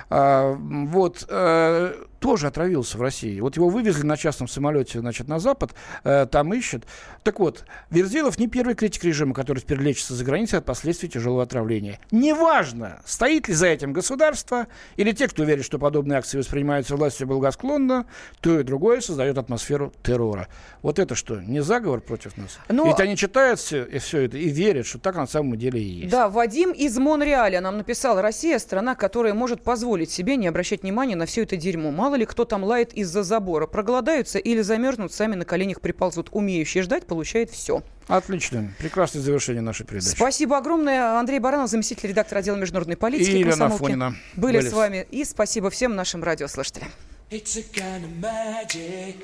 А, 0.09 0.53
вот 0.53 1.25
э, 1.29 1.93
тоже 2.19 2.47
отравился 2.47 2.97
в 2.97 3.01
России. 3.01 3.39
Вот 3.39 3.55
его 3.55 3.69
вывезли 3.69 4.03
на 4.03 4.17
частном 4.17 4.47
самолете, 4.47 4.99
значит, 4.99 5.27
на 5.27 5.39
Запад, 5.39 5.71
э, 6.03 6.25
там 6.29 6.53
ищут. 6.53 6.85
Так 7.23 7.39
вот, 7.39 7.65
Верзилов 7.89 8.37
не 8.39 8.47
первый 8.47 8.75
критик 8.75 9.03
режима, 9.03 9.33
который 9.33 9.59
теперь 9.59 9.79
лечится 9.79 10.13
за 10.13 10.23
границей 10.23 10.59
от 10.59 10.65
последствий 10.65 11.09
тяжелого 11.09 11.43
отравления. 11.43 11.99
Неважно, 12.11 13.01
стоит 13.05 13.47
ли 13.47 13.53
за 13.53 13.67
этим 13.67 13.93
государство, 13.93 14.67
или 14.95 15.11
те, 15.11 15.27
кто 15.27 15.43
верит, 15.43 15.65
что 15.65 15.79
подобные 15.79 16.17
акции 16.19 16.37
воспринимаются 16.37 16.95
властью 16.95 17.27
благосклонно, 17.27 18.05
то 18.41 18.59
и 18.59 18.63
другое 18.63 19.01
создает 19.01 19.37
атмосферу 19.37 19.93
террора. 20.03 20.47
Вот 20.81 20.99
это 20.99 21.15
что, 21.15 21.39
не 21.41 21.61
заговор 21.61 22.01
против 22.01 22.37
нас? 22.37 22.59
Но... 22.69 22.85
Ведь 22.85 22.99
они 22.99 23.15
читают 23.15 23.59
все, 23.59 23.83
и 23.83 23.99
все 23.99 24.21
это 24.21 24.37
и 24.37 24.49
верят, 24.49 24.85
что 24.85 24.99
так 24.99 25.15
на 25.15 25.27
самом 25.27 25.57
деле 25.57 25.81
и 25.81 25.85
есть. 25.85 26.11
Да, 26.11 26.29
Вадим 26.29 26.71
из 26.71 26.97
Монреаля 26.97 27.61
нам 27.61 27.77
написал, 27.77 28.21
Россия 28.21 28.59
страна, 28.59 28.95
которая 28.95 29.33
может 29.33 29.61
позволить 29.61 30.11
себе 30.11 30.35
не 30.35 30.47
обращать 30.47 30.83
внимания 30.83 31.15
на 31.15 31.25
все 31.25 31.43
это 31.43 31.57
дерьмо. 31.57 31.91
Мало 32.07 32.15
ли 32.15 32.25
кто 32.25 32.45
там 32.45 32.63
лает 32.63 32.93
из-за 32.93 33.21
забора. 33.21 33.67
Проголодаются 33.67 34.39
или 34.39 34.61
замерзнут, 34.61 35.11
сами 35.11 35.35
на 35.35 35.43
коленях 35.43 35.81
приползут. 35.81 36.29
Умеющий 36.31 36.81
ждать 36.81 37.05
получает 37.05 37.49
все. 37.51 37.83
Отлично. 38.07 38.71
Прекрасное 38.79 39.21
завершение 39.21 39.61
нашей 39.61 39.85
передачи. 39.85 40.15
Спасибо 40.15 40.57
огромное. 40.57 41.19
Андрей 41.19 41.39
Баранов, 41.39 41.69
заместитель 41.69 42.07
редактора 42.07 42.39
отдела 42.39 42.55
международной 42.55 42.95
политики. 42.95 43.31
И 43.31 43.39
Елена 43.39 43.65
Афонина. 43.65 44.15
Были, 44.37 44.59
были 44.59 44.69
с 44.69 44.71
вами. 44.71 45.05
И 45.11 45.25
спасибо 45.25 45.69
всем 45.69 45.95
нашим 45.95 46.23
радиослушателям. 46.23 46.87
It's 47.29 47.57
a 47.57 47.63
kind 47.77 48.05
of 48.05 48.21
magic. 48.21 49.17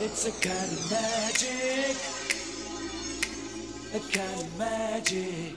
It's 0.00 0.26
a 0.26 0.32
kind 0.42 0.72
of 0.72 0.90
magic. 0.90 1.96
a 3.94 4.00
kind 4.10 4.40
of 4.40 4.58
magic. 4.58 5.54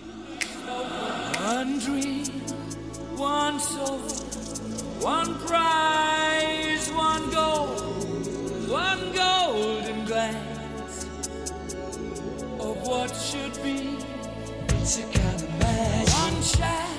One 1.41 1.79
dream, 1.79 2.25
one 3.17 3.59
soul, 3.59 3.99
one 5.01 5.35
prize, 5.39 6.91
one 6.91 7.29
goal, 7.31 7.67
one 8.67 9.11
golden 9.13 10.05
glance 10.05 11.05
of 12.59 12.81
what 12.87 13.15
should 13.15 13.53
be. 13.63 13.97
It's 14.81 14.99
a 14.99 15.03
kind 15.03 15.41
of 15.41 15.59
magic. 15.59 16.13
One 16.15 16.41
shot. 16.41 16.98